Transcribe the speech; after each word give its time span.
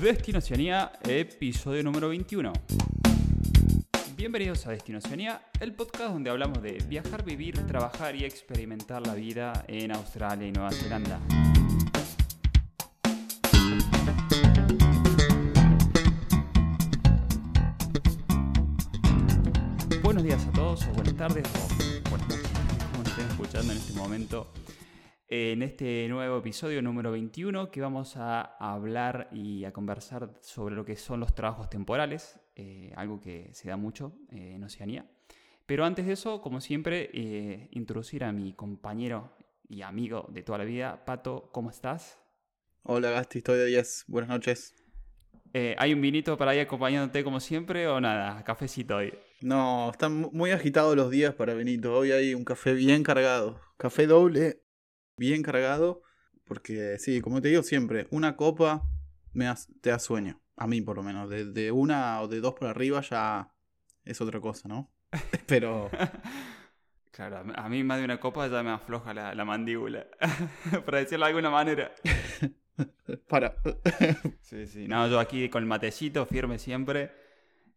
Destino 0.00 0.38
Oceanía, 0.38 0.92
episodio 1.08 1.82
número 1.82 2.08
21. 2.08 2.52
Bienvenidos 4.16 4.66
a 4.66 4.70
Destino 4.70 4.98
Oceanía, 4.98 5.40
el 5.60 5.72
podcast 5.72 6.12
donde 6.12 6.30
hablamos 6.30 6.62
de 6.62 6.82
viajar, 6.88 7.24
vivir, 7.24 7.64
trabajar 7.66 8.14
y 8.16 8.24
experimentar 8.24 9.06
la 9.06 9.14
vida 9.14 9.64
en 9.68 9.92
Australia 9.92 10.48
y 10.48 10.52
Nueva 10.52 10.72
Zelanda. 10.72 11.20
Buenos 20.02 20.24
días 20.24 20.44
a 20.46 20.52
todos, 20.52 20.86
o 20.86 20.92
buenas 20.92 21.16
tardes, 21.16 21.44
o 21.46 22.10
buenas 22.10 22.28
noches, 22.28 22.50
como 22.92 23.04
estén 23.04 23.26
escuchando 23.26 23.72
en 23.72 23.78
este 23.78 23.92
momento 23.94 24.52
en 25.28 25.62
este 25.62 26.06
nuevo 26.08 26.38
episodio 26.38 26.82
número 26.82 27.10
21 27.10 27.70
que 27.70 27.80
vamos 27.80 28.16
a 28.16 28.43
hablar 28.72 29.28
y 29.32 29.64
a 29.64 29.72
conversar 29.72 30.34
sobre 30.40 30.74
lo 30.74 30.84
que 30.84 30.96
son 30.96 31.20
los 31.20 31.34
trabajos 31.34 31.68
temporales, 31.68 32.40
eh, 32.56 32.92
algo 32.96 33.20
que 33.20 33.50
se 33.52 33.68
da 33.68 33.76
mucho 33.76 34.12
eh, 34.30 34.52
en 34.54 34.64
Oceanía. 34.64 35.06
Pero 35.66 35.84
antes 35.84 36.06
de 36.06 36.12
eso, 36.12 36.40
como 36.40 36.60
siempre, 36.60 37.10
eh, 37.12 37.68
introducir 37.72 38.24
a 38.24 38.32
mi 38.32 38.52
compañero 38.52 39.36
y 39.68 39.82
amigo 39.82 40.26
de 40.30 40.42
toda 40.42 40.58
la 40.58 40.64
vida, 40.64 41.04
Pato, 41.04 41.50
¿cómo 41.52 41.70
estás? 41.70 42.18
Hola 42.82 43.10
Gasti, 43.10 43.38
estoy 43.38 43.58
de 43.58 43.66
10, 43.66 44.04
buenas 44.08 44.28
noches. 44.28 44.74
¿Hay 45.78 45.94
un 45.94 46.00
vinito 46.00 46.36
para 46.36 46.52
ir 46.56 46.62
acompañándote 46.62 47.22
como 47.22 47.38
siempre 47.38 47.86
o 47.86 48.00
nada? 48.00 48.42
Cafecito 48.42 48.96
hoy. 48.96 49.14
No, 49.40 49.90
están 49.92 50.28
muy 50.32 50.50
agitados 50.50 50.96
los 50.96 51.10
días 51.10 51.32
para 51.34 51.54
Benito. 51.54 51.96
Hoy 51.96 52.10
hay 52.10 52.34
un 52.34 52.44
café 52.44 52.74
bien 52.74 53.04
cargado. 53.04 53.60
Café 53.76 54.08
doble 54.08 54.64
bien 55.16 55.42
cargado, 55.42 56.02
porque 56.44 56.98
sí, 56.98 57.20
como 57.20 57.40
te 57.40 57.48
digo 57.48 57.62
siempre, 57.62 58.06
una 58.10 58.36
copa 58.36 58.82
me 59.32 59.52
te 59.80 59.90
da 59.90 59.98
sueño, 59.98 60.40
a 60.56 60.66
mí 60.66 60.80
por 60.80 60.96
lo 60.96 61.02
menos, 61.02 61.28
de, 61.28 61.72
una 61.72 62.20
o 62.20 62.28
de 62.28 62.40
dos 62.40 62.54
por 62.54 62.68
arriba 62.68 63.00
ya 63.00 63.52
es 64.04 64.20
otra 64.20 64.40
cosa, 64.40 64.68
¿no? 64.68 64.92
Pero... 65.46 65.90
Claro, 67.10 67.44
a 67.54 67.68
mí 67.68 67.84
más 67.84 67.98
de 67.98 68.04
una 68.06 68.18
copa 68.18 68.48
ya 68.48 68.60
me 68.64 68.70
afloja 68.70 69.14
la, 69.14 69.44
mandíbula, 69.44 70.04
para 70.84 70.98
decirlo 70.98 71.26
de 71.26 71.28
alguna 71.28 71.48
manera. 71.48 71.92
Para. 73.28 73.54
sí, 74.40 74.66
sí. 74.66 74.88
No, 74.88 75.06
yo 75.06 75.20
aquí 75.20 75.48
con 75.48 75.62
el 75.62 75.68
matecito 75.68 76.26
firme 76.26 76.58
siempre. 76.58 77.12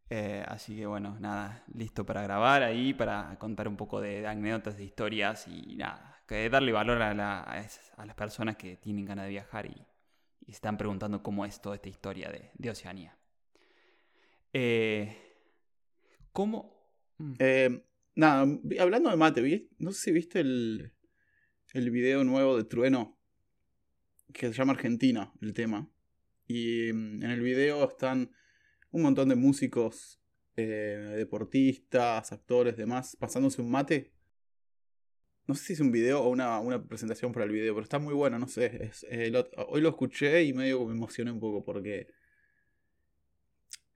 Eh, 0.09 0.43
así 0.47 0.77
que 0.77 0.87
bueno, 0.87 1.17
nada, 1.19 1.63
listo 1.73 2.05
para 2.05 2.23
grabar 2.23 2.63
ahí, 2.63 2.93
para 2.93 3.37
contar 3.37 3.67
un 3.67 3.75
poco 3.77 3.99
de 3.99 4.25
anécdotas, 4.25 4.77
de 4.77 4.85
historias 4.85 5.47
y 5.47 5.75
nada, 5.75 6.16
que 6.27 6.49
darle 6.49 6.71
valor 6.71 7.01
a, 7.01 7.13
las 7.13 8.15
personas 8.15 8.57
que 8.57 8.75
tienen 8.75 9.05
ganas 9.05 9.25
de 9.25 9.31
viajar 9.31 9.65
y, 9.65 9.85
están 10.47 10.77
preguntando 10.77 11.21
cómo 11.21 11.43
es 11.43 11.61
toda 11.61 11.75
esta 11.75 11.89
historia 11.89 12.31
de, 12.31 12.69
Oceanía. 12.69 13.17
Eh, 14.53 15.13
¿Cómo? 16.31 16.73
Mm. 17.17 17.33
Eh, 17.39 17.83
nada, 18.15 18.47
hablando 18.79 19.09
de 19.09 19.17
mate, 19.17 19.67
no 19.77 19.91
sé 19.91 20.01
si 20.03 20.11
viste 20.13 20.39
el, 20.39 20.93
el 21.73 21.91
video 21.91 22.23
nuevo 22.23 22.55
de 22.55 22.63
Trueno, 22.63 23.19
que 24.33 24.47
se 24.47 24.53
llama 24.53 24.71
Argentina, 24.71 25.33
el 25.41 25.53
tema. 25.53 25.89
Y 26.47 26.93
mm, 26.93 27.23
en 27.23 27.31
el 27.31 27.41
video 27.41 27.85
están 27.85 28.31
un 28.91 29.01
montón 29.01 29.27
de 29.27 29.35
músicos, 29.35 30.21
eh, 30.55 31.13
deportistas, 31.17 32.31
actores, 32.31 32.77
demás, 32.77 33.17
pasándose 33.19 33.61
un 33.61 33.69
mate 33.69 34.16
no 35.47 35.55
sé 35.55 35.63
si 35.63 35.73
es 35.73 35.79
un 35.79 35.91
video 35.91 36.21
o 36.21 36.29
una, 36.29 36.83
presentación 36.83 37.31
para 37.31 37.45
el 37.45 37.51
video, 37.51 37.73
pero 37.73 37.83
está 37.83 37.99
muy 37.99 38.13
bueno, 38.13 38.37
no 38.37 38.47
sé. 38.47 38.91
Eh, 39.09 39.31
hoy 39.69 39.81
lo 39.81 39.89
escuché 39.89 40.43
y 40.43 40.53
medio 40.53 40.85
me 40.85 40.93
emocioné 40.93 41.31
un 41.31 41.39
poco 41.39 41.63
porque 41.63 42.07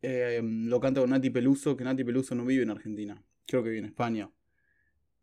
eh, 0.01 0.41
lo 0.41 0.79
canta 0.79 1.01
con 1.01 1.09
Nati 1.09 1.29
Peluso, 1.29 1.75
que 1.75 1.83
Nati 1.83 2.05
Peluso 2.05 2.35
no 2.35 2.45
vive 2.45 2.63
en 2.63 2.71
Argentina, 2.71 3.21
creo 3.45 3.63
que 3.63 3.69
vive 3.69 3.79
en 3.79 3.85
España. 3.85 4.31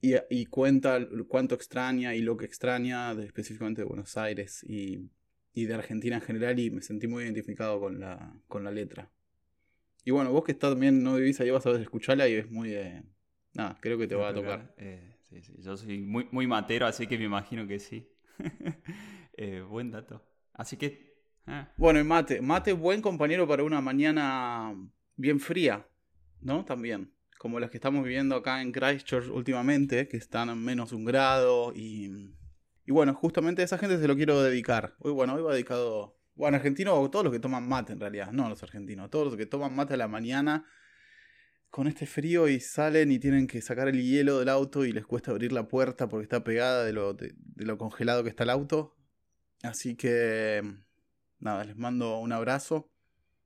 Y, 0.00 0.46
cuenta 0.46 1.04
cuánto 1.26 1.56
extraña 1.56 2.14
y 2.14 2.20
lo 2.20 2.36
que 2.36 2.44
extraña 2.44 3.16
de, 3.16 3.26
específicamente 3.26 3.80
de 3.80 3.86
Buenos 3.86 4.16
Aires 4.16 4.64
y, 4.68 5.10
de 5.54 5.74
Argentina 5.74 6.14
en 6.14 6.22
general 6.22 6.56
y 6.60 6.70
me 6.70 6.82
sentí 6.82 7.08
muy 7.08 7.24
identificado 7.24 7.80
con 7.80 7.98
la, 7.98 8.40
con 8.46 8.62
la 8.62 8.70
letra. 8.70 9.10
Y 10.04 10.12
bueno, 10.12 10.30
vos 10.30 10.44
que 10.44 10.52
estás 10.52 10.70
también 10.70 11.02
no 11.02 11.16
vivís 11.16 11.40
ahí 11.40 11.50
vas 11.50 11.66
a 11.66 11.72
ver 11.72 11.80
escucharla 11.80 12.28
y 12.28 12.34
es 12.34 12.48
muy 12.48 12.70
de... 12.70 13.02
Nada, 13.54 13.76
creo 13.80 13.98
que 13.98 14.06
te 14.06 14.14
va 14.14 14.28
a 14.28 14.34
tocar. 14.34 14.72
Eh, 14.76 15.17
Sí, 15.30 15.42
sí. 15.42 15.54
Yo 15.58 15.76
soy 15.76 15.98
muy, 15.98 16.26
muy 16.30 16.46
matero, 16.46 16.86
así 16.86 17.06
que 17.06 17.18
me 17.18 17.24
imagino 17.24 17.66
que 17.66 17.78
sí. 17.78 18.08
Eh, 19.40 19.60
buen 19.60 19.92
dato. 19.92 20.20
Así 20.52 20.76
que. 20.76 21.14
Ah. 21.46 21.72
Bueno, 21.76 22.00
y 22.00 22.02
mate. 22.02 22.40
Mate, 22.40 22.72
buen 22.72 23.00
compañero 23.00 23.46
para 23.46 23.62
una 23.62 23.80
mañana 23.80 24.74
bien 25.14 25.38
fría, 25.38 25.86
¿no? 26.40 26.64
También. 26.64 27.14
Como 27.38 27.60
las 27.60 27.70
que 27.70 27.76
estamos 27.76 28.02
viviendo 28.02 28.34
acá 28.34 28.60
en 28.60 28.72
Christchurch 28.72 29.28
últimamente, 29.28 30.08
que 30.08 30.16
están 30.16 30.50
a 30.50 30.56
menos 30.56 30.90
un 30.90 31.04
grado. 31.04 31.72
Y, 31.72 32.34
y 32.84 32.90
bueno, 32.90 33.14
justamente 33.14 33.62
a 33.62 33.66
esa 33.66 33.78
gente 33.78 33.98
se 33.98 34.08
lo 34.08 34.16
quiero 34.16 34.42
dedicar. 34.42 34.96
Hoy, 34.98 35.12
bueno, 35.12 35.34
hoy 35.34 35.42
va 35.42 35.52
dedicado. 35.52 36.18
Bueno, 36.34 36.56
argentino, 36.56 37.08
todos 37.08 37.24
los 37.24 37.32
que 37.32 37.38
toman 37.38 37.68
mate 37.68 37.92
en 37.92 38.00
realidad, 38.00 38.32
no 38.32 38.48
los 38.48 38.64
argentinos, 38.64 39.08
todos 39.08 39.26
los 39.26 39.36
que 39.36 39.46
toman 39.46 39.72
mate 39.76 39.94
a 39.94 39.98
la 39.98 40.08
mañana 40.08 40.66
con 41.70 41.86
este 41.86 42.06
frío 42.06 42.48
y 42.48 42.60
salen 42.60 43.10
y 43.12 43.18
tienen 43.18 43.46
que 43.46 43.60
sacar 43.60 43.88
el 43.88 44.02
hielo 44.02 44.38
del 44.38 44.48
auto 44.48 44.84
y 44.84 44.92
les 44.92 45.06
cuesta 45.06 45.30
abrir 45.30 45.52
la 45.52 45.68
puerta 45.68 46.08
porque 46.08 46.24
está 46.24 46.42
pegada 46.42 46.84
de 46.84 46.92
lo, 46.92 47.14
de, 47.14 47.34
lo 47.56 47.78
congelado 47.78 48.22
que 48.22 48.30
está 48.30 48.44
el 48.44 48.50
auto. 48.50 48.96
Así 49.62 49.96
que 49.96 50.62
nada, 51.38 51.64
les 51.64 51.76
mando 51.76 52.18
un 52.18 52.32
abrazo. 52.32 52.90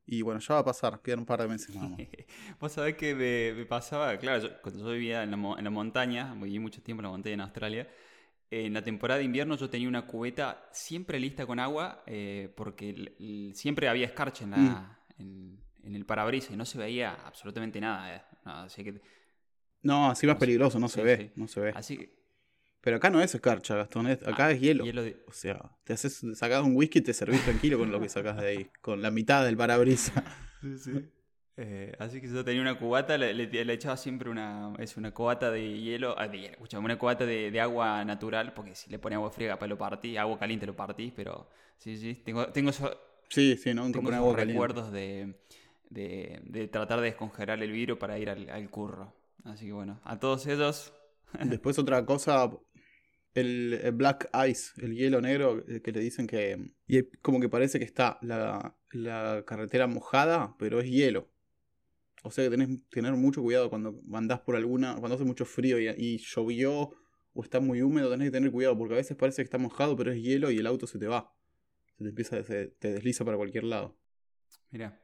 Y 0.04 0.22
bueno, 0.22 0.40
ya 0.40 0.54
va 0.54 0.60
a 0.60 0.64
pasar, 0.64 1.00
quedan 1.00 1.20
un 1.20 1.26
par 1.26 1.40
de 1.40 1.48
meses 1.48 1.74
más. 1.76 1.92
Vos 2.60 2.72
sabés 2.72 2.96
que 2.96 3.14
me, 3.14 3.64
pasaba, 3.66 4.16
claro, 4.18 4.48
cuando 4.60 4.84
yo 4.84 4.92
vivía 4.92 5.22
en 5.22 5.30
la, 5.30 5.36
en 5.58 5.64
la 5.64 5.70
montaña, 5.70 6.34
viví 6.34 6.58
mucho 6.58 6.82
tiempo 6.82 7.00
en 7.00 7.04
la 7.04 7.10
montaña 7.10 7.34
en 7.34 7.40
Australia, 7.40 7.88
en 8.50 8.74
la 8.74 8.82
temporada 8.82 9.18
de 9.18 9.24
invierno 9.24 9.56
yo 9.56 9.70
tenía 9.70 9.88
una 9.88 10.06
cubeta 10.06 10.68
siempre 10.72 11.18
lista 11.18 11.46
con 11.46 11.58
agua 11.58 12.02
eh, 12.06 12.52
porque 12.54 13.52
siempre 13.54 13.88
había 13.88 14.04
escarcha 14.04 14.44
en 14.44 14.50
la, 14.50 14.58
mm 14.58 14.96
en 15.18 15.58
el 15.84 16.04
parabrisas 16.04 16.52
y 16.52 16.56
no 16.56 16.64
se 16.64 16.78
veía 16.78 17.14
absolutamente 17.24 17.80
nada. 17.80 18.16
Eh. 18.16 18.22
No, 18.44 18.52
así 18.52 18.84
que... 18.84 19.00
no, 19.82 20.10
así 20.10 20.26
más 20.26 20.36
peligroso, 20.36 20.78
no 20.78 20.88
se 20.88 21.02
ve, 21.02 21.32
no 21.36 21.48
se 21.48 21.60
ve. 21.60 21.72
Así 21.74 21.98
que... 21.98 22.22
Pero 22.80 22.96
acá 22.96 23.10
no 23.10 23.20
es 23.20 23.32
escarcha, 23.32 23.76
Gastón, 23.76 24.08
acá 24.08 24.46
ah, 24.46 24.50
es 24.50 24.60
hielo. 24.60 24.84
O 25.28 25.32
sea, 25.32 25.70
te 25.84 25.92
haces, 25.92 26.20
sacas 26.34 26.64
un 26.64 26.74
whisky 26.74 26.98
y 26.98 27.02
te 27.02 27.14
servís 27.14 27.40
tranquilo 27.44 27.78
con 27.78 27.92
lo 27.92 28.00
que 28.00 28.08
sacas 28.08 28.36
de 28.38 28.46
ahí, 28.46 28.70
con 28.80 29.00
la 29.00 29.12
mitad 29.12 29.44
del 29.44 29.56
parabrisas. 29.56 30.22
Sí, 30.62 30.78
sí. 30.78 30.92
Eh, 31.56 31.92
así 31.98 32.20
que 32.20 32.28
yo 32.28 32.44
tenía 32.44 32.62
una 32.62 32.78
cubata, 32.78 33.18
le, 33.18 33.72
echaba 33.72 33.96
siempre 33.96 34.30
una, 34.30 34.72
es 34.78 34.96
una 34.96 35.12
cubata 35.12 35.50
de 35.50 35.80
hielo, 35.80 36.14
ah, 36.16 36.26
de, 36.26 36.56
una 36.78 36.96
cubata 36.96 37.26
de, 37.26 37.60
agua 37.60 38.04
natural, 38.04 38.54
porque 38.54 38.74
si 38.74 38.88
le 38.88 38.98
pone 38.98 39.16
agua 39.16 39.30
fría 39.30 39.58
para 39.58 39.68
lo 39.68 39.76
partí, 39.76 40.16
agua 40.16 40.38
caliente 40.38 40.66
lo 40.66 40.74
partís, 40.74 41.12
pero 41.14 41.48
sí, 41.76 41.96
sí, 41.98 42.14
tengo, 42.24 42.46
tengo, 42.46 42.72
sí, 43.28 43.56
sí, 43.56 43.74
¿no? 43.74 43.90
tengo 43.90 44.10
esos 44.10 44.36
recuerdos 44.36 44.92
de, 44.92 45.34
de, 45.92 46.68
tratar 46.70 47.00
de 47.00 47.06
descongelar 47.06 47.62
el 47.62 47.72
virus 47.72 47.98
para 47.98 48.18
ir 48.18 48.30
al, 48.30 48.70
curro. 48.70 49.14
Así 49.44 49.66
que 49.66 49.72
bueno, 49.72 50.00
a 50.04 50.18
todos 50.18 50.46
ellos. 50.46 50.92
Después 51.44 51.78
otra 51.78 52.04
cosa, 52.04 52.50
el, 53.34 53.92
black 53.94 54.30
ice, 54.48 54.72
el 54.84 54.94
hielo 54.94 55.20
negro, 55.20 55.64
eh, 55.68 55.80
que 55.80 55.92
le 55.92 56.00
dicen 56.00 56.26
que... 56.26 56.72
Y 56.86 57.02
como 57.20 57.40
que 57.40 57.48
parece 57.48 57.78
que 57.78 57.84
está 57.84 58.18
la, 58.22 58.76
carretera 59.46 59.86
mojada, 59.86 60.54
pero 60.58 60.80
es 60.80 60.90
hielo. 60.90 61.30
O 62.22 62.30
sea 62.30 62.44
que 62.44 62.50
tenés 62.50 62.68
que 62.68 63.00
tener 63.00 63.14
mucho 63.14 63.42
cuidado 63.42 63.70
cuando 63.70 64.00
andás 64.12 64.40
por 64.40 64.56
alguna... 64.56 64.96
Cuando 64.96 65.16
hace 65.16 65.24
mucho 65.24 65.44
frío 65.44 65.78
y, 65.78 66.18
llovió 66.18 66.92
o 67.34 67.42
está 67.42 67.60
muy 67.60 67.80
húmedo, 67.82 68.10
tenés 68.10 68.28
que 68.28 68.32
tener 68.32 68.52
cuidado 68.52 68.76
porque 68.76 68.94
a 68.94 68.98
veces 68.98 69.16
parece 69.16 69.42
que 69.42 69.44
está 69.44 69.58
mojado, 69.58 69.96
pero 69.96 70.12
es 70.12 70.22
hielo 70.22 70.50
y 70.50 70.58
el 70.58 70.66
auto 70.66 70.86
se 70.86 70.98
te 70.98 71.06
va. 71.06 71.34
Se 71.96 72.04
te 72.04 72.10
empieza, 72.10 72.42
se, 72.44 72.68
te 72.68 72.92
desliza 72.92 73.24
para 73.24 73.38
cualquier 73.38 73.64
lado. 73.64 73.96
Mira. 74.70 75.01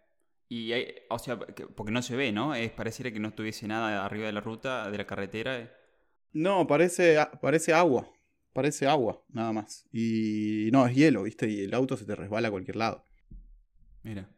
Y 0.49 0.73
hay, 0.73 0.95
o 1.11 1.19
sea, 1.19 1.39
porque 1.39 1.93
no 1.93 2.00
se 2.00 2.17
ve, 2.17 2.33
¿no? 2.33 2.55
Es 2.55 2.71
pareciera 2.71 3.12
que 3.12 3.21
no 3.21 3.29
estuviese 3.29 3.69
nada 3.69 4.05
arriba 4.05 4.27
de 4.27 4.33
la 4.33 4.41
ruta, 4.41 4.91
de 4.91 4.97
la 4.97 5.06
carretera. 5.06 5.71
No, 6.33 6.67
parece, 6.67 7.19
parece 7.41 7.75
agua. 7.75 8.11
Parece 8.55 8.87
agua, 8.87 9.23
nada 9.29 9.53
más. 9.53 9.87
Y 9.93 10.71
no, 10.73 10.87
es 10.87 10.97
hielo, 10.97 11.25
¿viste? 11.25 11.49
Y 11.49 11.65
el 11.65 11.75
auto 11.75 11.97
se 11.97 12.06
te 12.06 12.17
resbala 12.17 12.49
a 12.49 12.50
cualquier 12.50 12.77
lado. 12.77 13.05
Mira. 14.03 14.29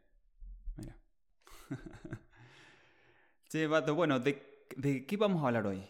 Mira. 0.77 0.99
sí, 3.49 3.65
Vato, 3.67 3.95
bueno, 3.95 4.19
¿de, 4.19 4.67
¿de, 4.77 5.07
qué 5.07 5.17
vamos 5.17 5.43
a 5.43 5.47
hablar 5.47 5.67
hoy? 5.69 5.85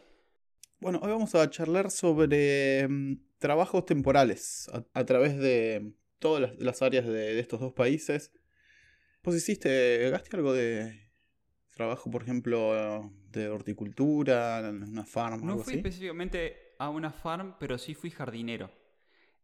Bueno, 0.80 1.00
hoy 1.02 1.10
vamos 1.10 1.34
a 1.34 1.48
charlar 1.48 1.90
sobre 1.90 2.86
mm, 2.86 3.14
trabajos 3.38 3.86
temporales 3.86 4.70
a, 4.92 5.04
través 5.04 5.38
de 5.38 5.94
todas 6.18 6.52
las, 6.58 6.82
áreas 6.82 7.06
de 7.06 7.40
estos 7.40 7.58
dos 7.58 7.72
países 7.72 8.32
¿Vos 9.22 9.34
hiciste, 9.34 10.08
gaste 10.10 10.36
algo 10.36 10.52
de 10.52 11.10
trabajo, 11.74 12.10
por 12.10 12.22
ejemplo, 12.22 13.12
de 13.30 13.48
horticultura, 13.48 14.68
en 14.68 14.82
una 14.82 15.04
farm? 15.04 15.44
No 15.44 15.58
fui 15.58 15.74
específicamente 15.74 16.74
a 16.78 16.88
una 16.88 17.12
farm, 17.12 17.56
pero 17.58 17.76
sí 17.76 17.94
fui 17.94 18.10
jardinero. 18.10 18.70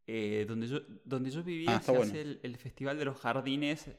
Eh, 0.06 0.44
donde, 0.48 0.68
yo, 0.68 0.80
donde 1.04 1.30
yo 1.30 1.42
vivía 1.42 1.76
ah, 1.76 1.82
se 1.82 1.96
hace 1.96 2.38
el, 2.42 2.56
Festival 2.56 2.96
de 2.98 3.04
los 3.04 3.18
Jardines. 3.18 3.90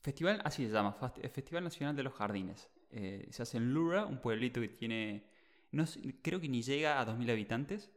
Festival, 0.00 0.40
así 0.44 0.64
se 0.64 0.72
llama, 0.72 0.96
Festival 1.32 1.64
Nacional 1.64 1.96
de 1.96 2.02
los 2.04 2.14
Jardines. 2.14 2.68
Eh, 2.90 3.26
se 3.30 3.42
hace 3.42 3.56
en 3.56 3.74
Lura, 3.74 4.06
un 4.06 4.20
pueblito 4.20 4.60
que 4.60 4.68
tiene, 4.68 5.24
no 5.72 5.84
creo 6.22 6.40
que 6.40 6.48
ni 6.48 6.62
llega 6.62 7.00
a 7.00 7.06
2.000 7.06 7.30
habitantes. 7.30 7.90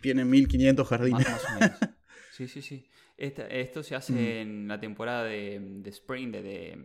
Tiene 0.00 0.24
1.500 0.24 0.84
jardines. 0.84 1.28
Más, 1.28 1.44
o 1.44 1.60
menos. 1.60 1.78
Sí, 2.34 2.48
sí, 2.48 2.62
sí. 2.62 2.84
esto 3.16 3.84
se 3.84 3.94
hace 3.94 4.12
mm. 4.12 4.18
en 4.18 4.68
la 4.68 4.80
temporada 4.80 5.22
de, 5.22 5.80
spring, 5.86 6.32
de, 6.32 6.82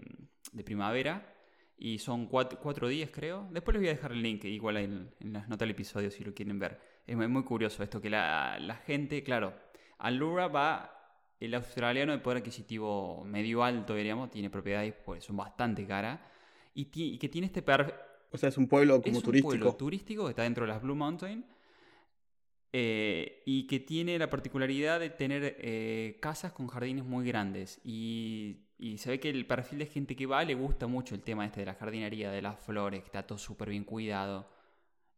de, 0.52 0.64
primavera, 0.64 1.34
y 1.76 1.98
son 1.98 2.28
cuatro, 2.28 2.88
días, 2.88 3.10
creo. 3.12 3.48
Después 3.50 3.74
les 3.74 3.82
voy 3.82 3.90
a 3.90 3.94
dejar 3.94 4.12
el 4.12 4.22
link, 4.22 4.44
igual 4.46 4.78
en, 4.78 5.10
en 5.20 5.34
las 5.34 5.50
notas 5.50 5.62
del 5.62 5.72
episodio, 5.72 6.12
si 6.12 6.24
lo 6.24 6.36
quieren 6.36 6.60
ver. 6.60 6.80
Es 7.08 7.18
muy 7.18 7.44
curioso 7.44 7.82
esto, 7.82 8.00
que 8.00 8.12
la, 8.12 8.60
la 8.60 8.76
gente, 8.76 9.24
claro, 9.24 9.56
a 9.98 10.12
Lura 10.12 10.50
va 10.50 10.96
el 11.40 11.56
australiano 11.56 12.12
de 12.12 12.20
poder 12.20 12.38
adquisitivo 12.38 13.24
medio 13.26 13.64
alto, 13.64 13.96
diríamos, 13.96 14.30
tiene 14.30 14.52
propiedades 14.52 14.94
pues 15.04 15.24
son 15.24 15.38
bastante 15.38 15.88
caras 15.88 16.20
y, 16.76 16.86
que 17.18 17.28
tiene 17.28 17.48
este 17.48 17.64
perfil... 17.64 17.96
O 18.32 18.38
sea, 18.38 18.50
es 18.50 18.58
un 18.60 18.68
pueblo 18.68 19.02
como 19.02 19.18
es 19.18 19.24
turístico. 19.24 19.48
Un 19.48 19.60
pueblo 19.60 19.76
turístico 19.76 20.26
que 20.26 20.30
está 20.30 20.44
dentro 20.44 20.66
de 20.68 20.74
las 20.74 20.82
Blue 20.84 20.94
Mountain 20.94 21.44
eh, 22.72 23.42
y 23.46 23.66
que 23.66 23.80
tiene 23.80 24.20
la 24.20 24.30
particularidad 24.30 25.00
de 25.00 25.10
tener 25.10 25.56
eh, 25.60 26.18
casas 26.22 26.52
con 26.52 26.68
jardines 26.68 27.04
muy 27.04 27.26
grandes 27.26 27.82
y, 27.84 28.68
y, 28.78 29.00
se 29.00 29.10
ve 29.10 29.20
que 29.20 29.32
el 29.32 29.48
perfil 29.48 29.80
de 29.80 29.88
gente 29.88 30.16
que 30.16 30.28
va 30.28 30.44
le 30.44 30.54
gusta 30.54 30.86
mucho 30.86 31.16
el 31.16 31.24
tema 31.24 31.46
este 31.46 31.62
de 31.62 31.66
la 31.66 31.74
jardinería, 31.74 32.30
de 32.30 32.44
las 32.44 32.60
flores, 32.60 33.02
que 33.02 33.08
está 33.08 33.26
todo 33.26 33.40
súper 33.40 33.70
bien 33.70 33.84
cuidado. 33.86 34.48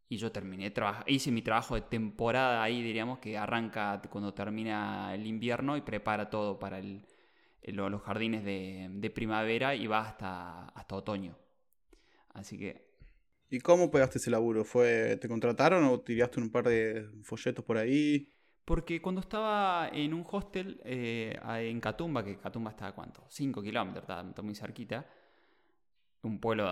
Y 0.07 0.18
yo 0.18 0.31
terminé, 0.31 0.74
hice 1.07 1.31
mi 1.31 1.42
trabajo 1.42 1.75
de 1.75 1.81
temporada 1.81 2.63
ahí, 2.63 2.81
diríamos, 2.81 3.19
que 3.19 3.38
arranca 3.38 4.01
cuando 4.09 4.33
termina 4.33 5.13
el 5.13 5.25
invierno 5.25 5.77
y 5.77 5.81
prepara 5.81 6.30
todo 6.30 6.59
para 6.59 6.81
los 6.81 8.01
jardines 8.01 8.44
de, 8.44 9.12
primavera 9.15 9.75
y 9.75 9.88
va 9.88 10.01
hasta, 10.01 10.69
hasta 10.69 10.95
otoño. 10.95 11.38
Así 12.33 12.57
que... 12.57 12.91
¿Y 13.51 13.59
cómo 13.59 13.92
pegaste 13.92 14.18
ese 14.18 14.31
laburo? 14.31 14.63
¿Fue, 14.63 15.18
¿Te 15.18 15.27
contrataron 15.27 15.83
o 15.83 16.00
tiraste 16.00 16.39
un 16.39 16.50
par 16.50 16.69
de 16.69 17.06
folletos 17.21 17.65
por 17.65 17.77
ahí? 17.77 18.30
Porque 18.63 19.01
cuando 19.01 19.19
estaba 19.19 19.89
en 19.92 20.13
un 20.13 20.25
hostel 20.31 20.80
eh, 20.86 21.38
en 21.45 21.81
Catumba, 21.81 22.24
que 22.24 22.38
Catumba 22.38 22.71
está 22.71 22.88
a 22.88 22.95
cuánto? 22.95 23.25
5 23.27 23.62
kilómetros, 23.62 24.03
está 24.03 24.42
muy 24.42 24.56
cerquita, 24.56 25.06
un 26.21 26.39
pueblo, 26.39 26.65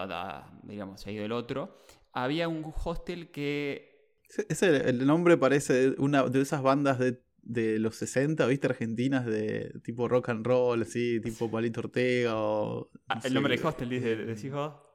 digamos, 0.64 1.06
ahí 1.06 1.18
del 1.18 1.34
otro, 1.34 1.82
había 2.14 2.48
un 2.48 2.74
hostel 2.86 3.30
que... 3.30 4.16
Ese, 4.48 4.90
el 4.90 5.06
nombre 5.06 5.36
parece 5.36 5.96
una 5.98 6.24
de 6.30 6.40
esas 6.40 6.62
bandas 6.62 6.98
de, 6.98 7.22
de, 7.42 7.78
los 7.80 7.98
60, 7.98 8.46
¿viste? 8.46 8.68
Argentinas 8.68 9.26
de 9.26 9.74
tipo 9.84 10.08
rock 10.08 10.30
and 10.30 10.48
roll, 10.48 10.82
así, 10.84 11.20
tipo 11.20 11.52
Palito 11.52 11.82
Ortega 11.82 12.38
o... 12.38 12.90
Ah, 13.10 13.20
el 13.26 13.34
nombre 13.34 13.58
del 13.58 13.66
hostel, 13.66 13.90
dice, 13.90 14.16
decís 14.16 14.54
vos. 14.54 14.89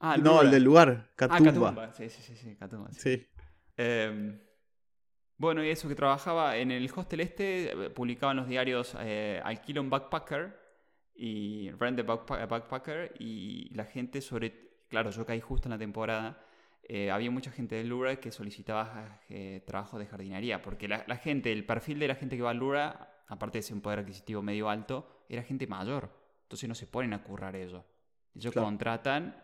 Ah, 0.00 0.16
no, 0.16 0.42
el 0.42 0.50
del 0.50 0.62
lugar, 0.62 1.10
Catumba. 1.16 1.50
Ah, 1.50 1.52
Catumba, 1.52 1.92
sí, 1.92 2.08
sí, 2.08 2.22
sí, 2.22 2.36
sí 2.36 2.56
Catumba. 2.56 2.90
Sí. 2.92 3.26
Em, 3.76 4.38
bueno, 5.36 5.64
y 5.64 5.70
eso 5.70 5.88
que 5.88 5.94
trabajaba 5.94 6.56
en 6.56 6.70
el 6.70 6.90
hostel 6.94 7.20
este, 7.20 7.90
publicaban 7.90 8.36
los 8.36 8.48
diarios 8.48 8.96
eh, 9.00 9.40
Alquilo 9.44 9.80
un 9.80 9.90
Backpacker 9.90 10.56
y 11.14 11.70
Rent 11.72 11.96
the 11.96 12.02
Backpacker 12.02 13.14
y 13.18 13.72
la 13.74 13.84
gente 13.84 14.20
sobre 14.20 14.68
claro, 14.88 15.10
yo 15.10 15.24
caí 15.24 15.40
justo 15.40 15.68
en 15.68 15.70
la 15.70 15.78
temporada, 15.78 16.38
eh, 16.82 17.10
había 17.10 17.30
mucha 17.30 17.50
gente 17.50 17.76
de 17.76 17.84
Lura 17.84 18.16
que 18.16 18.32
solicitaba 18.32 19.20
eh, 19.28 19.62
trabajo 19.66 19.98
de 19.98 20.06
jardinería, 20.06 20.62
porque 20.62 20.88
la, 20.88 21.16
gente, 21.16 21.52
el 21.52 21.64
perfil 21.64 21.98
de 21.98 22.08
la 22.08 22.14
gente 22.14 22.36
que 22.36 22.42
va 22.42 22.50
a 22.50 22.54
Lura, 22.54 23.22
aparte 23.28 23.58
de 23.58 23.62
ser 23.62 23.74
un 23.74 23.82
poder 23.82 24.00
adquisitivo 24.00 24.42
medio 24.42 24.68
alto, 24.70 25.24
era 25.28 25.42
gente 25.42 25.66
mayor. 25.66 26.10
Entonces 26.42 26.68
no 26.68 26.74
se 26.74 26.86
ponen 26.86 27.12
a 27.12 27.22
currar 27.22 27.54
ellos. 27.56 27.84
Ellos 28.34 28.54
contratan, 28.54 29.36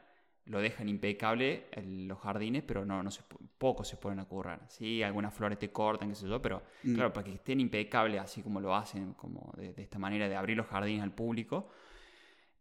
lo 0.46 0.60
dejan 0.60 0.88
impecable 0.88 1.66
los 1.82 2.18
jardines, 2.18 2.62
pero 2.66 2.84
no, 2.84 3.02
no 3.02 3.10
se, 3.10 3.22
poco 3.58 3.84
se 3.84 3.96
ponen 3.96 4.18
a 4.18 4.24
currar. 4.26 4.60
Sí, 4.68 5.02
algunas 5.02 5.32
flores 5.32 5.58
te 5.58 5.70
cortan, 5.70 6.10
qué 6.10 6.14
sé 6.14 6.28
yo, 6.28 6.40
pero 6.42 6.62
mm. 6.82 6.94
claro, 6.94 7.12
para 7.12 7.24
que 7.24 7.32
estén 7.34 7.60
impecables 7.60 8.20
así 8.20 8.42
como 8.42 8.60
lo 8.60 8.74
hacen, 8.74 9.14
como 9.14 9.52
de 9.56 9.74
esta 9.76 9.98
manera 9.98 10.28
de 10.28 10.36
abrir 10.36 10.56
los 10.56 10.66
jardines 10.66 11.02
al 11.02 11.12
público, 11.12 11.68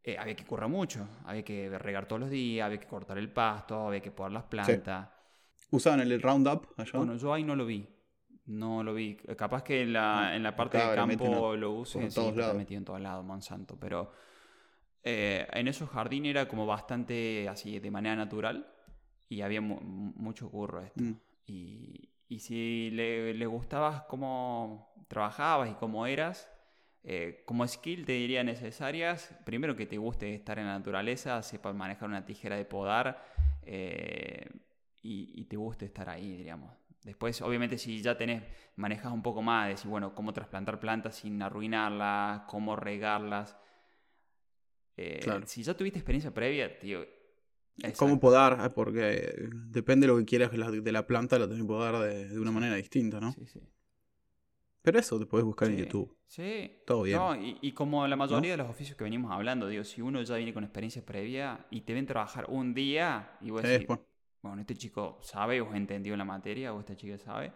eh, 0.03 0.18
había 0.18 0.35
que 0.35 0.45
currar 0.45 0.69
mucho. 0.69 1.07
Había 1.25 1.44
que 1.44 1.77
regar 1.77 2.07
todos 2.07 2.19
los 2.19 2.30
días, 2.30 2.65
había 2.65 2.80
que 2.80 2.88
cortar 2.88 3.18
el 3.18 3.30
pasto, 3.30 3.88
había 3.88 4.01
que 4.01 4.12
podar 4.12 4.33
las 4.33 4.44
plantas. 4.44 5.09
¿Usaban 5.71 6.01
el 6.01 6.21
Roundup 6.21 6.68
allá? 6.77 6.91
Bueno, 6.94 7.15
yo 7.15 7.33
ahí 7.33 7.44
no 7.44 7.56
lo 7.56 7.65
vi. 7.65 7.88
No 8.45 8.83
lo 8.83 8.94
vi. 8.94 9.15
Capaz 9.15 9.63
que 9.63 9.81
en 9.81 9.94
la, 9.94 10.27
ah, 10.27 10.36
en 10.36 10.44
la 10.44 10.56
parte 10.56 10.77
de 10.77 10.95
campo 10.95 11.56
lo 11.56 11.71
use, 11.71 12.09
sí, 12.12 12.21
está 12.27 12.53
metido 12.53 12.79
en 12.79 12.86
todos 12.86 13.00
lados, 13.00 13.24
Monsanto. 13.24 13.77
Pero 13.79 14.12
eh, 15.03 15.47
en 15.51 15.67
esos 15.67 15.89
jardines 15.89 16.31
era 16.31 16.47
como 16.47 16.65
bastante 16.65 17.47
así, 17.50 17.79
de 17.79 17.91
manera 17.91 18.15
natural. 18.15 18.67
Y 19.29 19.41
había 19.41 19.61
mucho 19.61 20.50
curro 20.50 20.81
esto. 20.81 21.03
Mm. 21.03 21.19
Y, 21.47 22.09
y, 22.27 22.39
si 22.39 22.91
le, 22.91 23.33
le 23.33 23.45
gustabas 23.45 24.03
cómo 24.03 24.94
trabajabas 25.07 25.71
y 25.71 25.73
cómo 25.73 26.05
eras, 26.05 26.50
eh, 27.05 27.44
como 27.45 27.67
skill 27.67 28.05
te 28.05 28.13
diría 28.13 28.45
necesarias, 28.45 29.35
primero 29.44 29.75
que 29.75 29.85
te 29.85 29.97
guste 29.97 30.33
estar 30.33 30.57
en 30.57 30.67
la 30.67 30.77
naturaleza, 30.77 31.41
sepas 31.44 31.75
manejar 31.75 32.07
una 32.07 32.25
tijera 32.25 32.55
de 32.55 32.63
podar 32.63 33.21
eh, 33.63 34.50
y, 35.01 35.44
te 35.45 35.57
guste 35.57 35.85
estar 35.85 36.09
ahí, 36.09 36.38
diríamos. 36.38 36.71
Después, 37.03 37.41
obviamente, 37.41 37.77
si 37.77 38.01
ya 38.01 38.17
tenés, 38.17 38.44
manejas 38.77 39.11
un 39.11 39.21
poco 39.21 39.41
más, 39.41 39.67
decir, 39.67 39.91
bueno, 39.91 40.15
cómo 40.15 40.31
trasplantar 40.31 40.79
plantas 40.79 41.15
sin 41.15 41.41
arruinarlas, 41.41 42.44
cómo 42.47 42.77
regarlas. 42.77 43.57
Eh, 44.97 45.21
si 45.45 45.63
ya 45.63 45.75
tuviste 45.75 45.99
experiencia 45.99 46.33
previa, 46.33 46.79
tío. 46.79 47.05
¿Cómo 47.97 48.19
podar? 48.19 48.57
Ah, 48.59 48.69
porque 48.69 49.49
depende 49.51 50.05
de 50.05 50.13
lo 50.13 50.19
que 50.19 50.25
quieras 50.25 50.51
de 50.51 50.91
la 50.91 51.07
planta, 51.07 51.39
lo 51.39 51.47
tenés 51.47 51.63
que 51.63 51.67
podar 51.67 51.97
de, 52.07 52.29
de 52.29 52.39
una 52.39 52.51
manera 52.51 52.75
distinta, 52.75 53.19
¿no? 53.19 53.31
Sí, 53.33 53.47
sí. 53.47 53.61
Pero 54.83 54.99
eso 54.99 55.17
te 55.17 55.25
puedes 55.25 55.45
buscar 55.45 55.69
en 55.69 55.77
YouTube. 55.77 56.15
Sí. 56.27 56.81
Todo 56.85 57.03
bien. 57.03 57.19
y, 57.61 57.71
como 57.71 58.05
la 58.05 58.17
mayoría 58.17 58.51
de 58.51 58.57
los 58.57 58.69
oficios 58.69 58.97
que 58.97 59.05
venimos 59.05 59.31
hablando, 59.31 59.67
digo, 59.67 59.85
si 59.85 60.01
uno 60.01 60.21
ya 60.21 60.35
viene 60.35 60.53
con 60.53 60.65
experiencia 60.65 61.03
previa 61.05 61.65
y 61.71 61.81
te 61.81 61.93
ven 61.93 62.05
trabajar 62.05 62.47
un 62.49 62.73
día 62.73 63.37
y 63.39 63.49
vos 63.49 63.63
decís, 63.63 63.87
bueno, 64.41 64.59
este 64.59 64.75
chico 64.75 65.19
sabe 65.21 65.61
o 65.61 65.71
ha 65.71 65.77
entendido 65.77 66.17
la 66.17 66.25
materia 66.25 66.73
o 66.73 66.81
esta 66.81 66.97
chica 66.97 67.17
sabe, 67.17 67.53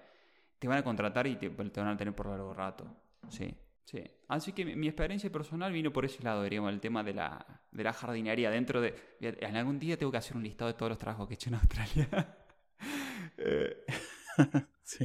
te 0.57 0.69
van 0.69 0.77
a 0.77 0.83
contratar 0.83 1.27
y 1.27 1.35
te, 1.35 1.49
van 1.49 1.87
a 1.89 1.97
tener 1.97 2.15
por 2.15 2.27
largo 2.27 2.53
rato. 2.53 2.87
Sí, 3.27 3.53
sí. 3.87 4.03
Así 4.27 4.51
que 4.51 4.63
mi, 4.65 4.87
experiencia 4.87 5.31
personal 5.31 5.71
vino 5.71 5.91
por 5.91 6.05
ese 6.05 6.21
lado, 6.21 6.43
diríamos, 6.43 6.71
el 6.71 6.79
tema 6.79 7.03
de 7.03 7.13
la, 7.13 7.63
de 7.71 7.83
la 7.83 7.93
jardinería. 7.93 8.51
Dentro 8.51 8.81
de. 8.81 8.93
En 9.19 9.55
algún 9.55 9.79
día 9.79 9.97
tengo 9.97 10.11
que 10.11 10.17
hacer 10.17 10.35
un 10.35 10.43
listado 10.43 10.71
de 10.71 10.77
todos 10.77 10.89
los 10.89 10.99
trabajos 10.99 11.27
que 11.27 11.33
he 11.33 11.35
hecho 11.35 11.49
en 11.49 11.55
Australia. 11.55 12.37
eh. 13.37 13.85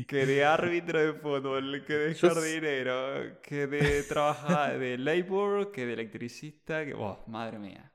Que 0.07 0.27
de 0.27 0.45
árbitro 0.45 1.01
de 1.01 1.13
fútbol, 1.15 1.85
que 1.85 1.93
de 1.93 2.15
jardinero, 2.15 3.41
que 3.43 3.67
de 3.67 4.03
trabajar 4.05 4.79
de 4.79 4.97
labor, 4.97 5.73
que 5.73 5.87
de 5.87 5.95
electricista, 5.95 6.85
que... 6.85 6.95
Oh, 6.95 7.25
madre 7.27 7.59
mía. 7.59 7.93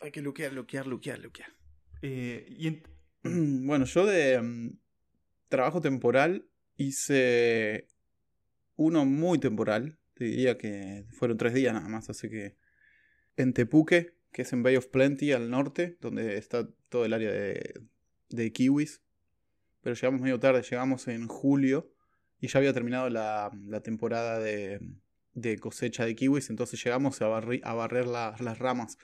Hay 0.00 0.10
que 0.10 0.20
luquear, 0.20 0.52
luquear, 0.52 0.86
luquear, 0.86 1.18
luquear. 1.18 1.48
Eh, 2.02 2.82
bueno, 3.22 3.86
yo 3.86 4.04
de 4.04 4.40
mm, 4.40 4.78
trabajo 5.48 5.80
temporal 5.80 6.46
hice 6.76 7.88
uno 8.76 9.06
muy 9.06 9.38
temporal. 9.38 9.98
Te 10.14 10.24
diría 10.24 10.56
que 10.58 11.06
fueron 11.10 11.36
tres 11.36 11.54
días 11.54 11.74
nada 11.74 11.88
más, 11.88 12.08
así 12.08 12.28
que 12.28 12.56
en 13.36 13.52
Tepuque, 13.52 14.14
que 14.32 14.42
es 14.42 14.52
en 14.52 14.62
Bay 14.62 14.76
of 14.76 14.86
Plenty 14.86 15.32
al 15.32 15.50
norte, 15.50 15.98
donde 16.00 16.36
está 16.36 16.68
todo 16.88 17.04
el 17.04 17.12
área 17.12 17.32
de, 17.32 17.80
de 18.30 18.52
kiwis 18.52 19.04
pero 19.84 19.94
llegamos 19.94 20.22
medio 20.22 20.40
tarde, 20.40 20.62
llegamos 20.62 21.06
en 21.08 21.28
julio 21.28 21.92
y 22.40 22.48
ya 22.48 22.58
había 22.58 22.72
terminado 22.72 23.10
la, 23.10 23.50
temporada 23.84 24.38
de, 24.38 24.80
cosecha 25.60 26.06
de 26.06 26.16
kiwis, 26.16 26.48
entonces 26.48 26.82
llegamos 26.82 27.20
a, 27.20 27.26
a 27.26 27.74
barrer 27.74 28.06
las 28.06 28.58
ramas 28.58 28.96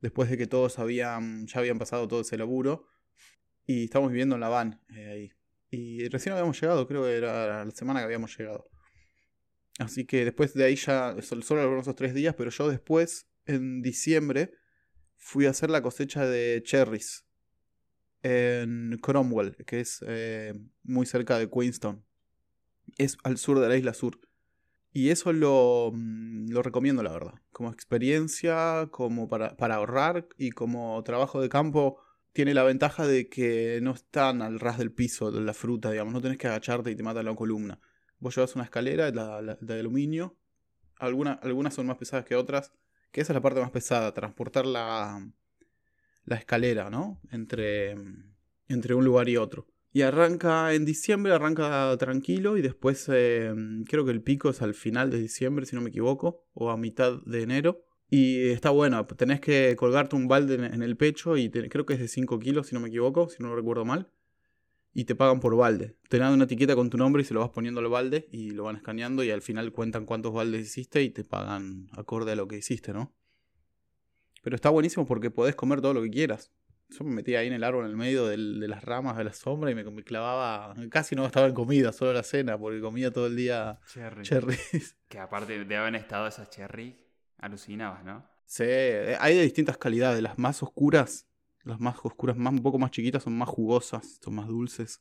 después 0.00 0.30
de 0.30 0.38
que 0.38 0.46
todos 0.46 0.78
habían, 0.78 1.46
ya 1.46 1.60
habían 1.60 1.78
pasado 1.78 2.08
todo 2.08 2.22
ese 2.22 2.38
laburo 2.38 2.86
y 3.66 3.84
estamos 3.84 4.10
viviendo 4.10 4.36
en 4.36 4.40
la 4.40 4.48
van 4.48 4.80
eh, 4.96 5.08
ahí. 5.08 5.32
Y 5.70 6.08
recién 6.08 6.32
habíamos 6.32 6.58
llegado, 6.58 6.88
creo 6.88 7.02
que 7.02 7.14
era 7.14 7.66
la 7.66 7.70
semana 7.72 8.00
que 8.00 8.04
habíamos 8.04 8.36
llegado. 8.38 8.70
Así 9.78 10.04
que 10.04 10.24
después 10.24 10.54
de 10.54 10.64
ahí 10.64 10.76
ya, 10.76 11.16
solo 11.22 11.80
esos 11.80 11.94
tres 11.94 12.12
días, 12.12 12.34
pero 12.36 12.50
yo 12.50 12.68
después, 12.68 13.28
en 13.46 13.80
diciembre, 13.80 14.52
fui 15.16 15.46
a 15.46 15.50
hacer 15.50 15.70
la 15.70 15.82
cosecha 15.82 16.26
de 16.26 16.62
cherries 16.64 17.24
en 18.22 18.98
Cromwell, 19.00 19.56
que 19.66 19.80
es 19.80 20.04
eh, 20.06 20.52
muy 20.82 21.06
cerca 21.06 21.38
de 21.38 21.48
Queenstown. 21.48 22.04
Es 22.96 23.18
al 23.22 23.38
sur 23.38 23.60
de 23.60 23.68
la 23.68 23.76
isla 23.76 23.94
sur. 23.94 24.18
Y 24.92 25.10
eso 25.10 25.32
lo, 25.32 25.92
mm, 25.94 26.50
lo 26.50 26.62
recomiendo, 26.62 27.02
la 27.02 27.12
verdad. 27.12 27.34
Como 27.52 27.70
experiencia, 27.70 28.88
como 28.90 29.28
para, 29.28 29.56
para, 29.56 29.76
ahorrar 29.76 30.26
y 30.36 30.50
como 30.50 31.02
trabajo 31.04 31.40
de 31.40 31.48
campo, 31.48 32.00
tiene 32.32 32.54
la 32.54 32.64
ventaja 32.64 33.06
de 33.06 33.28
que 33.28 33.80
no 33.82 33.92
están 33.92 34.42
al 34.42 34.58
ras 34.58 34.78
del 34.78 34.92
piso 34.92 35.30
de 35.30 35.40
la 35.40 35.54
fruta, 35.54 35.90
digamos. 35.90 36.12
No 36.12 36.20
tenés 36.20 36.38
que 36.38 36.48
agacharte 36.48 36.90
y 36.90 36.96
te 36.96 37.02
mata 37.02 37.22
la 37.22 37.34
columna. 37.34 37.80
Vos 38.18 38.34
llevas 38.34 38.54
una 38.54 38.64
escalera 38.64 39.10
de, 39.10 39.78
aluminio. 39.78 40.36
algunas 40.98 41.74
son 41.74 41.86
más 41.86 41.98
pesadas 41.98 42.24
que 42.24 42.36
otras. 42.36 42.72
Que 43.12 43.22
esa 43.22 43.32
es 43.32 43.34
la 43.34 43.40
parte 43.40 43.60
más 43.60 43.70
pesada, 43.70 44.12
transportar 44.12 44.66
la, 44.66 45.26
la 46.24 46.36
escalera, 46.36 46.90
¿no? 46.90 47.20
Entre, 47.30 47.96
entre 48.68 48.94
un 48.94 49.04
lugar 49.04 49.28
y 49.28 49.36
otro. 49.36 49.66
Y 49.92 50.02
arranca 50.02 50.74
en 50.74 50.84
diciembre, 50.84 51.32
arranca 51.32 51.96
tranquilo 51.98 52.56
y 52.56 52.62
después 52.62 53.08
eh, 53.10 53.52
creo 53.88 54.04
que 54.04 54.10
el 54.10 54.22
pico 54.22 54.50
es 54.50 54.60
al 54.60 54.74
final 54.74 55.10
de 55.10 55.18
diciembre, 55.18 55.64
si 55.64 55.74
no 55.74 55.82
me 55.82 55.88
equivoco, 55.88 56.44
o 56.52 56.70
a 56.70 56.76
mitad 56.76 57.22
de 57.24 57.42
enero. 57.42 57.84
Y 58.10 58.48
está 58.50 58.70
bueno, 58.70 59.06
tenés 59.06 59.40
que 59.40 59.74
colgarte 59.76 60.16
un 60.16 60.28
balde 60.28 60.54
en 60.54 60.82
el 60.82 60.96
pecho 60.96 61.36
y 61.36 61.50
creo 61.50 61.84
que 61.84 61.94
es 61.94 62.00
de 62.00 62.08
5 62.08 62.38
kilos, 62.38 62.68
si 62.68 62.74
no 62.74 62.80
me 62.80 62.88
equivoco, 62.88 63.28
si 63.28 63.42
no 63.42 63.50
lo 63.50 63.56
recuerdo 63.56 63.84
mal. 63.84 64.10
Y 64.98 65.04
te 65.04 65.14
pagan 65.14 65.38
por 65.38 65.54
balde. 65.54 65.94
Te 66.08 66.18
dan 66.18 66.32
una 66.32 66.42
etiqueta 66.42 66.74
con 66.74 66.90
tu 66.90 66.98
nombre 66.98 67.22
y 67.22 67.24
se 67.24 67.32
lo 67.32 67.38
vas 67.38 67.50
poniendo 67.50 67.78
al 67.78 67.86
balde 67.86 68.26
y 68.32 68.50
lo 68.50 68.64
van 68.64 68.74
escaneando 68.74 69.22
y 69.22 69.30
al 69.30 69.42
final 69.42 69.70
cuentan 69.70 70.06
cuántos 70.06 70.32
baldes 70.32 70.66
hiciste 70.66 71.04
y 71.04 71.10
te 71.10 71.22
pagan 71.22 71.86
acorde 71.96 72.32
a 72.32 72.34
lo 72.34 72.48
que 72.48 72.56
hiciste, 72.56 72.92
¿no? 72.92 73.14
Pero 74.42 74.56
está 74.56 74.70
buenísimo 74.70 75.06
porque 75.06 75.30
podés 75.30 75.54
comer 75.54 75.80
todo 75.80 75.94
lo 75.94 76.02
que 76.02 76.10
quieras. 76.10 76.50
Yo 76.88 77.04
me 77.04 77.14
metía 77.14 77.38
ahí 77.38 77.46
en 77.46 77.52
el 77.52 77.62
árbol, 77.62 77.84
en 77.84 77.92
el 77.92 77.96
medio 77.96 78.26
de 78.26 78.36
las 78.36 78.82
ramas 78.82 79.16
de 79.16 79.22
la 79.22 79.32
sombra 79.32 79.70
y 79.70 79.76
me, 79.76 79.84
clavaba. 80.02 80.74
Casi 80.90 81.14
no 81.14 81.24
estaba 81.24 81.46
en 81.46 81.54
comida, 81.54 81.92
solo 81.92 82.12
la 82.12 82.24
cena, 82.24 82.58
porque 82.58 82.80
comía 82.80 83.12
todo 83.12 83.28
el 83.28 83.36
día 83.36 83.78
cherries. 84.22 84.96
Que 85.08 85.20
aparte 85.20 85.64
de 85.64 85.76
haber 85.76 85.94
estado 85.94 86.26
esas 86.26 86.50
cherries, 86.50 86.96
alucinabas, 87.36 88.02
¿no? 88.04 88.28
Sí, 88.46 88.64
hay 88.64 89.36
de 89.36 89.42
distintas 89.42 89.78
calidades. 89.78 90.20
Las 90.22 90.38
más 90.38 90.60
oscuras, 90.60 91.27
las 91.64 91.80
más 91.80 91.96
oscuras, 92.02 92.36
más, 92.36 92.52
un 92.52 92.62
poco 92.62 92.78
más 92.78 92.90
chiquitas, 92.90 93.22
son 93.22 93.36
más 93.36 93.48
jugosas, 93.48 94.18
son 94.22 94.34
más 94.34 94.46
dulces. 94.46 95.00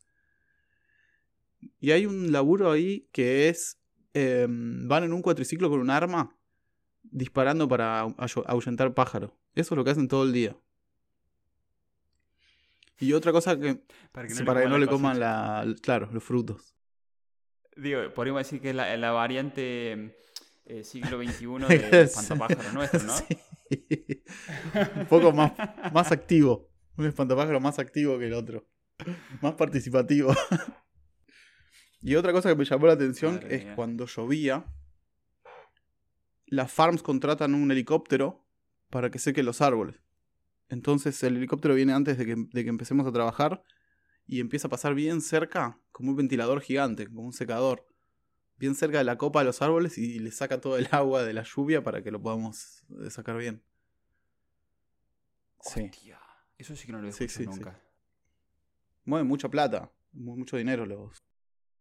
Y 1.80 1.92
hay 1.92 2.06
un 2.06 2.32
laburo 2.32 2.72
ahí 2.72 3.08
que 3.12 3.50
es. 3.50 3.80
Em, 4.14 4.88
van 4.88 5.04
en 5.04 5.14
un 5.14 5.22
cuatriciclo 5.22 5.70
con 5.70 5.80
un 5.80 5.90
arma 5.90 6.36
disparando 7.04 7.68
para 7.68 8.02
ahuyentar 8.48 8.94
pájaros. 8.94 9.32
Eso 9.54 9.74
es 9.74 9.78
lo 9.78 9.84
que 9.84 9.92
hacen 9.92 10.08
todo 10.08 10.24
el 10.24 10.34
día. 10.34 10.56
Y 13.00 13.14
otra 13.14 13.32
cosa 13.32 13.60
que. 13.60 13.80
Para 14.12 14.28
que 14.28 14.34
no, 14.34 14.78
le, 14.78 14.88
coman 14.88 15.20
la, 15.20 15.66
claro, 15.82 16.10
los 16.12 16.24
frutos. 16.24 16.74
Digo, 17.76 18.12
podríamos 18.14 18.42
decir 18.42 18.60
que 18.60 18.72
es 18.72 18.76
la, 18.76 19.12
variante 19.12 20.16
eh, 20.66 20.84
siglo 20.84 21.22
XXI 21.22 21.46
de 21.70 22.02
espantapájaro 22.02 22.72
nuestro, 22.74 23.04
¿no? 23.04 23.14
Un 24.96 25.06
poco 25.08 25.32
más, 25.32 25.54
más 25.94 26.12
activo. 26.12 26.70
Un 26.98 27.06
espantapájaro 27.06 27.60
más 27.60 27.80
activo 27.80 28.18
que 28.18 28.28
el 28.28 28.34
otro. 28.34 28.68
Más 29.42 29.54
participativo. 29.54 30.34
y 32.02 32.16
otra 32.16 32.32
cosa 32.32 32.50
que 32.50 32.56
me 32.56 32.66
llamó 32.66 32.88
la 32.88 32.94
atención 32.94 33.40
es 33.50 33.66
cuando 33.76 34.06
llovía, 34.06 34.66
las 36.48 36.72
farms 36.72 37.04
contratan 37.04 37.54
un 37.54 37.72
helicóptero 37.72 38.46
para 38.90 39.12
que 39.12 39.20
seque 39.20 39.44
los 39.44 39.62
árboles. 39.62 40.02
Entonces 40.70 41.22
el 41.24 41.38
helicóptero 41.38 41.76
viene 41.76 41.94
antes 41.94 42.18
de 42.18 42.26
que, 42.26 42.36
empecemos 42.62 43.08
a 43.08 43.12
trabajar 43.12 43.64
y 44.26 44.40
empieza 44.40 44.68
a 44.68 44.72
pasar 44.72 44.96
bien 44.96 45.22
cerca, 45.22 45.80
como 45.92 46.12
un 46.12 46.18
ventilador 46.18 46.62
gigante, 46.62 47.08
como 47.08 47.22
un 47.22 47.34
secador, 47.34 47.86
bien 48.58 48.76
cerca 48.76 48.98
de 48.98 49.04
la 49.04 49.18
copa 49.18 49.40
de 49.40 49.46
los 49.46 49.62
árboles 49.62 49.98
y 49.98 50.20
le 50.20 50.32
saca 50.32 50.62
todo 50.62 50.78
el 50.78 50.88
agua 50.92 51.24
de 51.24 51.34
la 51.34 51.44
lluvia 51.44 51.84
para 51.84 52.04
que 52.04 52.12
lo 52.12 52.22
podamos 52.22 52.84
eh, 53.04 53.10
sacar 53.10 53.38
bien. 53.38 53.62
Sí. 55.62 55.92
Eso 56.58 56.76
sí 56.76 56.86
que 56.86 56.92
no 56.92 57.02
lo 57.02 57.08
he 57.08 57.10
escuchado 57.10 57.46
nunca. 57.46 57.82
Mueve 59.06 59.24
mucha 59.24 59.50
plata, 59.50 59.92
mucho 60.14 60.58
dinero 60.58 60.86
los. 60.86 61.18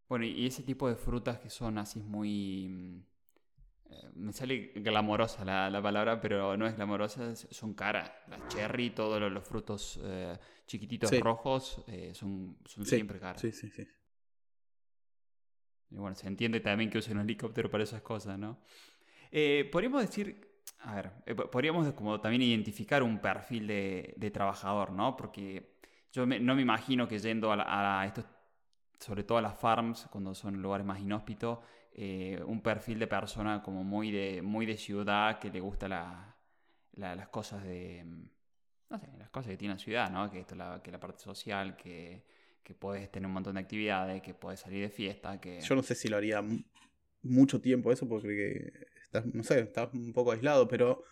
Bueno, 0.09 0.25
y 0.25 0.47
ese 0.47 0.63
tipo 0.63 0.89
de 0.89 0.97
frutas 0.97 1.39
que 1.41 1.51
son 1.51 1.79
así 1.79 2.01
muy 2.01 2.69
mm, 2.69 3.01
eh, 3.91 4.11
me 4.15 4.33
sale 4.33 4.73
glamorosa 4.77 5.45
la, 5.45 5.83
palabra, 5.83 6.21
pero 6.21 6.57
no 6.57 6.67
es 6.67 6.77
glamorosa, 6.77 7.35
son 7.37 7.75
caras. 7.75 8.11
Las 8.29 8.47
cherry, 8.49 8.91
todos 8.91 9.21
los, 9.31 9.45
frutos 9.45 10.01
eh, 10.03 10.37
chiquititos 10.67 11.19
rojos 11.21 11.83
eh, 11.87 12.13
son, 12.15 12.57
siempre 12.85 13.21
caras. 13.21 13.41
Sí, 13.41 13.53
sí, 13.53 13.71
sí. 13.71 13.87
Y 15.91 15.97
bueno, 15.97 16.17
se 16.17 16.27
entiende 16.27 16.61
también 16.61 16.91
que 16.91 16.99
usen 16.99 17.17
un 17.19 17.25
helicóptero 17.25 17.71
para 17.71 17.85
esas 17.85 18.03
cosas, 18.03 18.39
¿no? 18.39 18.59
podríamos 19.71 20.01
decir, 20.01 20.47
a 20.81 20.95
ver, 20.95 21.13
podríamos 21.51 21.93
como 21.93 22.21
también 22.21 22.43
identificar 22.43 23.03
un 23.03 23.19
perfil 23.19 23.67
de, 23.67 24.31
trabajador, 24.33 24.93
¿no? 24.93 25.17
Porque 25.17 25.77
yo 26.13 26.25
no 26.25 26.55
me 26.55 26.63
imagino 26.63 27.07
que 27.07 27.19
yendo 27.19 27.53
a, 27.53 28.01
a 28.01 28.07
estos, 28.07 28.25
sobre 28.99 29.25
todo 29.25 29.39
a 29.39 29.43
las 29.43 29.59
farms, 29.59 30.07
cuando 30.11 30.35
son 30.35 30.63
lugares 30.63 30.87
más 30.87 31.01
inhóspitos, 31.01 31.59
eh, 31.99 32.43
un 32.47 32.61
perfil 32.61 32.99
de 32.99 33.07
persona 33.07 33.63
como 33.63 33.83
muy 33.83 34.11
de, 34.11 34.43
muy 34.43 34.67
de 34.67 34.77
ciudad 34.77 35.39
que 35.39 35.51
le 35.51 35.61
gusta 35.61 35.89
las 35.89 37.29
cosas 37.29 37.63
de. 37.65 38.05
No 38.91 38.99
sé, 38.99 39.09
las 39.19 39.31
cosas 39.31 39.51
que 39.51 39.57
tiene 39.57 39.75
la 39.75 39.81
ciudad, 39.81 40.11
¿no? 40.11 40.31
Que, 40.31 40.41
esto 40.41 40.55
la, 40.55 40.81
que 40.83 40.93
la 40.93 41.01
parte 41.01 41.21
social, 41.21 41.75
que, 41.75 42.25
que 42.67 42.75
puedes 42.75 43.09
tener 43.13 43.29
un 43.29 43.33
montón 43.33 43.55
de 43.55 43.61
actividades, 43.61 44.21
que 44.23 44.35
puedes 44.35 44.59
salir 44.59 44.83
de 44.83 44.91
fiesta. 44.91 45.41
que 45.41 45.61
Yo 45.61 45.77
no 45.77 45.85
sé 45.85 45.95
si 45.95 46.09
lo 46.09 46.17
haría 46.17 46.43
mucho 47.23 47.61
tiempo 47.61 47.93
eso, 47.93 48.09
porque 48.09 48.73
estás, 49.05 49.25
no 49.25 49.45
sé, 49.45 49.61
estás 49.61 49.95
un 49.95 50.13
poco 50.13 50.33
aislado, 50.33 50.67
pero 50.67 51.05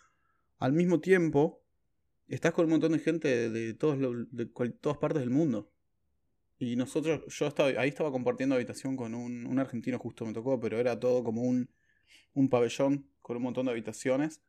al 0.59 0.73
mismo 0.73 0.99
tiempo 0.99 1.63
estás 2.27 2.51
con 2.51 2.65
un 2.65 2.71
montón 2.71 2.91
de 2.91 2.99
gente 2.99 3.49
de, 3.49 3.73
todos 3.73 3.97
de 4.31 4.45
todas 4.81 4.97
partes 4.97 5.21
del 5.21 5.29
mundo. 5.29 5.71
Y 6.59 6.75
nosotros, 6.75 7.21
yo 7.33 7.47
estaba, 7.47 7.69
ahí 7.69 7.87
estaba 7.87 8.11
compartiendo 8.11 8.55
habitación 8.55 8.97
con 8.97 9.15
un, 9.15 9.45
un 9.45 9.57
argentino, 9.57 9.97
justo 9.97 10.25
me 10.25 10.33
tocó, 10.33 10.59
pero 10.59 10.77
era 10.77 10.99
todo 10.99 11.23
como 11.23 11.41
un, 11.41 11.69
un 12.33 12.49
pabellón 12.49 13.07
con 13.21 13.37
un 13.37 13.43
montón 13.43 13.67
de 13.67 13.71
habitaciones. 13.71 14.41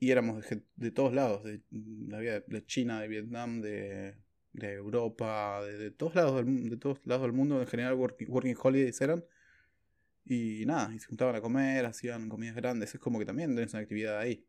Y 0.00 0.10
éramos 0.10 0.44
de, 0.44 0.64
de 0.74 0.90
todos 0.90 1.14
lados, 1.14 1.44
de, 1.44 1.60
de, 1.70 2.66
China, 2.66 3.00
de 3.00 3.06
Vietnam, 3.06 3.60
de, 3.60 4.16
de 4.52 4.74
Europa, 4.74 5.62
de, 5.64 5.90
todos 5.90 6.14
lados 6.14 6.36
del, 6.36 6.70
de 6.70 6.76
todos 6.76 6.98
lados 7.04 7.22
del 7.22 7.32
mundo, 7.32 7.60
en 7.60 7.66
general 7.66 7.94
working, 7.94 8.26
working 8.30 8.56
holidays 8.60 9.00
eran. 9.00 9.24
Y 10.24 10.64
nada, 10.66 10.94
y 10.94 10.98
se 10.98 11.06
juntaban 11.06 11.34
a 11.34 11.40
comer, 11.40 11.84
hacían 11.84 12.28
comidas 12.28 12.54
grandes, 12.54 12.94
es 12.94 13.00
como 13.00 13.18
que 13.18 13.24
también 13.24 13.54
tenés 13.54 13.72
una 13.72 13.82
actividad 13.82 14.18
ahí. 14.18 14.46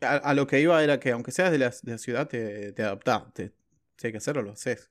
A, 0.00 0.32
lo 0.34 0.46
que 0.46 0.60
iba 0.60 0.82
era 0.82 0.98
que 0.98 1.10
aunque 1.10 1.30
seas 1.30 1.50
de 1.52 1.58
la, 1.58 1.70
de 1.70 1.92
la 1.92 1.98
ciudad, 1.98 2.26
te, 2.26 2.72
te 2.72 2.82
adaptás, 2.82 3.32
te, 3.34 3.52
si 3.96 4.06
hay 4.06 4.12
que 4.12 4.18
hacerlo, 4.18 4.42
lo 4.42 4.52
haces. 4.52 4.90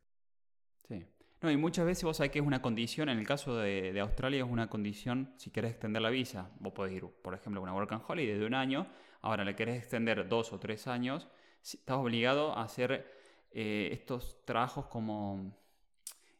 No, 1.41 1.49
y 1.49 1.55
muchas 1.55 1.85
veces 1.85 2.03
vos 2.03 2.17
sabés 2.17 2.33
que 2.33 2.39
es 2.39 2.45
una 2.45 2.61
condición, 2.61 3.07
en 3.07 3.17
el 3.17 3.25
caso 3.25 3.55
de, 3.55 3.97
Australia 4.01 4.43
es 4.43 4.49
una 4.49 4.69
condición 4.69 5.33
si 5.37 5.51
querés 5.51 5.71
extender 5.71 6.01
la 6.01 6.09
visa. 6.09 6.51
Vos 6.59 6.73
podés 6.73 6.93
ir, 6.93 7.05
por 7.05 7.33
ejemplo, 7.33 7.61
a 7.61 7.63
una 7.63 7.73
work 7.73 7.93
and 7.93 8.03
holiday 8.05 8.37
de 8.37 8.45
un 8.45 8.53
año, 8.53 8.87
ahora 9.21 9.45
le 9.45 9.55
querés 9.55 9.77
extender 9.77 10.27
dos 10.27 10.51
o 10.51 10.59
tres 10.59 10.87
años, 10.87 11.29
estás 11.63 11.95
obligado 11.95 12.57
a 12.57 12.63
hacer 12.63 13.18
eh, 13.51 13.89
estos 13.91 14.43
trabajos 14.45 14.85
como 14.87 15.55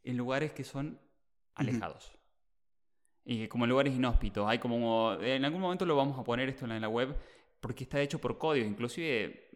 en 0.03 0.17
lugares 0.17 0.51
que 0.51 0.63
son 0.63 0.99
alejados. 1.55 2.11
Y 3.25 3.47
como 3.47 3.65
en 3.65 3.69
lugares 3.69 3.93
inhóspitos. 3.93 4.47
Hay 4.47 4.59
como. 4.59 5.13
En 5.21 5.45
algún 5.45 5.61
momento 5.61 5.85
lo 5.85 5.95
vamos 5.95 6.17
a 6.17 6.23
poner 6.23 6.49
esto 6.49 6.65
en 6.65 6.81
la 6.81 6.89
web. 6.89 7.15
Porque 7.59 7.83
está 7.83 8.01
hecho 8.01 8.19
por 8.19 8.37
código. 8.37 8.65
Inclusive 8.65 9.49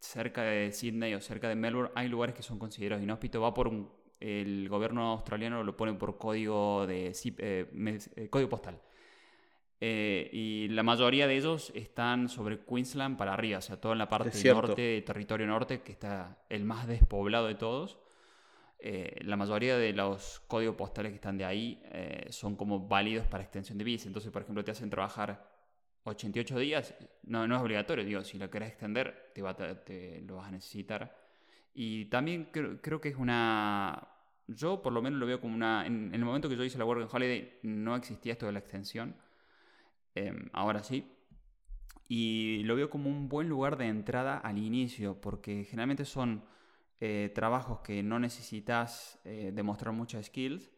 cerca 0.00 0.42
de 0.42 0.72
Sydney 0.72 1.14
o 1.14 1.20
cerca 1.20 1.48
de 1.48 1.54
Melbourne 1.54 1.90
hay 1.94 2.08
lugares 2.08 2.34
que 2.34 2.42
son 2.42 2.58
considerados 2.58 3.02
inhóspitos. 3.02 3.42
Va 3.42 3.54
por 3.54 3.68
un 3.68 3.90
el 4.20 4.68
gobierno 4.68 5.12
australiano 5.12 5.62
lo 5.62 5.76
pone 5.76 5.94
por 5.94 6.18
código, 6.18 6.86
de, 6.86 7.12
eh, 7.38 7.66
eh, 8.16 8.28
código 8.28 8.48
postal. 8.48 8.80
Eh, 9.80 10.28
y 10.32 10.68
la 10.68 10.82
mayoría 10.82 11.26
de 11.26 11.36
ellos 11.36 11.70
están 11.74 12.28
sobre 12.28 12.60
Queensland 12.64 13.16
para 13.16 13.34
arriba, 13.34 13.58
o 13.58 13.62
sea, 13.62 13.80
toda 13.80 13.92
en 13.92 13.98
la 13.98 14.08
parte 14.08 14.30
norte, 14.52 15.02
territorio 15.02 15.46
norte, 15.46 15.82
que 15.82 15.92
está 15.92 16.44
el 16.48 16.64
más 16.64 16.86
despoblado 16.86 17.46
de 17.46 17.54
todos. 17.54 17.98
la 18.80 19.36
mayoría 19.36 19.76
de 19.76 19.92
los 19.92 20.40
códigos 20.48 20.76
postales 20.76 21.12
que 21.12 21.16
están 21.16 21.38
de 21.38 21.44
ahí 21.44 21.82
son 22.30 22.56
como 22.56 22.88
válidos 22.88 23.26
para 23.26 23.44
extensión 23.44 23.78
de 23.78 23.84
visa. 23.84 24.08
Entonces, 24.08 24.32
por 24.32 24.42
ejemplo, 24.42 24.64
te 24.64 24.72
hacen 24.72 24.90
trabajar 24.90 25.48
88 26.04 26.58
días, 26.58 26.94
no, 27.24 27.46
no 27.46 27.56
es 27.56 27.62
obligatorio, 27.62 28.04
digo, 28.04 28.22
si 28.24 28.38
lo 28.38 28.50
querés 28.50 28.70
extender, 28.70 29.30
te, 29.34 29.42
va, 29.42 29.54
te 29.54 30.22
lo 30.26 30.36
vas 30.36 30.48
a 30.48 30.50
necesitar. 30.50 31.14
Y 31.74 32.06
también 32.06 32.48
creo, 32.50 33.00
que 33.00 33.08
es 33.08 33.16
una... 33.16 34.08
Yo 34.48 34.82
por 34.82 34.92
lo 34.92 35.02
menos 35.02 35.20
lo 35.20 35.26
veo 35.26 35.40
como 35.40 35.54
una... 35.54 35.86
En, 35.86 36.12
el 36.12 36.24
momento 36.24 36.48
que 36.48 36.56
yo 36.56 36.64
hice 36.64 36.78
la 36.78 36.84
Working 36.84 37.08
Holiday 37.10 37.60
no 37.62 37.94
existía 37.94 38.32
esto 38.32 38.46
de 38.46 38.52
la 38.52 38.58
extensión. 38.58 39.14
Em, 40.14 40.48
ahora 40.52 40.82
sí. 40.82 41.04
Y 42.08 42.62
lo 42.64 42.76
veo 42.76 42.90
como 42.90 43.10
un 43.10 43.28
buen 43.28 43.48
lugar 43.48 43.76
de 43.76 43.86
entrada 43.86 44.38
al 44.38 44.58
inicio, 44.58 45.20
porque 45.20 45.64
generalmente 45.64 46.04
son 46.04 46.44
eh, 47.00 47.30
trabajos 47.34 47.80
que 47.80 48.02
no 48.02 48.18
necesitas 48.18 49.20
eh, 49.24 49.52
demostrar 49.54 49.94
muchas 49.94 50.26
skills. 50.26 50.70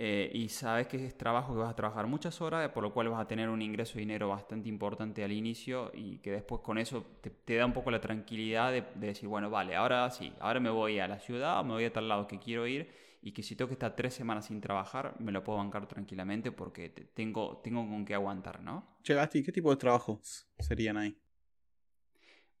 eh, 0.00 0.30
y 0.34 0.48
sabes 0.48 0.86
que 0.88 1.04
es 1.06 1.18
trabajo 1.18 1.52
que 1.54 1.60
vas 1.60 1.70
a 1.70 1.76
trabajar 1.76 2.06
muchas 2.06 2.40
horas, 2.40 2.70
por 2.70 2.84
lo 2.84 2.92
cual 2.94 3.08
vas 3.08 3.20
a 3.20 3.26
tener 3.28 3.48
un 3.48 3.62
ingreso 3.62 3.94
de 3.94 4.00
dinero 4.00 4.28
bastante 4.28 4.68
importante 4.68 5.24
al 5.24 5.32
inicio 5.32 5.90
y 5.94 6.18
que 6.18 6.30
después 6.32 6.62
con 6.62 6.78
eso 6.78 7.04
te, 7.44 7.56
da 7.56 7.66
un 7.66 7.72
poco 7.72 7.90
la 7.90 8.00
tranquilidad 8.00 8.70
de, 8.72 8.84
decir, 8.94 9.28
bueno, 9.28 9.50
vale, 9.50 9.74
ahora 9.76 10.08
sí, 10.10 10.32
ahora 10.40 10.60
me 10.60 10.70
voy 10.70 11.00
a 11.00 11.08
la 11.08 11.18
ciudad, 11.18 11.64
me 11.64 11.72
voy 11.72 11.84
a 11.84 11.92
tal 11.92 12.08
lado 12.08 12.28
que 12.28 12.38
quiero 12.38 12.66
ir 12.68 12.88
y 13.20 13.32
que 13.32 13.42
si 13.42 13.56
tengo 13.56 13.68
que 13.68 13.74
estar 13.74 13.96
tres 13.96 14.14
semanas 14.14 14.46
sin 14.46 14.60
trabajar, 14.60 15.16
me 15.18 15.32
lo 15.32 15.42
puedo 15.42 15.58
bancar 15.58 15.86
tranquilamente 15.86 16.52
porque 16.52 16.88
tengo, 16.88 17.58
tengo 17.58 17.86
con 17.88 18.04
qué 18.04 18.14
aguantar, 18.14 18.62
¿no? 18.62 18.98
Che, 19.02 19.14
Gasti, 19.14 19.42
¿qué 19.42 19.52
tipo 19.52 19.70
de 19.70 19.76
trabajos 19.76 20.48
serían 20.58 20.96
ahí? 20.96 21.16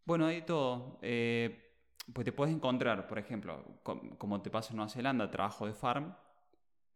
Bueno, 0.04 0.26
hay 0.26 0.42
todo. 0.42 0.98
Eh, 1.02 1.76
pues 2.12 2.24
te 2.24 2.32
puedes 2.32 2.54
encontrar, 2.54 3.06
por 3.06 3.18
ejemplo, 3.18 3.80
como 3.82 4.40
te 4.40 4.50
pasa 4.50 4.70
en 4.70 4.76
Nueva 4.76 4.90
Zelanda, 4.90 5.30
trabajo 5.30 5.66
de 5.66 5.74
farm, 5.74 6.14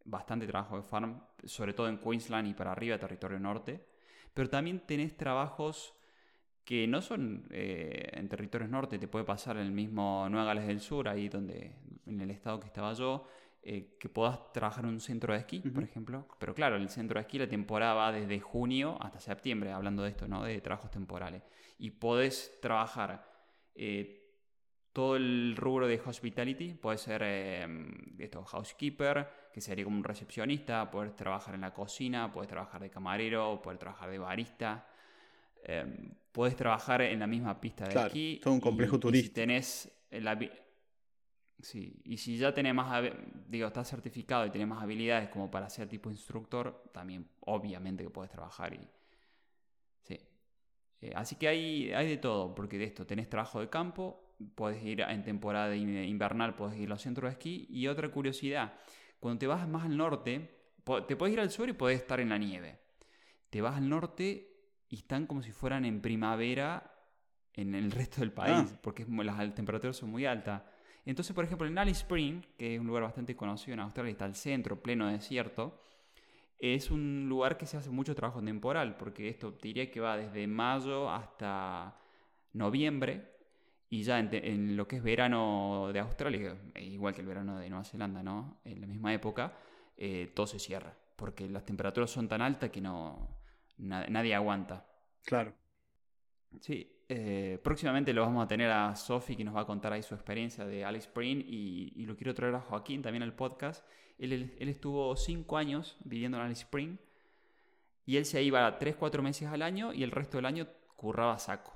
bastante 0.03 0.47
trabajo 0.47 0.75
de 0.77 0.83
farm, 0.83 1.21
sobre 1.43 1.73
todo 1.73 1.87
en 1.87 1.99
Queensland 1.99 2.47
y 2.47 2.53
para 2.53 2.71
arriba, 2.71 2.97
territorio 2.97 3.39
norte. 3.39 3.85
Pero 4.33 4.49
también 4.49 4.85
tenés 4.85 5.15
trabajos 5.15 5.93
que 6.63 6.87
no 6.87 7.01
son 7.01 7.47
eh, 7.51 8.09
en 8.13 8.27
territorios 8.29 8.69
norte, 8.69 8.97
te 8.97 9.07
puede 9.07 9.25
pasar 9.25 9.57
en 9.57 9.63
el 9.63 9.71
mismo 9.71 10.27
Nueva 10.29 10.47
Gales 10.47 10.67
del 10.67 10.79
Sur, 10.79 11.07
ahí 11.07 11.29
donde, 11.29 11.75
en 12.05 12.21
el 12.21 12.31
estado 12.31 12.59
que 12.59 12.67
estaba 12.67 12.93
yo, 12.93 13.27
eh, 13.65 13.95
que 13.97 14.09
puedas 14.09 14.51
trabajar 14.51 14.83
en 14.83 14.89
un 14.89 14.99
centro 14.99 15.31
de 15.31 15.39
esquí, 15.39 15.59
por 15.59 15.83
ejemplo. 15.83 16.27
Pero 16.37 16.53
claro, 16.53 16.75
el 16.75 16.89
centro 16.89 17.17
de 17.17 17.21
esquí 17.21 17.39
la 17.39 17.47
temporada 17.47 17.93
va 17.93 18.11
desde 18.11 18.37
junio 18.41 18.97
hasta 18.99 19.21
septiembre, 19.21 19.71
hablando 19.71 20.03
de 20.03 20.09
esto, 20.09 20.27
¿no? 20.27 20.43
De 20.43 20.59
trabajos 20.59 20.91
temporales. 20.91 21.43
Y 21.79 21.91
podés 21.91 22.59
trabajar 22.61 23.25
eh, 23.73 24.21
todo 24.91 25.15
el 25.15 25.55
rubro 25.55 25.87
de 25.87 25.97
hospitality, 26.05 26.73
puede 26.73 26.97
ser 26.97 27.23
esto, 28.19 28.43
housekeeper, 28.43 29.29
que 29.53 29.61
sería 29.61 29.85
como 29.85 29.95
un 29.95 30.03
recepcionista, 30.03 30.91
poder 30.91 31.11
trabajar 31.11 31.55
en 31.55 31.61
la 31.61 31.73
cocina, 31.73 32.33
puedes 32.33 32.49
trabajar 32.49 32.81
de 32.81 32.89
camarero, 32.89 33.61
poder 33.61 33.79
trabajar 33.79 34.09
de 34.09 34.19
barista, 34.19 34.85
em, 35.63 36.11
puedes 36.33 36.57
trabajar 36.57 37.01
en 37.01 37.17
la 37.17 37.27
misma 37.27 37.61
pista 37.61 37.87
de 37.87 37.97
aquí. 37.97 38.39
Todo 38.43 38.55
un 38.55 38.59
complejo 38.59 38.99
turístico. 38.99 39.29
si 39.29 39.33
tenés 39.33 39.91
la, 40.11 40.37
sí, 41.61 42.01
y 42.03 42.17
si 42.17 42.37
ya 42.37 42.53
tenés 42.53 42.73
más, 42.73 43.03
digo, 43.47 43.67
estás 43.67 43.89
certificado 43.89 44.45
y 44.45 44.49
tienes 44.49 44.67
más 44.67 44.83
habilidades 44.83 45.29
como 45.29 45.49
para 45.49 45.69
ser 45.69 45.87
tipo 45.87 46.09
instructor, 46.09 46.89
también 46.93 47.27
obviamente 47.41 48.03
que 48.03 48.09
puedes 48.09 48.31
trabajar 48.31 48.73
y... 48.73 48.87
Sí. 50.01 50.19
Eh, 51.01 51.13
así 51.15 51.35
que 51.35 51.47
hay, 51.47 51.91
hay 51.93 52.07
de 52.07 52.17
todo, 52.17 52.53
porque 52.53 52.77
de 52.77 52.85
esto 52.85 53.05
tenés 53.05 53.29
trabajo 53.29 53.59
de 53.59 53.69
campo, 53.69 54.23
puedes 54.55 54.83
ir 54.83 55.01
en 55.01 55.23
temporada 55.23 55.75
invernal, 55.75 56.55
puedes 56.55 56.77
ir 56.77 56.87
a 56.87 56.89
los 56.89 57.01
centros 57.01 57.29
de 57.29 57.33
esquí. 57.33 57.67
Y 57.69 57.87
otra 57.87 58.09
curiosidad, 58.09 58.73
cuando 59.19 59.39
te 59.39 59.47
vas 59.47 59.67
más 59.67 59.85
al 59.85 59.97
norte, 59.97 60.49
te 61.07 61.15
puedes 61.15 61.33
ir 61.33 61.39
al 61.39 61.51
sur 61.51 61.69
y 61.69 61.73
puedes 61.73 61.99
estar 61.99 62.19
en 62.19 62.29
la 62.29 62.37
nieve. 62.37 62.79
Te 63.49 63.61
vas 63.61 63.77
al 63.77 63.87
norte 63.87 64.53
y 64.89 64.97
están 64.97 65.27
como 65.27 65.41
si 65.41 65.51
fueran 65.51 65.85
en 65.85 66.01
primavera 66.01 66.91
en 67.53 67.75
el 67.75 67.91
resto 67.91 68.21
del 68.21 68.31
país, 68.31 68.71
ah. 68.73 68.79
porque 68.81 69.05
las 69.07 69.55
temperaturas 69.55 69.95
son 69.95 70.09
muy 70.09 70.25
altas. 70.25 70.63
Entonces, 71.05 71.35
por 71.35 71.43
ejemplo, 71.43 71.67
en 71.67 71.77
Alice 71.77 72.01
Spring, 72.01 72.41
que 72.57 72.75
es 72.75 72.79
un 72.79 72.87
lugar 72.87 73.03
bastante 73.03 73.35
conocido 73.35 73.73
en 73.73 73.81
Australia, 73.81 74.11
está 74.11 74.25
al 74.25 74.35
centro, 74.35 74.81
pleno 74.81 75.07
desierto, 75.07 75.79
es 76.59 76.91
un 76.91 77.27
lugar 77.27 77.57
que 77.57 77.65
se 77.65 77.75
hace 77.75 77.89
mucho 77.89 78.15
trabajo 78.15 78.41
temporal, 78.41 78.95
porque 78.95 79.27
esto 79.27 79.51
diría 79.61 79.91
que 79.91 79.99
va 79.99 80.15
desde 80.15 80.47
mayo 80.47 81.09
hasta 81.09 81.97
noviembre, 82.53 83.33
y 83.89 84.01
ya 84.01 84.17
en, 84.17 84.75
lo 84.75 84.87
que 84.87 84.95
es 84.95 85.03
verano 85.03 85.91
de 85.93 85.99
Australia, 85.99 86.57
igual 86.77 87.13
que 87.13 87.21
el 87.21 87.27
verano 87.27 87.59
de 87.59 87.69
Nueva 87.69 87.83
Zelanda, 87.83 88.23
¿no? 88.23 88.57
En 88.63 88.81
la 88.81 88.87
misma 88.87 89.13
época, 89.13 89.53
eh, 89.97 90.31
todo 90.33 90.47
se 90.47 90.57
cierra. 90.57 90.97
Porque 91.15 91.47
las 91.47 91.63
temperaturas 91.63 92.09
son 92.09 92.27
tan 92.27 92.41
altas 92.41 92.71
que 92.71 92.81
no 92.81 93.37
nadie 93.77 94.33
aguanta. 94.33 94.85
Claro. 95.23 95.53
Sí, 96.59 96.92
eh, 97.09 97.59
próximamente 97.63 98.13
lo 98.13 98.21
vamos 98.21 98.43
a 98.43 98.47
tener 98.47 98.69
a 98.71 98.95
Sophie 98.95 99.35
que 99.35 99.43
nos 99.43 99.55
va 99.55 99.61
a 99.61 99.65
contar 99.65 99.93
ahí 99.93 100.03
su 100.03 100.15
experiencia 100.15 100.65
de 100.65 100.85
Alex 100.85 101.05
Spring 101.05 101.43
y, 101.45 102.05
lo 102.05 102.15
quiero 102.15 102.33
traer 102.33 102.55
a 102.55 102.61
Joaquín 102.61 103.01
también 103.01 103.23
al 103.23 103.33
podcast. 103.33 103.85
Él, 104.17 104.55
él 104.57 104.69
estuvo 104.69 105.15
cinco 105.15 105.57
años 105.57 105.97
viviendo 106.03 106.37
en 106.37 106.43
Alice 106.43 106.63
Spring 106.63 106.97
y 108.05 108.17
él 108.17 108.25
se 108.25 108.41
iba 108.43 108.77
tres, 108.79 108.95
cuatro 108.95 109.23
meses 109.23 109.47
al 109.47 109.61
año 109.61 109.93
y 109.93 110.03
el 110.03 110.11
resto 110.11 110.37
del 110.37 110.45
año 110.45 110.67
curraba 110.95 111.37
saco. 111.39 111.73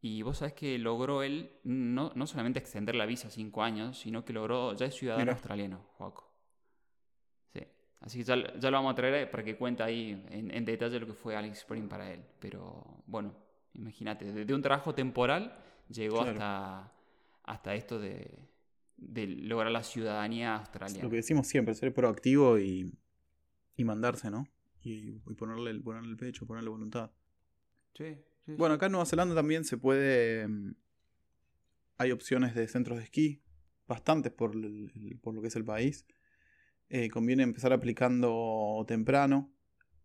Y 0.00 0.22
vos 0.22 0.38
sabés 0.38 0.54
que 0.54 0.78
logró 0.78 1.22
él 1.22 1.50
no, 1.64 2.12
no 2.14 2.26
solamente 2.26 2.60
extender 2.60 2.94
la 2.94 3.06
visa 3.06 3.30
cinco 3.30 3.62
años, 3.62 3.98
sino 3.98 4.24
que 4.24 4.32
logró, 4.32 4.74
ya 4.74 4.86
es 4.86 4.94
ciudadano 4.94 5.32
australiano, 5.32 5.86
Joaco. 5.96 6.32
Sí. 7.52 7.60
Así 8.00 8.18
que 8.18 8.24
ya, 8.24 8.36
ya, 8.36 8.70
lo 8.70 8.76
vamos 8.76 8.92
a 8.92 8.94
traer 8.94 9.28
para 9.30 9.42
que 9.42 9.56
cuente 9.56 9.82
ahí 9.82 10.24
en, 10.30 10.64
detalle 10.64 11.00
lo 11.00 11.06
que 11.06 11.14
fue 11.14 11.36
Alex 11.36 11.58
Spring 11.58 11.88
para 11.88 12.12
él. 12.12 12.24
Pero 12.38 13.02
bueno, 13.06 13.34
imagínate, 13.78 14.32
desde 14.32 14.54
un 14.54 14.62
trabajo 14.62 14.94
temporal 14.94 15.56
llegó 15.88 16.20
hasta, 16.20 16.92
hasta 17.44 17.74
esto 17.74 17.98
de, 17.98 18.48
de, 18.96 19.26
lograr 19.26 19.72
la 19.72 19.82
ciudadanía 19.82 20.56
australiana. 20.56 21.04
Lo 21.04 21.10
que 21.10 21.16
decimos 21.16 21.46
siempre, 21.46 21.74
ser 21.74 21.94
proactivo 21.94 22.58
y, 22.58 22.92
y 23.76 23.84
mandarse, 23.84 24.30
¿no? 24.30 24.46
Y, 24.82 25.20
y 25.26 25.34
ponerle, 25.34 25.70
el, 25.70 25.82
ponerle 25.82 26.10
el 26.10 26.16
pecho, 26.16 26.46
ponerle 26.46 26.68
voluntad. 26.68 27.10
Sí, 27.94 28.16
bueno, 28.56 28.76
acá 28.76 28.86
en 28.86 28.92
Nueva 28.92 29.06
Zelanda 29.06 29.34
también 29.34 29.64
se 29.64 29.76
puede. 29.76 30.48
Mm, 30.48 30.74
hay 31.98 32.12
opciones 32.12 32.54
de 32.54 32.66
centros 32.68 32.98
de 32.98 33.04
esquí, 33.04 33.42
bastantes 33.86 34.32
por, 34.32 34.54
lo 34.54 35.42
que 35.42 35.48
es 35.48 35.56
el 35.56 35.64
país. 35.64 36.06
Eh, 36.88 37.10
conviene 37.10 37.42
empezar 37.42 37.72
aplicando 37.72 38.84
temprano. 38.86 39.52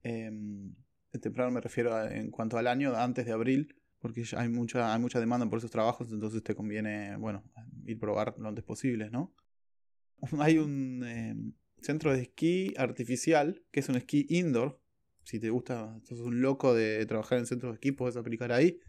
Em, 0.02 0.76
temprano 1.22 1.52
me 1.52 1.62
refiero 1.62 2.10
en 2.10 2.32
cuanto 2.32 2.58
al 2.58 2.68
año, 2.68 2.96
antes 2.96 3.26
de 3.26 3.32
abril, 3.32 3.76
porque 4.00 4.24
hay 4.36 4.50
mucha, 4.50 4.94
hay 4.94 5.00
mucha 5.00 5.20
demanda 5.20 5.50
por 5.50 5.60
esos 5.60 5.72
trabajos, 5.72 6.12
entonces 6.12 6.44
te 6.44 6.56
conviene, 6.56 7.16
bueno, 7.18 7.44
ir 7.86 8.00
probar 8.00 8.36
lo 8.38 8.50
antes 8.50 8.64
posible, 8.64 9.10
¿no? 9.10 9.34
Hay 10.40 10.58
un 10.58 11.04
em, 11.06 11.54
centro 11.82 12.14
de 12.14 12.22
esquí 12.24 12.74
artificial, 12.78 13.64
que 13.72 13.80
es 13.80 13.90
un 13.90 13.96
esquí 13.96 14.26
indoor, 14.30 14.82
si 15.24 15.40
te 15.40 15.50
gusta, 15.50 16.00
sos 16.04 16.20
un 16.20 16.42
loco 16.42 16.74
de 16.74 17.06
trabajar 17.06 17.38
en 17.38 17.46
centros 17.46 17.72
de 17.72 17.76
esquí, 17.76 17.92
puedes 17.92 18.18
aplicar 18.18 18.52
ahí. 18.52 18.80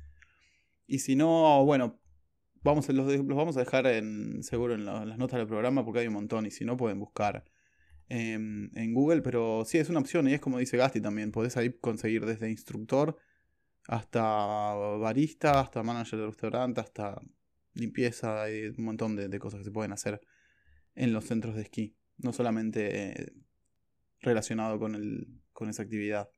Y 0.86 0.98
si 0.98 1.16
no, 1.16 1.64
bueno, 1.64 2.00
vamos, 2.62 2.88
los, 2.88 3.06
los 3.06 3.36
vamos 3.36 3.56
a 3.56 3.60
dejar 3.60 3.86
en, 3.86 4.42
seguro 4.42 4.74
en, 4.74 4.84
las 4.84 5.18
notas 5.18 5.38
del 5.38 5.46
programa 5.46 5.84
porque 5.84 6.00
hay 6.00 6.08
un 6.08 6.14
montón. 6.14 6.46
Y 6.46 6.50
si 6.50 6.64
no, 6.64 6.76
pueden 6.76 6.98
buscar 6.98 7.44
en, 8.08 8.94
Google. 8.94 9.22
Pero 9.22 9.64
sí, 9.64 9.78
es 9.78 9.88
una 9.88 10.00
opción 10.00 10.28
y 10.28 10.34
es 10.34 10.40
como 10.40 10.58
dice 10.58 10.76
Gasti 10.76 11.00
también. 11.00 11.32
Podés 11.32 11.56
ahí 11.56 11.72
conseguir 11.72 12.26
desde 12.26 12.50
instructor 12.50 13.16
hasta 13.86 14.74
barista, 14.98 15.60
hasta 15.60 15.82
manager 15.82 16.20
de 16.20 16.26
restaurante, 16.26 16.80
hasta 16.80 17.20
limpieza. 17.74 18.42
Hay 18.42 18.66
un 18.76 18.84
montón 18.84 19.16
de, 19.16 19.38
cosas 19.38 19.58
que 19.58 19.64
se 19.64 19.70
pueden 19.70 19.92
hacer 19.92 20.20
en 20.94 21.12
los 21.12 21.24
centros 21.24 21.54
de 21.54 21.62
esquí. 21.62 21.96
No 22.18 22.32
solamente 22.32 23.32
relacionado 24.20 24.78
con 24.78 24.94
el, 24.94 25.26
con 25.52 25.68
esa 25.68 25.82
actividad. 25.82 26.28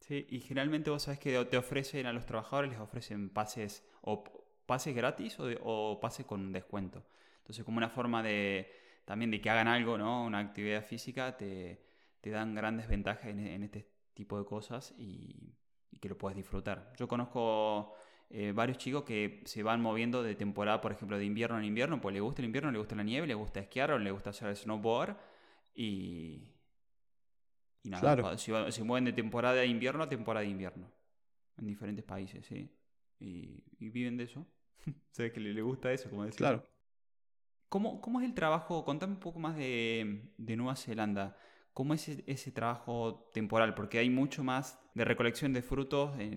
Sí, 0.00 0.26
y 0.28 0.40
generalmente 0.40 0.90
vos 0.90 1.02
sabés 1.02 1.20
que 1.20 1.44
te 1.44 1.56
ofrecen 1.56 2.06
a 2.06 2.12
los 2.12 2.26
trabajadores, 2.26 2.70
les 2.70 2.80
ofrecen 2.80 3.30
pases 3.30 3.84
o 4.00 4.24
pases 4.66 4.94
gratis 4.94 5.36
o, 5.38 5.98
pases 6.00 6.24
con 6.24 6.52
descuento. 6.52 7.04
Entonces, 7.38 7.64
como 7.64 7.78
una 7.78 7.90
forma 7.90 8.22
de 8.22 8.70
también 9.10 9.32
de 9.32 9.40
que 9.40 9.50
hagan 9.50 9.66
algo, 9.66 9.98
¿no? 9.98 10.24
Una 10.24 10.38
actividad 10.38 10.84
física, 10.84 11.36
te, 11.36 11.82
dan 12.22 12.54
grandes 12.54 12.86
ventajas 12.86 13.26
en, 13.26 13.64
este 13.64 13.90
tipo 14.14 14.38
de 14.38 14.44
cosas 14.44 14.94
y, 14.96 15.52
que 16.00 16.08
lo 16.08 16.16
puedes 16.16 16.36
disfrutar. 16.36 16.92
Yo 16.96 17.08
conozco 17.08 17.92
eh, 18.28 18.52
varios 18.54 18.78
chicos 18.78 19.02
que 19.02 19.42
se 19.46 19.64
van 19.64 19.80
moviendo 19.80 20.22
de 20.22 20.36
temporada, 20.36 20.80
por 20.80 20.92
ejemplo, 20.92 21.18
de 21.18 21.24
invierno 21.24 21.58
en 21.58 21.64
invierno, 21.64 22.00
pues 22.00 22.12
le 22.12 22.20
gusta 22.20 22.40
el 22.40 22.46
invierno, 22.46 22.70
le 22.70 22.78
gusta 22.78 22.94
la 22.94 23.02
nieve, 23.02 23.26
le 23.26 23.34
gusta 23.34 23.58
esquiar 23.58 23.90
o 23.90 23.98
le 23.98 24.12
gusta 24.12 24.30
hacer 24.30 24.54
snowboard 24.54 25.16
y, 25.74 26.54
y 27.82 27.90
nada, 27.90 28.38
se, 28.38 28.84
mueven 28.84 29.06
de 29.06 29.12
temporada 29.12 29.56
de 29.56 29.66
invierno 29.66 30.04
a 30.04 30.08
temporada 30.08 30.44
de 30.44 30.52
invierno. 30.52 30.88
En 31.58 31.66
diferentes 31.66 32.04
países, 32.04 32.46
sí. 32.46 32.70
Y, 33.18 33.60
viven 33.90 34.16
de 34.16 34.22
eso. 34.22 34.46
¿Sabes 35.10 35.32
que 35.32 35.40
le, 35.40 35.62
gusta 35.62 35.92
eso, 35.92 36.08
como 36.08 36.24
decía? 36.24 36.38
Claro. 36.38 36.69
¿Cómo, 37.70 38.00
¿Cómo, 38.00 38.20
es 38.20 38.26
el 38.26 38.34
trabajo? 38.34 38.84
Contame 38.84 39.14
un 39.14 39.20
poco 39.20 39.38
más 39.38 39.56
de, 39.56 40.24
de 40.36 40.56
Nueva 40.56 40.74
Zelanda. 40.74 41.38
¿Cómo 41.72 41.94
es 41.94 42.08
ese, 42.26 42.50
trabajo 42.50 43.30
temporal? 43.32 43.76
Porque 43.76 43.98
hay 44.00 44.10
mucho 44.10 44.42
más 44.42 44.80
de 44.94 45.04
recolección 45.04 45.52
de 45.52 45.62
frutos 45.62 46.18
en, 46.18 46.34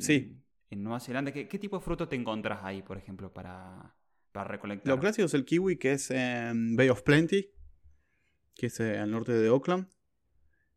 en 0.70 0.84
Nueva 0.84 1.00
Zelanda. 1.00 1.32
¿Qué, 1.34 1.48
¿Qué, 1.48 1.58
tipo 1.58 1.80
de 1.80 1.84
frutos 1.84 2.08
te 2.08 2.16
encontrás 2.16 2.60
ahí, 2.64 2.84
por 2.84 3.00
ejemplo, 3.00 3.34
para, 3.34 3.96
para 4.32 4.48
recolectar? 4.48 4.88
Lo 4.88 5.00
clásico 5.00 5.26
es 5.26 5.34
el 5.34 5.44
kiwi, 5.44 5.78
que 5.78 5.94
es 5.94 6.12
en 6.12 6.76
Bay 6.76 6.90
of 6.90 7.02
Plenty, 7.02 7.50
que 8.54 8.68
es 8.68 8.80
al 8.80 9.10
norte 9.10 9.34
de 9.34 9.48
Auckland. 9.48 9.88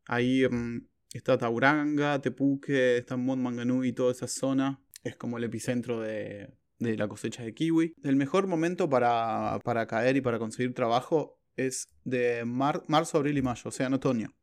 Ahí 0.07 0.49
mm, 0.49 0.89
está 1.13 1.37
Tauranga, 1.37 2.19
Tepuque, 2.23 2.97
está 2.97 3.19
Montmanganui 3.19 3.89
y 3.89 3.93
toda 3.93 4.13
esa 4.13 4.27
zona. 4.27 4.81
Es 5.05 5.17
como 5.17 5.37
el 5.37 5.45
epicentro 5.45 6.01
de, 6.01 6.49
la 6.79 7.09
cosecha 7.09 7.43
de 7.43 7.55
kiwi. 7.55 7.95
El 8.03 8.17
mejor 8.17 8.47
momento 8.47 8.89
para, 8.89 9.61
caer 9.89 10.17
y 10.17 10.21
para 10.21 10.39
conseguir 10.39 10.75
trabajo 10.75 11.39
es 11.57 11.89
de 12.05 12.45
marzo, 12.45 13.19
abril 13.19 13.39
y 13.39 13.43
mayo, 13.43 13.63
o 13.65 13.71
sea, 13.71 13.87
en 13.87 13.95
otoño. 13.95 14.35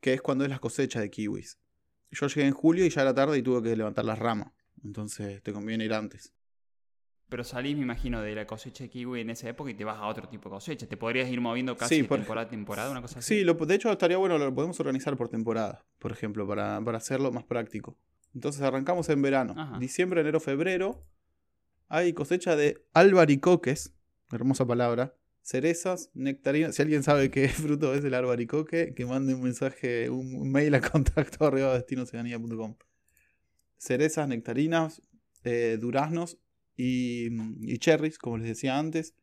que 0.00 0.14
es 0.14 0.22
cuando 0.22 0.44
es 0.44 0.50
la 0.50 0.58
cosecha 0.58 1.00
de 1.00 1.10
kiwis. 1.10 1.58
Yo 2.10 2.28
llegué 2.28 2.46
en 2.46 2.54
julio 2.54 2.84
y 2.84 2.90
ya 2.90 3.02
era 3.02 3.14
tarde 3.14 3.38
y 3.38 3.42
tuve 3.42 3.62
que 3.62 3.76
levantar 3.76 4.04
las 4.04 4.18
ramas. 4.18 4.52
Entonces 4.84 5.42
te 5.42 5.52
conviene 5.52 5.84
ir 5.84 5.94
antes. 5.94 6.32
Pero 7.28 7.42
salís, 7.42 7.76
me 7.76 7.82
imagino, 7.82 8.22
de 8.22 8.34
la 8.36 8.46
cosecha 8.46 8.84
de 8.84 8.90
kiwi 8.90 9.20
en 9.20 9.30
esa 9.30 9.48
época 9.48 9.70
y 9.70 9.74
te 9.74 9.84
vas 9.84 9.98
a 9.98 10.06
otro 10.06 10.28
tipo 10.28 10.48
de 10.48 10.54
cosecha. 10.54 10.86
Te 10.86 10.96
podrías 10.96 11.28
ir 11.28 11.40
moviendo 11.40 11.76
casi 11.76 12.02
de 12.02 12.08
temporada 12.08 12.46
a 12.46 12.50
temporada, 12.50 12.90
una 12.90 13.02
cosa 13.02 13.18
así. 13.18 13.40
Sí, 13.40 13.44
de 13.44 13.74
hecho 13.74 13.90
estaría 13.90 14.16
bueno, 14.16 14.38
lo 14.38 14.54
podemos 14.54 14.78
organizar 14.78 15.16
por 15.16 15.28
temporada, 15.28 15.84
por 15.98 16.12
ejemplo, 16.12 16.46
para, 16.46 16.76
hacerlo 16.76 17.32
más 17.32 17.42
práctico. 17.42 17.98
Entonces 18.32 18.62
arrancamos 18.62 19.08
en 19.08 19.22
verano. 19.22 19.78
Diciembre, 19.80 20.20
enero, 20.20 20.38
febrero. 20.38 21.04
Hay 21.88 22.12
cosecha 22.14 22.56
de 22.56 22.82
albaricoques, 22.94 23.92
hermosa 24.32 24.66
palabra. 24.66 25.14
Cerezas, 25.42 26.10
nectarinas. 26.14 26.74
Si 26.74 26.82
alguien 26.82 27.04
sabe 27.04 27.30
qué 27.30 27.48
fruto 27.48 27.94
es 27.94 28.04
el 28.04 28.14
albaricoque, 28.14 28.94
que 28.94 29.06
mande 29.06 29.34
un 29.34 29.42
mensaje, 29.42 30.10
un, 30.10 30.50
mail 30.50 30.74
a 30.74 30.80
contacto 30.90 31.46
arriba 31.46 31.80
Cerezas, 33.78 34.28
nectarinas, 34.28 35.02
eh, 35.44 35.78
duraznos 35.80 36.38
y, 36.76 37.78
cherries, 37.78 38.18
como 38.18 38.38
les 38.38 38.48
decía 38.48 38.78
antes. 38.78 39.14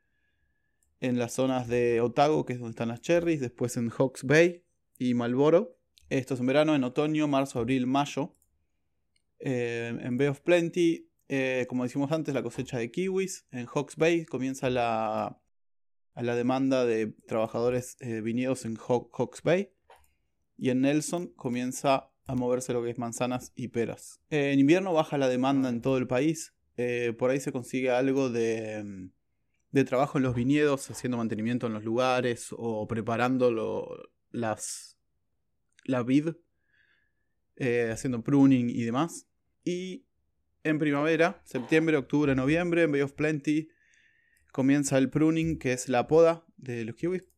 En 1.01 1.19
las 1.19 1.33
zonas 1.33 1.67
de 1.67 1.99
Otago, 1.99 2.45
que 2.45 2.53
es 2.53 2.59
donde 2.59 2.71
están 2.71 2.87
las 2.87 3.01
cherries. 3.01 3.41
Después 3.41 3.75
en 3.75 3.89
Hawks 3.89 4.23
Bay 4.23 4.63
y 4.97 5.15
Marlboro. 5.15 5.77
Esto 6.07 6.35
es 6.35 6.39
en 6.39 6.45
verano, 6.45 6.75
en 6.75 6.85
otoño, 6.85 7.27
marzo, 7.27 7.59
abril, 7.59 7.87
mayo. 7.87 8.37
Eh, 9.39 9.97
en 10.01 10.15
Bay 10.17 10.27
of 10.27 10.39
Plenty, 10.39 11.09
eh, 11.35 11.65
como 11.67 11.81
decimos 11.81 12.11
antes, 12.11 12.35
la 12.35 12.43
cosecha 12.43 12.77
de 12.77 12.91
kiwis. 12.91 13.47
En 13.49 13.65
Hawks 13.65 13.95
Bay 13.95 14.23
comienza 14.23 14.69
la, 14.69 15.41
la 16.13 16.35
demanda 16.35 16.85
de 16.85 17.07
trabajadores 17.27 17.97
eh, 18.01 18.21
viñedos 18.21 18.65
en 18.65 18.75
Hawks 18.75 19.41
Bay. 19.41 19.71
Y 20.59 20.69
en 20.69 20.81
Nelson 20.81 21.33
comienza 21.35 22.11
a 22.27 22.35
moverse 22.35 22.71
lo 22.71 22.83
que 22.83 22.91
es 22.91 22.99
manzanas 22.99 23.51
y 23.55 23.69
peras. 23.69 24.21
en 24.29 24.59
invierno 24.59 24.93
baja 24.93 25.17
la 25.17 25.27
demanda 25.27 25.69
en 25.69 25.81
todo 25.81 25.97
el 25.97 26.05
país. 26.05 26.53
Eh, 26.77 27.15
por 27.17 27.31
ahí 27.31 27.39
se 27.39 27.51
consigue 27.51 27.89
algo 27.89 28.29
de, 28.29 29.09
de, 29.71 29.83
trabajo 29.85 30.19
en 30.19 30.25
los 30.25 30.35
viñedos, 30.35 30.91
haciendo 30.91 31.17
mantenimiento 31.17 31.65
en 31.65 31.73
los 31.73 31.83
lugares 31.83 32.49
o 32.51 32.87
preparando 32.87 34.07
las, 34.29 34.99
la 35.83 36.03
vid, 36.03 36.29
eh, 37.55 37.89
haciendo 37.91 38.23
pruning 38.23 38.69
y 38.69 38.83
demás. 38.83 39.27
Y 39.63 40.05
en 40.63 40.79
primavera, 40.79 41.41
septiembre, 41.43 41.97
octubre, 41.97 42.35
noviembre, 42.35 42.83
en 42.83 42.91
Bay 42.91 43.01
of 43.01 43.13
Plenty, 43.13 43.69
comienza 44.51 44.97
el 44.97 45.09
pruning, 45.09 45.59
que 45.59 45.73
es 45.73 45.89
la 45.89 46.07
poda 46.07 46.45
de 46.57 46.85
los 46.85 46.95
kiwis. 46.95 47.29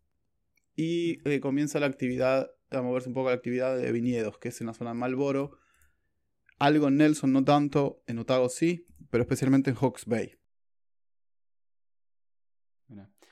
Y 0.76 1.28
eh, 1.30 1.40
comienza 1.40 1.80
la 1.80 1.88
actividad, 1.88 2.52
a 2.70 2.82
moverse 2.82 3.08
un 3.08 3.16
poco 3.16 3.30
la 3.30 3.36
actividad 3.36 3.78
de 3.78 3.92
viñedos, 3.92 4.38
que 4.38 4.50
es 4.50 4.62
en 4.62 4.68
la 4.68 4.74
zona 4.74 4.92
de 4.92 4.98
Malboro. 4.98 5.58
Algo 6.60 6.88
en 6.88 6.98
Nelson, 6.98 7.34
no 7.34 7.44
tanto, 7.44 8.04
en 8.08 8.20
Otago 8.20 8.50
sí, 8.50 8.86
pero 9.10 9.24
especialmente 9.24 9.70
en 9.70 9.76
Hawks 9.78 10.06
Bay. 10.06 10.36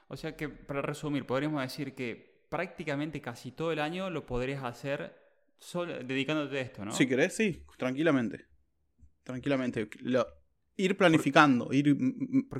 O 0.08 0.18
sea 0.18 0.36
que, 0.36 0.48
para 0.48 0.82
resumir, 0.82 1.26
podríamos 1.26 1.62
decir 1.62 1.96
que 1.96 2.46
prácticamente 2.50 3.20
casi 3.20 3.52
todo 3.52 3.72
el 3.72 3.80
año 3.80 4.12
lo 4.12 4.28
podrías 4.28 4.64
hacer 4.64 5.16
solo, 5.58 6.04
dedicándote 6.04 6.60
a 6.60 6.62
esto, 6.62 6.86
¿no? 6.86 6.92
Si 6.92 7.08
querés, 7.08 7.36
sí, 7.36 7.66
tranquilamente. 7.78 8.46
Tranquilamente. 9.24 9.90
ir 10.76 10.98
planificando, 10.98 11.72
ir, 11.72 11.98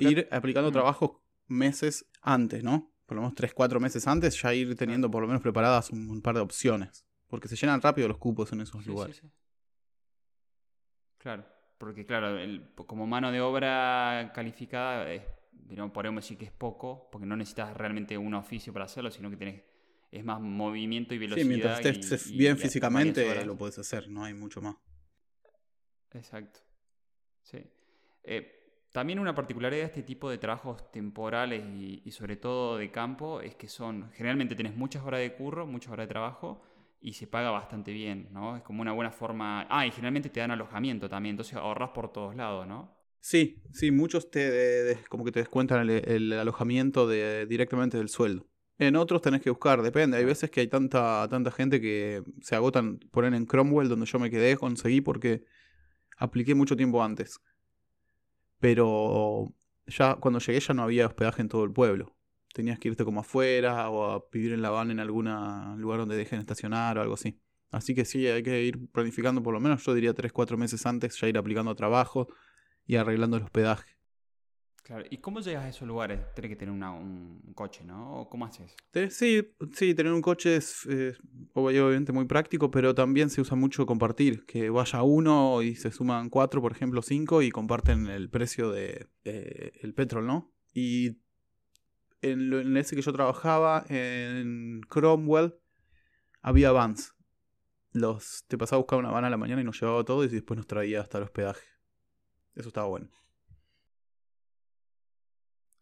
ir 0.00 0.28
aplicando 0.30 0.72
trabajos 0.72 1.12
meses 1.46 2.06
antes, 2.22 2.62
¿no? 2.62 2.92
Por 3.06 3.16
lo 3.16 3.22
menos 3.22 3.34
3, 3.34 3.52
4 3.52 3.80
meses 3.80 4.06
antes, 4.06 4.40
ya 4.40 4.54
ir 4.54 4.74
teniendo 4.76 5.10
por 5.10 5.22
lo 5.22 5.28
menos 5.28 5.42
preparadas 5.42 5.90
un, 5.90 6.22
par 6.22 6.34
de 6.34 6.40
opciones. 6.40 7.04
Porque 7.28 7.48
se 7.48 7.56
llenan 7.56 7.82
rápido 7.82 8.08
los 8.08 8.18
cupos 8.18 8.52
en 8.52 8.60
esos 8.60 8.86
lugares. 8.86 9.22
Claro. 11.18 11.44
Porque 11.78 12.06
claro, 12.06 12.38
como 12.86 13.06
mano 13.06 13.30
de 13.32 13.40
obra 13.40 14.32
calificada, 14.34 15.06
podemos 15.92 16.24
decir 16.24 16.38
que 16.38 16.46
es 16.46 16.52
poco, 16.52 17.08
porque 17.10 17.26
no 17.26 17.36
necesitas 17.36 17.76
realmente 17.76 18.16
un 18.16 18.34
oficio 18.34 18.72
para 18.72 18.86
hacerlo, 18.86 19.10
sino 19.10 19.28
que 19.28 19.36
tenés, 19.36 19.62
es 20.10 20.24
más 20.24 20.40
movimiento 20.40 21.14
y 21.14 21.18
velocidad. 21.18 21.42
Sí, 21.42 21.48
mientras 21.48 21.84
estés 21.84 22.30
bien 22.30 22.56
físicamente 22.56 23.44
lo 23.44 23.56
puedes 23.56 23.78
hacer, 23.78 24.08
no 24.08 24.24
hay 24.24 24.32
mucho 24.32 24.62
más. 24.62 24.76
Exacto. 26.14 26.60
Sí. 27.42 27.58
Eh, 28.22 28.64
también 28.92 29.18
una 29.18 29.34
particularidad 29.34 29.82
de 29.82 29.86
este 29.86 30.02
tipo 30.02 30.30
de 30.30 30.38
trabajos 30.38 30.90
temporales 30.92 31.64
y, 31.74 32.10
sobre 32.12 32.36
todo 32.36 32.78
de 32.78 32.92
campo 32.92 33.40
es 33.40 33.56
que 33.56 33.68
son, 33.68 34.10
generalmente 34.12 34.54
tenés 34.54 34.76
muchas 34.76 35.04
horas 35.04 35.20
de 35.20 35.34
curro, 35.34 35.66
muchas 35.66 35.92
horas 35.92 36.06
de 36.06 36.12
trabajo, 36.12 36.62
y 37.00 37.12
se 37.14 37.26
paga 37.26 37.50
bastante 37.50 37.92
bien, 37.92 38.28
¿no? 38.30 38.56
Es 38.56 38.62
como 38.62 38.80
una 38.80 38.92
buena 38.92 39.10
forma. 39.10 39.66
Ah, 39.68 39.86
y 39.86 39.90
generalmente 39.90 40.30
te 40.30 40.40
dan 40.40 40.52
alojamiento 40.52 41.08
también, 41.08 41.32
entonces 41.32 41.54
ahorras 41.56 41.90
por 41.90 42.12
todos 42.12 42.36
lados, 42.36 42.66
¿no? 42.66 42.96
Sí, 43.18 43.62
sí, 43.72 43.90
muchos 43.90 44.30
te 44.30 44.98
como 45.08 45.24
que 45.24 45.32
te 45.32 45.40
descuentan 45.40 45.90
el, 45.90 46.32
alojamiento 46.32 47.08
de, 47.08 47.46
directamente 47.46 47.98
del 47.98 48.08
sueldo. 48.08 48.46
En 48.78 48.96
otros 48.96 49.22
tenés 49.22 49.42
que 49.42 49.50
buscar, 49.50 49.82
depende. 49.82 50.18
Hay 50.18 50.24
veces 50.24 50.50
que 50.50 50.60
hay 50.60 50.68
tanta, 50.68 51.26
tanta 51.28 51.50
gente 51.50 51.80
que 51.80 52.22
se 52.40 52.54
agotan, 52.54 52.98
ponen 53.10 53.34
en 53.34 53.44
Cromwell, 53.44 53.88
donde 53.88 54.06
yo 54.06 54.18
me 54.18 54.30
quedé, 54.30 54.56
conseguí 54.56 55.00
porque 55.00 55.44
apliqué 56.16 56.54
mucho 56.54 56.76
tiempo 56.76 57.02
antes. 57.02 57.40
Pero 58.60 59.52
ya 59.86 60.16
cuando 60.16 60.38
llegué 60.40 60.60
ya 60.60 60.74
no 60.74 60.82
había 60.82 61.06
hospedaje 61.06 61.42
en 61.42 61.48
todo 61.48 61.64
el 61.64 61.72
pueblo 61.72 62.14
tenías 62.54 62.78
que 62.78 62.88
irte 62.88 63.04
como 63.04 63.20
afuera 63.20 63.90
o 63.90 64.12
a 64.12 64.24
vivir 64.32 64.52
en 64.52 64.62
la 64.62 64.70
van 64.70 64.92
en 64.92 65.00
algún 65.00 65.24
lugar 65.76 65.98
donde 65.98 66.16
dejen 66.16 66.38
estacionar 66.38 66.96
o 66.96 67.02
algo 67.02 67.14
así. 67.14 67.38
Así 67.72 67.96
que 67.96 68.04
sí, 68.04 68.28
hay 68.28 68.44
que 68.44 68.62
ir 68.62 68.88
planificando 68.92 69.42
por 69.42 69.52
lo 69.52 69.58
menos, 69.60 69.84
yo 69.84 69.92
diría 69.92 70.14
3-4 70.14 70.56
meses 70.56 70.86
antes, 70.86 71.20
ya 71.20 71.28
ir 71.28 71.36
aplicando 71.36 71.74
trabajo 71.74 72.28
y 72.86 72.94
arreglando 72.94 73.36
el 73.36 73.42
hospedaje. 73.42 73.96
Claro, 74.84 75.02
¿y 75.08 75.16
cómo 75.16 75.40
llegas 75.40 75.64
a 75.64 75.68
esos 75.70 75.88
lugares? 75.88 76.20
Tienes 76.34 76.50
que 76.50 76.56
tener 76.56 76.74
un 76.74 77.52
coche, 77.54 77.82
¿no? 77.84 78.20
¿O 78.20 78.28
cómo 78.28 78.44
haces? 78.44 78.76
Sí, 79.08 79.42
sí, 79.72 79.94
tener 79.94 80.12
un 80.12 80.20
coche 80.20 80.56
es 80.56 80.86
obviamente 81.54 82.12
muy 82.12 82.26
práctico, 82.26 82.70
pero 82.70 82.94
también 82.94 83.30
se 83.30 83.40
usa 83.40 83.56
mucho 83.56 83.86
compartir, 83.86 84.44
que 84.44 84.68
vaya 84.68 85.02
uno 85.02 85.62
y 85.62 85.74
se 85.74 85.90
suman 85.90 86.28
cuatro, 86.28 86.60
por 86.60 86.72
ejemplo, 86.72 87.00
cinco 87.00 87.40
y 87.40 87.50
comparten 87.50 88.08
el 88.08 88.28
precio 88.28 88.72
de 88.72 89.08
el 89.24 89.94
petrol, 89.94 90.26
¿no? 90.26 90.52
Y 90.74 91.16
en, 92.20 92.76
ese 92.76 92.94
que 92.94 93.00
yo 93.00 93.12
trabajaba, 93.14 93.86
en 93.88 94.82
Cromwell, 94.90 95.54
había 96.42 96.72
vans. 96.72 97.14
Los, 97.92 98.44
te 98.48 98.58
pasaba 98.58 98.80
a 98.80 98.82
buscar 98.82 98.98
una 98.98 99.10
van 99.10 99.24
a 99.24 99.30
la 99.30 99.38
mañana 99.38 99.62
y 99.62 99.64
nos 99.64 99.80
llevaba 99.80 100.04
todo 100.04 100.24
y 100.24 100.28
después 100.28 100.58
nos 100.58 100.66
traía 100.66 101.00
hasta 101.00 101.16
el 101.16 101.24
hospedaje. 101.24 101.64
Eso 102.54 102.68
estaba 102.68 102.86
bueno. 102.88 103.08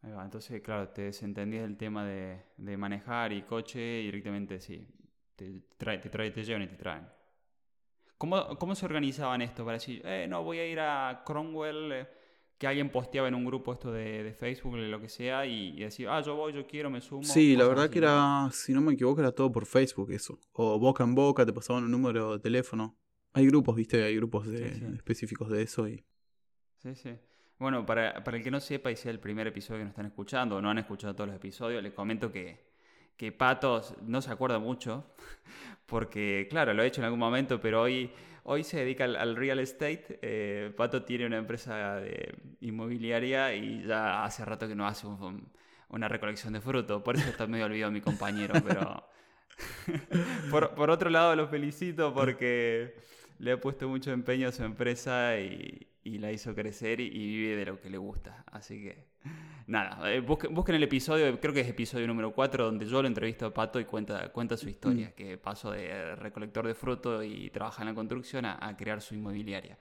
Ahí 0.03 0.13
va, 0.13 0.25
entonces, 0.25 0.61
claro, 0.63 0.89
te 0.89 1.03
desentendías 1.03 1.63
del 1.63 1.77
tema 1.77 2.05
de, 2.05 2.77
manejar 2.77 3.33
y 3.33 3.43
coche 3.43 4.01
y 4.01 4.07
directamente 4.07 4.61
sí. 4.61 4.87
Te, 5.37 5.63
trae, 5.77 5.99
te, 5.99 6.11
trae, 6.11 6.31
te 6.31 6.45
llevan 6.45 6.63
y 6.63 6.67
te 6.67 6.77
traen. 6.77 7.07
¿Cómo, 8.19 8.59
¿Cómo 8.59 8.75
se 8.75 8.85
organizaban 8.85 9.43
esto 9.43 9.65
para 9.65 9.79
decir, 9.79 10.03
eh, 10.05 10.27
no, 10.29 10.43
voy 10.43 10.59
a 10.59 10.67
ir 10.67 10.81
a 10.81 11.23
Cromwell? 11.25 11.93
Eh, 11.93 12.09
que 12.63 12.69
alguien 12.69 12.91
posteaba 12.91 13.27
en 13.27 13.35
un 13.35 13.45
grupo 13.45 13.73
esto 13.73 13.91
de, 13.91 14.23
de 14.23 14.35
Facebook, 14.35 14.77
lo 14.77 15.01
que 15.01 15.09
sea, 15.09 15.45
y, 15.45 15.81
decía, 15.81 16.17
ah, 16.17 16.21
yo 16.21 16.37
voy, 16.37 16.53
yo 16.53 16.65
quiero, 16.65 16.91
me 16.91 17.01
sumo. 17.01 17.25
Sí, 17.25 17.57
la 17.57 17.67
verdad 17.67 17.91
que 17.91 17.99
era, 17.99 18.49
si 18.53 18.73
no 18.73 18.81
me 18.81 18.93
equivoco, 18.93 19.21
era 19.21 19.33
todo 19.33 19.51
por 19.51 19.67
Facebook 19.67 20.13
eso. 20.13 20.39
O 20.53 20.79
boca 20.79 21.03
en 21.03 21.13
boca, 21.13 21.45
te 21.45 21.53
pasaban 21.53 21.83
un 21.83 21.91
número 21.91 22.35
de 22.35 22.39
teléfono. 22.39 22.97
Hay 23.33 23.47
grupos, 23.47 23.75
viste, 23.75 24.05
hay 24.05 24.15
grupos 24.15 24.47
específicos 24.47 25.51
de 25.51 25.63
eso. 25.63 25.89
Y... 25.89 26.05
Sí, 26.79 26.95
sí. 26.95 27.11
Bueno, 27.59 27.87
para, 27.87 28.25
para 28.25 28.37
el 28.37 28.43
que 28.43 28.51
no 28.51 28.61
sepa 28.61 28.91
y 28.91 28.97
sea 28.97 29.11
el 29.11 29.21
primer 29.21 29.47
episodio 29.47 29.81
que 29.81 29.85
nos 29.85 29.93
están 29.93 30.07
escuchando, 30.07 30.57
o 30.57 30.61
no 30.61 30.71
han 30.71 30.79
escuchado 30.79 31.15
todos 31.15 31.29
los 31.29 31.37
episodios, 31.37 31.83
les 31.83 31.93
comento 31.93 32.33
que, 32.33 32.73
que 33.17 33.33
Patos 33.33 33.95
no 34.03 34.21
se 34.21 34.31
acuerda 34.31 34.59
mucho, 34.59 35.15
porque 35.87 36.47
claro, 36.51 36.75
lo 36.75 36.83
he 36.83 36.87
hecho 36.87 37.01
en 37.01 37.07
algún 37.07 37.21
momento, 37.21 37.61
pero 37.61 37.83
hoy 37.83 38.11
Hoy 38.45 38.65
se 38.65 38.79
dedica 38.79 39.05
al, 39.05 39.37
real 39.37 39.61
estate. 39.61 40.19
Eh, 40.21 40.73
Pato 40.77 41.05
tiene 41.05 41.27
una 41.27 41.37
empresa 41.37 41.97
de 42.01 42.35
inmobiliaria 42.61 43.55
y 43.55 43.85
ya 43.87 44.25
hace 44.25 44.45
rato 44.45 44.67
que 44.67 44.75
no 44.75 44.87
hace 44.87 45.07
una 45.89 46.09
recolección 46.09 46.53
de 46.53 46.61
fruto. 46.61 47.05
Por 47.05 47.17
eso 47.17 47.29
está 47.29 47.47
medio 47.47 47.67
olvidado 47.67 47.93
mi 47.93 48.01
compañero, 48.01 48.55
pero... 48.67 49.09
por, 50.51 50.91
otro 50.91 51.09
lado, 51.09 51.37
lo 51.37 51.47
felicito 51.47 52.13
porque 52.13 52.97
le 53.39 53.53
ha 53.53 53.61
puesto 53.61 53.87
mucho 53.89 54.11
empeño 54.11 54.49
a 54.49 54.53
su 54.53 54.65
empresa 54.65 55.39
y, 55.39 55.87
la 56.05 56.33
hizo 56.33 56.55
crecer 56.55 57.01
y, 57.01 57.09
vive 57.11 57.57
de 57.57 57.67
lo 57.67 57.81
que 57.81 57.91
le 57.91 57.99
gusta. 57.99 58.45
Así 58.51 58.83
que 58.83 59.07
nada, 59.67 60.13
eh, 60.13 60.21
busquen, 60.21 60.75
el 60.75 60.83
episodio, 60.83 61.39
creo 61.41 61.55
que 61.55 61.61
es 61.61 61.69
episodio 61.69 62.07
número 62.07 62.33
4, 62.33 62.65
donde 62.65 62.87
yo 62.87 63.03
lo 63.03 63.09
entrevisto 63.09 63.47
a 63.47 63.55
Pato 63.55 63.81
y 63.81 63.85
cuenta, 63.85 64.33
cuenta 64.33 64.57
su 64.57 64.69
historia, 64.69 65.09
mm. 65.09 65.13
que 65.13 65.39
pasó 65.39 65.71
de 65.71 66.17
recolector 66.17 66.67
de 66.67 66.75
fruto 66.75 67.23
y 67.23 67.51
trabaja 67.51 67.83
en 67.83 67.89
la 67.89 67.95
construcción 67.95 68.45
a, 68.45 68.77
crear 68.77 69.01
su 69.01 69.15
inmobiliaria. 69.15 69.79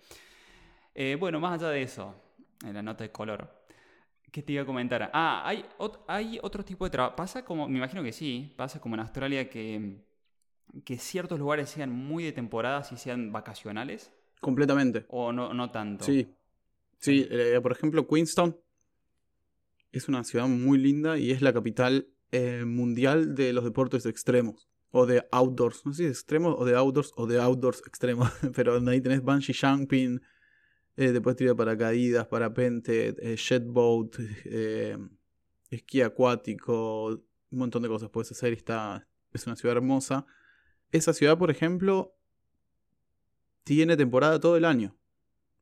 Eh, 0.93 1.17
bueno, 1.19 1.39
más 1.39 1.61
allá 1.61 1.71
de 1.71 1.81
eso, 1.81 2.15
en 2.63 2.73
la 2.73 2.81
nota 2.81 3.03
de 3.03 3.11
color, 3.11 3.63
¿qué 4.31 4.43
te 4.43 4.53
iba 4.53 4.63
a 4.63 4.65
comentar? 4.65 5.09
Ah, 5.13 5.43
hay, 5.45 5.65
hay 6.07 6.39
otro 6.41 6.63
tipo 6.63 6.85
de 6.85 6.91
trabajo. 6.91 7.15
Pasa 7.15 7.43
como, 7.43 7.67
me 7.67 7.77
imagino 7.77 8.03
que 8.03 8.11
sí, 8.11 8.53
pasa 8.55 8.79
como 8.79 8.95
en 8.95 9.01
Australia 9.01 9.49
que 9.49 10.01
que 10.85 10.97
ciertos 10.97 11.39
lugares 11.39 11.69
sean 11.69 11.91
muy 11.91 12.23
de 12.23 12.31
temporada 12.31 12.85
y 12.91 12.97
sean 12.97 13.31
vacacionales? 13.31 14.11
Completamente. 14.41 15.05
¿O 15.07 15.31
no, 15.31 15.53
no 15.53 15.71
tanto? 15.71 16.03
Sí. 16.03 16.27
Sí, 16.97 17.25
eh, 17.31 17.57
por 17.63 17.71
ejemplo, 17.71 18.05
Queenstown 18.05 18.57
es 19.91 20.07
una 20.07 20.23
ciudad 20.23 20.47
muy 20.47 20.77
linda 20.77 21.17
y 21.17 21.31
es 21.31 21.41
la 21.41 21.53
capital 21.53 22.07
eh, 22.31 22.63
mundial 22.65 23.35
de 23.35 23.53
los 23.53 23.63
deportes 23.63 24.05
extremos. 24.05 24.69
O 24.91 25.05
de 25.05 25.25
outdoors. 25.31 25.85
No 25.85 25.93
sé 25.93 26.03
si 26.03 26.09
es 26.09 26.17
extremos 26.17 26.53
o 26.57 26.65
de 26.65 26.75
outdoors 26.75 27.13
o 27.15 27.25
de 27.25 27.39
outdoors 27.39 27.81
extremos. 27.87 28.29
Pero 28.55 28.77
ahí 28.89 28.99
tenés 28.99 29.21
bungee 29.21 29.53
jumping, 29.53 30.21
eh, 30.97 31.11
después 31.11 31.35
tiro 31.35 31.51
de 31.51 31.55
paracaídas, 31.55 32.27
parapente, 32.27 33.15
jetboat, 33.37 34.15
eh, 34.45 34.97
esquí 35.69 36.01
acuático, 36.01 37.07
un 37.07 37.59
montón 37.59 37.83
de 37.83 37.89
cosas 37.89 38.09
puedes 38.09 38.31
hacer 38.31 38.53
está, 38.53 39.07
es 39.33 39.47
una 39.47 39.55
ciudad 39.55 39.77
hermosa. 39.77 40.25
Esa 40.91 41.13
ciudad, 41.13 41.37
por 41.37 41.51
ejemplo, 41.51 42.13
tiene 43.63 43.95
temporada 43.97 44.39
todo 44.39 44.57
el 44.57 44.65
año. 44.65 44.95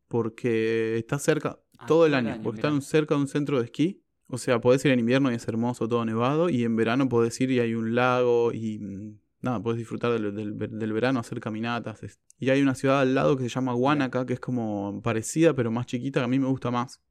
Porque 0.08 0.98
está 0.98 1.20
cerca 1.20 1.60
Ah, 1.78 1.86
todo 1.86 2.06
el 2.06 2.14
año. 2.14 2.40
porque 2.44 2.58
mirá. 2.62 2.70
está 2.78 2.82
cerca 2.82 3.16
de 3.16 3.22
un 3.22 3.28
centro 3.28 3.60
de 3.60 3.66
esquí. 3.66 4.04
O 4.28 4.38
sea, 4.38 4.60
podés 4.60 4.84
ir 4.86 4.92
en 4.92 5.00
invierno 5.00 5.32
y 5.32 5.36
es 5.36 5.48
hermoso, 5.48 5.88
todo 5.88 6.04
nevado. 6.04 6.50
Y 6.50 6.64
en 6.66 6.76
verano 6.76 7.08
podés 7.08 7.40
ir 7.40 7.52
y 7.52 7.60
hay 7.60 7.74
un 7.74 7.96
lago 7.96 8.52
y 8.54 8.80
mm, 8.80 9.20
nada, 9.42 9.62
podés 9.64 9.78
disfrutar 9.80 10.12
del, 10.12 10.36
del- 10.36 10.58
del 10.78 10.94
verano, 10.94 11.20
hacer 11.20 11.40
caminatas. 11.40 12.02
Y 12.38 12.50
hay 12.50 12.62
una 12.62 12.76
ciudad 12.76 13.00
al 13.00 13.16
lado 13.16 13.38
que 13.38 13.44
se 13.44 13.50
llama 13.50 13.74
Guanaca, 13.74 14.26
que 14.26 14.34
es 14.34 14.40
como 14.42 15.02
parecida 15.02 15.54
pero 15.54 15.72
más 15.72 15.86
chiquita, 15.86 16.20
que 16.20 16.26
a 16.26 16.28
mí 16.28 16.38
me 16.38 16.48
gusta 16.48 16.70
más. 16.70 17.02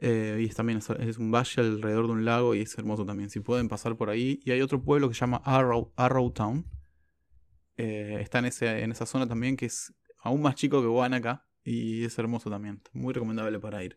Eh, 0.00 0.38
y 0.42 0.44
es 0.44 0.54
también 0.54 0.78
es, 1.00 1.18
un 1.18 1.30
valle 1.32 1.60
alrededor 1.60 2.06
de 2.06 2.12
un 2.12 2.24
lago 2.24 2.54
y 2.54 2.60
es 2.60 2.76
hermoso 2.78 3.04
también. 3.06 3.30
Si 3.30 3.40
pueden 3.40 3.68
pasar 3.68 3.96
por 3.96 4.10
ahí. 4.10 4.38
Y 4.44 4.50
hay 4.50 4.60
otro 4.60 4.82
pueblo 4.82 5.08
que 5.08 5.14
se 5.14 5.20
llama 5.20 5.40
Arrow, 5.44 5.92
Arrowtown. 5.96 6.66
Eh, 7.78 8.18
está 8.20 8.40
en, 8.40 8.44
ese, 8.46 8.82
en 8.82 8.90
esa 8.92 9.06
zona 9.06 9.26
también 9.26 9.56
que 9.56 9.66
es 9.66 9.94
aún 10.18 10.42
más 10.42 10.54
chico 10.56 10.80
que 10.82 10.86
Guanaca. 10.88 11.46
Y 11.64 12.04
es 12.04 12.18
hermoso 12.18 12.50
también. 12.50 12.82
Muy 12.92 13.12
recomendable 13.14 13.58
para 13.60 13.82
ir. 13.84 13.96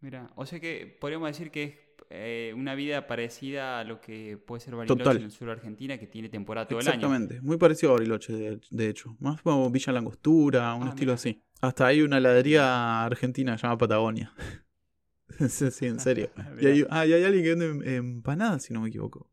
Mira, 0.00 0.30
o 0.36 0.46
sea 0.46 0.60
que 0.60 0.96
podríamos 1.00 1.28
decir 1.28 1.50
que 1.50 1.62
es 1.64 1.74
eh, 2.08 2.52
una 2.56 2.74
vida 2.74 3.06
parecida 3.06 3.80
a 3.80 3.84
lo 3.84 4.00
que 4.00 4.38
puede 4.38 4.60
ser 4.60 4.74
Bariloche 4.74 4.98
Total. 5.04 5.16
en 5.18 5.24
el 5.24 5.30
sur 5.30 5.46
de 5.48 5.52
Argentina, 5.52 5.98
que 5.98 6.06
tiene 6.06 6.28
temporada 6.30 6.66
todo 6.66 6.78
el 6.80 6.86
año. 6.88 6.94
Exactamente, 6.96 7.40
muy 7.42 7.58
parecido 7.58 7.90
a 7.92 7.94
Bariloche, 7.96 8.32
de, 8.32 8.60
de 8.70 8.88
hecho. 8.88 9.16
Más 9.20 9.42
como 9.42 9.68
Villa 9.70 9.92
Langostura, 9.92 10.74
un 10.74 10.84
Ah, 10.84 10.88
estilo 10.90 11.10
mira. 11.12 11.14
así. 11.16 11.42
Hasta 11.60 11.86
hay 11.86 12.00
una 12.00 12.16
heladería 12.18 13.04
argentina 13.04 13.52
que 13.52 13.58
se 13.58 13.62
llama 13.66 13.76
Patagonia. 13.76 14.32
sí, 15.48 15.86
en 15.86 16.00
serio. 16.00 16.30
y 16.36 16.64
Mirá. 16.64 16.70
hay, 16.72 16.84
ah, 16.90 17.06
y 17.06 17.12
hay 17.12 17.24
alguien 17.24 17.44
que 17.44 17.50
vende 17.54 17.66
em- 17.96 17.96
empanadas, 18.16 18.62
si 18.62 18.72
no 18.72 18.80
me 18.80 18.88
equivoco. 18.88 19.30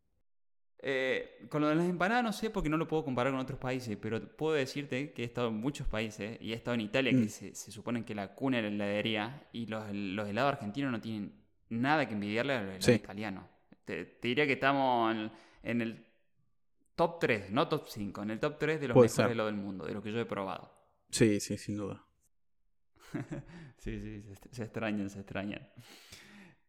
Eh, 0.79 1.45
con 1.49 1.61
lo 1.61 1.69
de 1.69 1.75
las 1.75 1.89
empanadas 1.89 2.23
no 2.23 2.31
sé 2.31 2.51
porque 2.51 2.69
no 2.69 2.77
lo 2.77 2.87
puedo 2.87 3.03
comparar 3.03 3.33
con 3.33 3.39
otros 3.41 3.57
países, 3.59 3.97
pero 3.99 4.21
puedo 4.37 4.53
decirte 4.53 5.11
que 5.11 5.23
he 5.23 5.25
estado 5.25 5.47
en 5.47 5.55
muchos 5.55 5.87
países 5.87 6.37
y 6.39 6.51
he 6.53 6.55
estado 6.55 6.75
en 6.75 6.81
Italia, 6.81 7.11
Mm. 7.13 7.21
que 7.23 7.29
se, 7.29 7.55
se 7.55 7.71
supone 7.71 8.05
que 8.05 8.13
la 8.13 8.35
cuna 8.35 8.57
de 8.57 8.63
la 8.63 8.69
heladería, 8.69 9.47
y 9.53 9.65
los, 9.65 9.83
los 9.91 10.27
helados 10.29 10.53
argentinos 10.53 10.91
no 10.91 11.01
tienen 11.01 11.33
nada 11.69 12.07
que 12.07 12.13
envidiarle 12.13 12.53
a 12.53 12.57
los 12.61 12.65
helados 12.69 12.85
Sí. 12.85 12.91
italianos. 12.93 13.45
Te, 13.85 14.05
te 14.05 14.27
diría 14.27 14.45
que 14.45 14.53
estamos 14.53 15.15
en, 15.15 15.31
en 15.63 15.81
el 15.81 16.05
top 16.95 17.19
3, 17.21 17.49
no 17.51 17.67
top 17.67 17.87
5, 17.87 18.21
en 18.23 18.31
el 18.31 18.39
top 18.39 18.57
3 18.59 18.79
de 18.79 18.87
los 18.89 18.93
Puede 18.95 19.05
mejores 19.05 19.15
ser. 19.15 19.31
helados 19.31 19.51
del 19.51 19.61
mundo, 19.61 19.85
de 19.85 19.93
los 19.93 20.03
que 20.03 20.11
yo 20.11 20.19
he 20.19 20.25
probado. 20.25 20.71
Sí, 21.09 21.39
sí, 21.39 21.57
sin 21.57 21.75
duda. 21.77 22.03
Sí, 23.79 23.99
sí, 24.01 24.23
se 24.51 24.63
extrañan, 24.63 25.09
se 25.09 25.19
extrañan. 25.19 25.67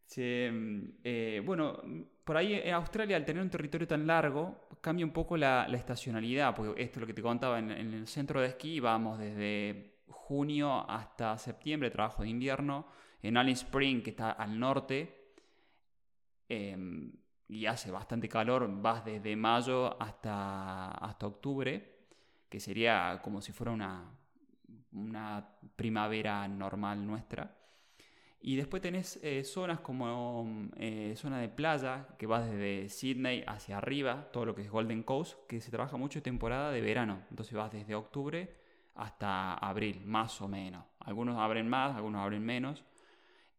Se, 0.09 0.49
mm, 0.51 0.81
eh, 1.03 1.41
bueno, 1.45 1.81
mm, 1.83 2.01
por 2.23 2.35
ahí 2.35 2.55
en 2.55 2.73
Australia, 2.73 3.15
al 3.15 3.25
tener 3.25 3.43
un 3.43 3.49
territorio 3.51 3.87
tan 3.87 4.07
largo, 4.07 4.67
cambia 4.81 5.05
un 5.05 5.13
poco 5.13 5.37
la, 5.37 5.67
estacionalidad, 5.71 6.55
porque 6.55 6.81
esto 6.81 6.97
es 6.97 7.01
lo 7.01 7.05
que 7.05 7.13
te 7.13 7.21
contaba, 7.21 7.59
en, 7.59 7.69
en 7.69 7.93
el 7.93 8.07
centro 8.07 8.41
de 8.41 8.47
esquí 8.47 8.79
vamos 8.79 9.19
desde 9.19 9.99
junio 10.09 10.89
hasta 10.89 11.37
septiembre, 11.37 11.91
trabajo 11.91 12.23
de 12.23 12.29
invierno, 12.29 12.87
en 13.21 13.37
Alice 13.37 13.65
Spring, 13.65 14.01
que 14.01 14.09
está 14.09 14.31
al 14.31 14.59
norte, 14.59 15.33
em, 16.47 17.11
y 17.47 17.67
hace 17.67 17.91
bastante 17.91 18.27
calor, 18.27 18.67
vas 18.81 19.05
desde 19.05 19.35
mayo 19.35 20.01
hasta, 20.01 20.89
hasta 20.89 21.27
octubre, 21.27 21.99
que 22.49 22.59
sería 22.59 23.19
como 23.23 23.41
si 23.41 23.51
fuera 23.51 23.71
una, 23.71 24.09
una 24.91 25.47
primavera 25.75 26.47
normal 26.47 27.05
nuestra. 27.05 27.58
Y 28.41 28.55
después 28.55 28.81
tenés 28.81 29.19
eh, 29.21 29.43
zonas 29.43 29.79
como 29.81 30.45
mm, 30.45 30.69
eh, 30.77 31.13
zona 31.17 31.39
de 31.39 31.49
playa, 31.49 32.07
que 32.17 32.25
va 32.25 32.41
desde 32.45 32.89
Sydney 32.89 33.43
hacia 33.47 33.77
arriba, 33.77 34.29
todo 34.31 34.45
lo 34.45 34.55
que 34.55 34.61
es 34.63 34.71
Golden 34.71 35.03
Coast, 35.03 35.37
que 35.47 35.59
se 35.61 35.71
trabaja 35.71 35.97
mucho 35.97 36.21
temporada 36.21 36.71
de 36.71 36.81
verano. 36.81 37.21
Entonces 37.29 37.53
vas 37.55 37.71
desde 37.71 37.95
octubre 37.95 38.55
hasta 38.95 39.53
abril, 39.55 40.01
más 40.05 40.41
o 40.41 40.47
menos. 40.47 40.85
Algunos 40.99 41.37
abren 41.37 41.67
más, 41.69 41.95
algunos 41.95 42.21
abren 42.21 42.43
menos. 42.45 42.83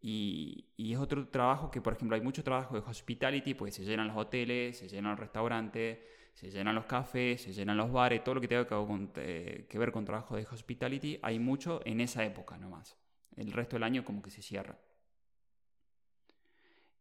Y, 0.03 0.67
y 0.77 0.93
es 0.95 0.99
otro 0.99 1.29
trabajo 1.29 1.71
que, 1.71 1.81
por 1.83 1.93
ejemplo, 1.95 2.15
hay 2.17 2.23
mucho 2.23 2.43
trabajo 2.43 2.75
de 2.75 2.81
hospitality, 2.89 3.55
porque 3.55 3.73
se 3.73 3.85
llenan 3.85 4.09
los 4.09 4.17
hoteles, 4.17 4.79
se 4.79 4.89
llenan 4.89 5.13
los 5.13 5.21
restaurantes, 5.21 5.99
se 6.35 6.51
llenan 6.51 6.75
los 6.75 6.87
cafés, 6.87 7.43
se 7.43 7.53
llenan 7.53 7.77
los 7.77 7.93
bares, 7.93 8.25
todo 8.25 8.37
lo 8.37 8.41
que 8.41 8.49
tenga 8.49 8.65
que, 8.65 8.75
con- 8.75 9.13
eh, 9.17 9.67
que 9.69 9.79
ver 9.79 9.93
con 9.93 10.05
trabajo 10.07 10.37
de 10.37 10.47
hospitality, 10.51 11.19
hay 11.23 11.39
mucho 11.39 11.81
en 11.85 12.01
esa 12.01 12.25
época 12.25 12.57
nomás. 12.57 12.97
El 13.37 13.53
resto 13.53 13.77
del 13.77 13.85
año 13.85 14.05
como 14.05 14.23
que 14.23 14.31
se 14.31 14.43
cierra. 14.43 14.79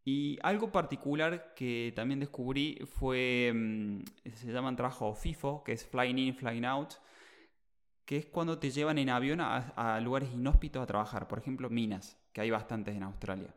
Y 0.06 0.40
algo 0.44 0.72
particular 0.72 1.54
que 1.56 1.94
también 1.96 2.20
descubrí 2.20 2.80
fue, 2.86 3.52
mm, 3.54 4.04
se 4.34 4.52
llaman 4.52 4.76
trabajo 4.76 5.14
FIFO, 5.14 5.64
que 5.64 5.74
es 5.74 5.86
Flying 5.86 6.18
In, 6.18 6.36
Flying 6.36 6.66
Out, 6.66 6.94
que 8.06 8.18
es 8.18 8.26
cuando 8.26 8.58
te 8.58 8.72
llevan 8.72 8.98
en 8.98 9.10
avión 9.10 9.40
a, 9.42 10.00
lugares 10.02 10.32
inhóspitos 10.34 10.82
a 10.82 10.88
trabajar, 10.88 11.28
por 11.28 11.38
ejemplo 11.40 11.70
minas, 11.70 12.18
que 12.34 12.42
hay 12.42 12.50
bastantes 12.50 12.96
en 12.96 13.04
Australia. 13.04 13.54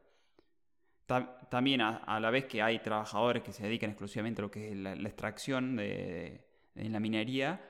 Ta- 1.07 1.39
También 1.49 1.81
a, 1.81 2.21
la 2.21 2.31
vez 2.31 2.45
que 2.47 2.61
hay 2.63 2.79
trabajadores 2.81 3.43
que 3.43 3.53
se 3.53 3.65
dedican 3.65 3.91
exclusivamente 3.91 4.41
a 4.41 4.45
lo 4.45 4.51
que 4.51 4.71
es 4.73 4.77
la, 4.77 4.95
la 4.95 5.09
extracción 5.09 5.77
de, 5.77 6.45
en 6.75 6.93
la 6.93 7.01
minería, 7.01 7.61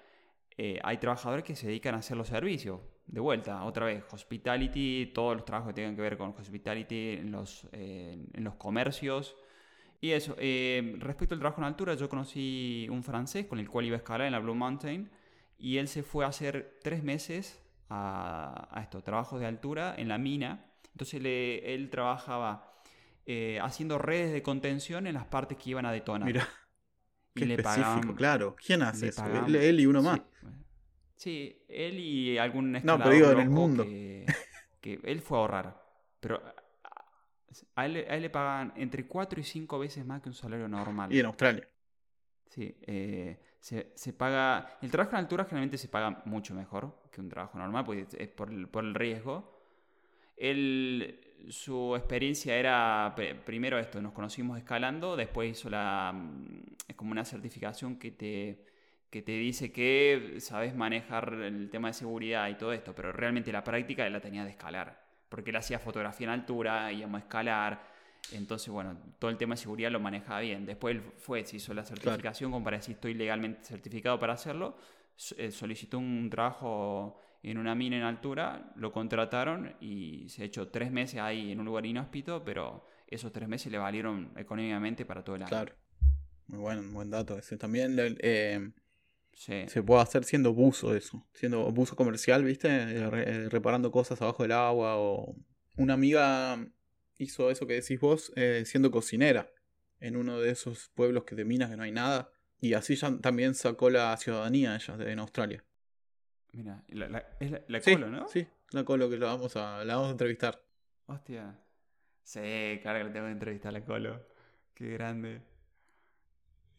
eh, 0.57 0.81
hay 0.83 0.99
trabajadores 0.99 1.45
que 1.45 1.57
se 1.57 1.67
dedican 1.69 1.95
a 1.95 1.99
hacer 1.99 2.17
los 2.17 2.29
servicios. 2.29 2.81
De 3.07 3.21
vuelta, 3.21 3.65
otra 3.65 3.87
vez, 3.87 4.05
hospitality, 4.13 5.11
todos 5.15 5.37
los 5.37 5.45
trabajos 5.45 5.71
que 5.71 5.75
tengan 5.75 5.97
que 5.97 6.03
ver 6.03 6.17
con 6.17 6.31
hospitality 6.31 7.11
en 7.19 7.31
los, 7.33 7.67
eh, 7.73 8.17
en 8.33 8.45
los 8.45 8.55
comercios. 8.55 9.37
Y 10.01 10.13
eso, 10.13 10.35
eh, 10.39 10.97
respecto 10.99 11.35
al 11.35 11.41
trabajo 11.41 11.61
en 11.61 11.67
altura, 11.67 11.95
yo 11.95 12.09
conocí 12.09 12.87
un 12.91 13.03
francés 13.05 13.47
con 13.47 13.59
el 13.59 13.69
cual 13.69 13.85
iba 13.87 13.97
a 13.97 13.99
escalar 13.99 14.27
en 14.27 14.33
la 14.33 14.39
Blue 14.41 14.55
Mountain 14.55 15.11
y 15.59 15.77
él 15.77 15.89
se 15.89 16.03
fue 16.03 16.25
a 16.25 16.29
hacer 16.29 16.79
tres 16.83 17.03
meses 17.05 17.63
a, 17.89 18.69
a 18.73 18.81
esto, 18.83 19.03
trabajos 19.03 19.39
de 19.41 19.47
altura 19.47 19.95
en 19.97 20.09
la 20.09 20.19
mina. 20.19 20.65
Entonces 20.93 21.23
le- 21.23 21.75
él 21.75 21.91
trabajaba 21.91 22.73
eh, 23.27 23.61
haciendo 23.63 23.99
redes 23.99 24.33
de 24.33 24.43
contención 24.43 25.07
en 25.07 25.15
las 25.15 25.27
partes 25.27 25.57
que 25.59 25.71
iban 25.71 25.87
a 25.87 25.93
detonar. 25.93 26.27
Mira, 26.27 26.49
y 27.35 27.41
qué 27.41 27.47
le 27.47 27.55
específico, 27.55 27.87
pagaban, 27.91 28.15
claro. 28.15 28.57
¿Quién 28.65 28.83
hace 28.83 29.09
eso? 29.09 29.23
pagaban- 29.23 29.47
Él, 29.49 29.57
él 29.57 29.81
y 29.81 29.87
uno 29.87 30.03
más. 30.03 30.19
Sí, 30.19 30.49
Sí, 31.23 31.57
él 31.69 32.01
y 32.01 32.37
algún 32.37 32.73
No, 32.83 32.99
pero 32.99 33.11
digo, 33.11 33.31
en 33.31 33.39
el 33.39 33.49
mundo. 33.51 33.85
Que, 33.85 34.27
que 34.81 35.01
él 35.05 35.21
fue 35.21 35.39
a 35.39 35.41
ahorrar. 35.43 35.83
Pero 36.19 36.43
a- 37.77 37.87
él, 37.87 37.93
le- 37.93 38.11
a 38.11 38.17
él 38.17 38.23
le 38.23 38.31
pagan 38.31 38.73
entre 38.75 39.07
4 39.07 39.39
y 39.39 39.45
5 39.45 39.79
veces 39.79 40.05
más 40.05 40.21
que 40.21 40.31
un 40.31 40.35
salario 40.35 40.67
normal. 40.69 41.13
Y 41.13 41.21
en 41.21 41.27
Australia. 41.27 41.69
Sí, 42.49 42.75
eh, 42.83 43.39
se, 43.61 43.93
se 43.95 44.13
paga. 44.13 44.79
El 44.83 44.91
trabajo 44.91 45.13
en 45.13 45.19
altura 45.21 45.45
generalmente 45.45 45.79
se 45.79 45.87
paga 45.89 46.23
mucho 46.25 46.55
mejor 46.55 46.93
que 47.13 47.21
un 47.21 47.29
trabajo 47.29 47.57
normal, 47.57 47.85
porque 47.85 48.05
es 48.19 48.29
por 48.29 48.51
el, 48.51 48.67
por 48.67 48.83
el 48.83 48.93
riesgo. 48.93 49.61
Él, 50.37 51.21
su 51.51 51.95
experiencia 51.95 52.57
era 52.57 53.15
pr- 53.17 53.39
primero 53.45 53.79
esto, 53.79 54.03
nos 54.03 54.13
conocimos 54.13 54.59
escalando, 54.59 55.15
después 55.15 55.53
hizo 55.53 55.71
la. 55.71 56.13
mm, 56.13 56.63
Es 56.89 56.97
como 56.97 57.13
una 57.13 57.25
certificación 57.25 57.97
que 57.97 58.11
te, 58.11 58.65
que 59.13 59.21
te 59.21 59.33
dice 59.33 59.71
que 59.71 60.37
sabes 60.39 60.75
manejar 60.75 61.35
el 61.35 61.69
tema 61.69 61.89
de 61.89 61.93
seguridad 61.93 62.49
y 62.49 62.55
todo 62.55 62.73
esto, 62.73 62.95
pero 62.95 63.13
realmente 63.13 63.53
la 63.53 63.63
práctica 63.63 64.07
él 64.07 64.15
la 64.15 64.23
tenía 64.23 64.43
de 64.43 64.49
escalar, 64.49 65.05
porque 65.29 65.51
él 65.51 65.57
hacía 65.57 65.79
fotografía 65.79 66.29
en 66.29 66.33
altura, 66.33 66.91
íbamos 66.91 67.21
a 67.21 67.25
escalar. 67.25 67.93
Entonces, 68.33 68.71
bueno, 68.71 68.97
todo 69.19 69.31
el 69.31 69.37
tema 69.37 69.55
de 69.55 69.61
seguridad 69.61 69.91
lo 69.91 70.01
manejaba 70.01 70.41
bien. 70.41 70.65
Después 70.65 70.97
él 70.97 71.03
fue, 71.19 71.45
se 71.45 71.59
hizo 71.59 71.75
la 71.75 71.85
certificación 71.85 72.53
como 72.53 72.65
para 72.65 72.79
decir 72.79 72.95
estoy 72.95 73.13
legalmente 73.13 73.63
certificado 73.63 74.19
para 74.19 74.33
hacerlo. 74.33 74.79
Eh, 75.37 75.51
solicitó 75.51 75.99
un 75.99 76.31
trabajo 76.31 77.21
en 77.43 77.59
una 77.59 77.75
mina 77.75 77.99
en 77.99 78.05
altura, 78.05 78.73
lo 78.77 78.93
contrataron 78.93 79.75
y 79.79 80.27
se 80.31 80.41
ha 80.41 80.47
hecho 80.47 80.69
tres 80.69 80.91
meses 80.91 81.21
ahí 81.21 81.53
en 81.53 81.61
un 81.61 81.67
lugar 81.67 81.85
inhóspito, 81.85 82.43
pero 82.43 82.87
esos 83.07 83.31
tres 83.31 83.47
meses 83.47 83.71
le 83.71 83.77
valieron 83.77 84.33
económicamente 84.37 85.05
para 85.05 85.23
todo 85.23 85.37
el 85.37 85.43
año. 85.43 85.51
Claro. 85.51 85.75
Muy 86.47 86.61
bueno, 86.61 86.83
buen 86.93 87.11
dato 87.11 87.37
ese. 87.37 87.59
También 87.59 87.95
eh, 87.99 88.73
Sí. 89.35 89.65
se 89.67 89.83
puede 89.83 90.03
hacer 90.03 90.25
siendo 90.25 90.53
buzo 90.53 90.95
eso. 90.95 91.27
Siendo 91.33 91.71
buzo 91.73 91.97
comercial, 91.97 92.45
¿viste? 92.45 92.69
Eh, 92.69 93.11
re- 93.11 93.31
eh, 93.31 93.49
reparando 93.49 93.91
cosas 93.91 94.21
abajo 94.23 94.43
del 94.45 94.53
agua 94.53 94.97
o... 94.99 95.35
Una 95.77 95.95
amiga 95.95 96.65
hizo 97.19 97.51
eso 97.51 97.67
que 97.67 97.75
decís 97.75 97.99
vos 97.99 98.33
eh, 98.37 98.63
siendo 98.67 98.91
cocinera 98.91 99.51
en 100.01 100.17
uno 100.17 100.39
de 100.39 100.51
esos 100.51 100.91
pueblos 100.95 101.25
que 101.25 101.35
de 101.35 101.45
minas 101.45 101.71
que 101.71 101.77
no 101.77 101.83
hay 101.83 101.93
nada 101.93 102.31
Y 102.61 102.75
así 102.75 102.95
ya 102.95 103.17
también 103.21 103.55
sacó 103.55 103.89
la 103.91 104.17
ciudadanía 104.17 104.77
ella 104.77 104.97
en 105.01 105.19
Australia. 105.19 105.65
Mira, 106.53 106.85
la, 106.89 107.09
la, 107.09 107.27
es 107.41 107.51
la, 107.51 107.63
la 107.67 107.81
Sí, 107.81 107.93
Colo, 107.95 108.11
¿no? 108.11 108.29
Sí, 108.29 108.47
la 108.73 108.85
Colo 108.85 109.09
que 109.09 109.17
la 109.17 109.27
vamos 109.27 109.57
a, 109.57 109.85
la 109.85 109.95
vamos 109.97 110.09
a 110.09 110.13
entrevistar. 110.13 110.63
Hostia. 111.07 111.59
Sí, 112.23 112.79
claro 112.83 112.99
que 112.99 113.05
le 113.05 113.11
tengo 113.11 113.27
que 113.27 113.33
entrevistar 113.33 113.71
a 113.71 113.73
la 113.79 113.85
Colo. 113.85 114.27
Qué 114.75 114.91
grande. 114.91 115.41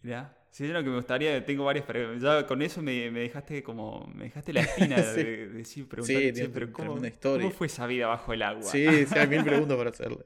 Mirá, 0.04 0.38
sí, 0.54 0.66
es 0.66 0.72
lo 0.72 0.84
que 0.84 0.90
me 0.90 0.96
gustaría, 0.96 1.44
tengo 1.46 1.66
varias 1.66 1.86
preguntas. 1.86 2.22
Ya 2.22 2.48
con 2.48 2.62
eso 2.62 2.82
me, 2.82 3.12
me 3.12 3.20
dejaste 3.22 3.62
como, 3.64 4.08
me 4.16 4.26
dejaste 4.26 4.54
la 4.54 4.62
espina 4.62 4.96
de, 5.02 5.04
Sí. 5.04 5.24
de 5.24 5.48
decir, 5.50 5.88
preguntar, 5.88 6.22
Sí, 6.36 6.50
pero 6.54 6.72
¿cómo, 6.72 6.86
tremenda 6.86 7.08
historia. 7.10 7.44
¿cómo 7.48 7.58
fue 7.58 7.68
esa 7.68 7.86
vida 7.88 8.08
bajo 8.08 8.32
el 8.34 8.42
agua? 8.44 8.64
Sí, 8.64 8.86
sí, 9.06 9.18
hay 9.20 9.28
mil 9.28 9.44
preguntas 9.44 9.76
para 9.78 9.90
hacerle. 9.90 10.26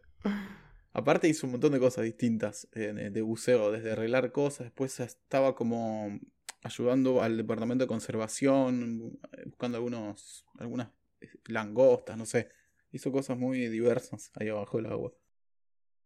Aparte 0.93 1.27
hizo 1.27 1.45
un 1.47 1.51
montón 1.53 1.71
de 1.73 1.79
cosas 1.79 2.03
distintas 2.03 2.67
eh, 2.73 3.09
de 3.11 3.21
buceo, 3.21 3.71
desde 3.71 3.91
arreglar 3.91 4.31
cosas, 4.31 4.65
después 4.65 4.99
estaba 4.99 5.55
como 5.55 6.19
ayudando 6.63 7.21
al 7.21 7.37
departamento 7.37 7.83
de 7.83 7.87
conservación, 7.87 9.17
eh, 9.31 9.43
buscando 9.45 9.77
algunos, 9.77 10.45
algunas 10.57 10.89
eh, 11.21 11.29
langostas, 11.45 12.17
no 12.17 12.25
sé. 12.25 12.49
Hizo 12.91 13.11
cosas 13.11 13.37
muy 13.37 13.67
diversas 13.67 14.31
ahí 14.35 14.49
abajo 14.49 14.77
del 14.77 14.87
agua. 14.87 15.13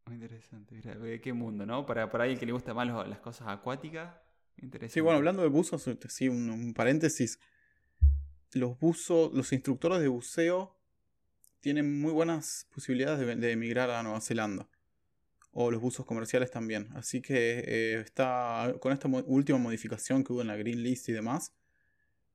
Muy 0.06 0.16
interesante, 0.16 0.76
mira, 0.76 0.98
qué 1.22 1.32
mundo, 1.34 1.66
¿no? 1.66 1.86
Para, 1.86 2.10
para 2.10 2.24
alguien 2.26 2.40
que 2.40 2.46
le 2.46 2.52
gusta 2.52 2.74
más 2.74 2.88
las 3.08 3.20
cosas 3.20 3.48
acuáticas, 3.48 4.14
interesante. 4.58 4.94
Sí, 4.94 5.00
bueno, 5.00 5.18
hablando 5.18 5.42
de 5.44 5.50
buzos, 5.50 5.88
este, 5.88 6.10
sí, 6.10 6.28
un, 6.28 6.50
un 6.50 6.74
paréntesis. 6.74 7.40
Los 8.54 8.78
buzos, 8.80 9.32
los 9.34 9.54
instructores 9.54 10.02
de 10.02 10.08
buceo 10.10 10.76
tienen 11.62 12.02
muy 12.02 12.12
buenas 12.12 12.68
posibilidades 12.74 13.20
de, 13.26 13.36
de 13.36 13.52
emigrar 13.52 13.90
a 13.92 14.04
Nueva 14.04 14.20
Zelanda. 14.22 14.68
O 15.54 15.70
los 15.72 15.82
buzos 15.82 16.06
comerciales 16.06 16.52
también. 16.52 16.90
Así 16.96 17.22
que 17.22 17.60
eh, 17.60 18.02
está 18.02 18.74
con 18.80 18.94
esta 18.94 19.08
mo- 19.08 19.24
última 19.28 19.58
modificación 19.58 20.24
que 20.24 20.34
hubo 20.34 20.42
en 20.42 20.48
la 20.48 20.56
Green 20.58 20.82
List 20.84 21.10
y 21.10 21.14
demás. 21.14 21.54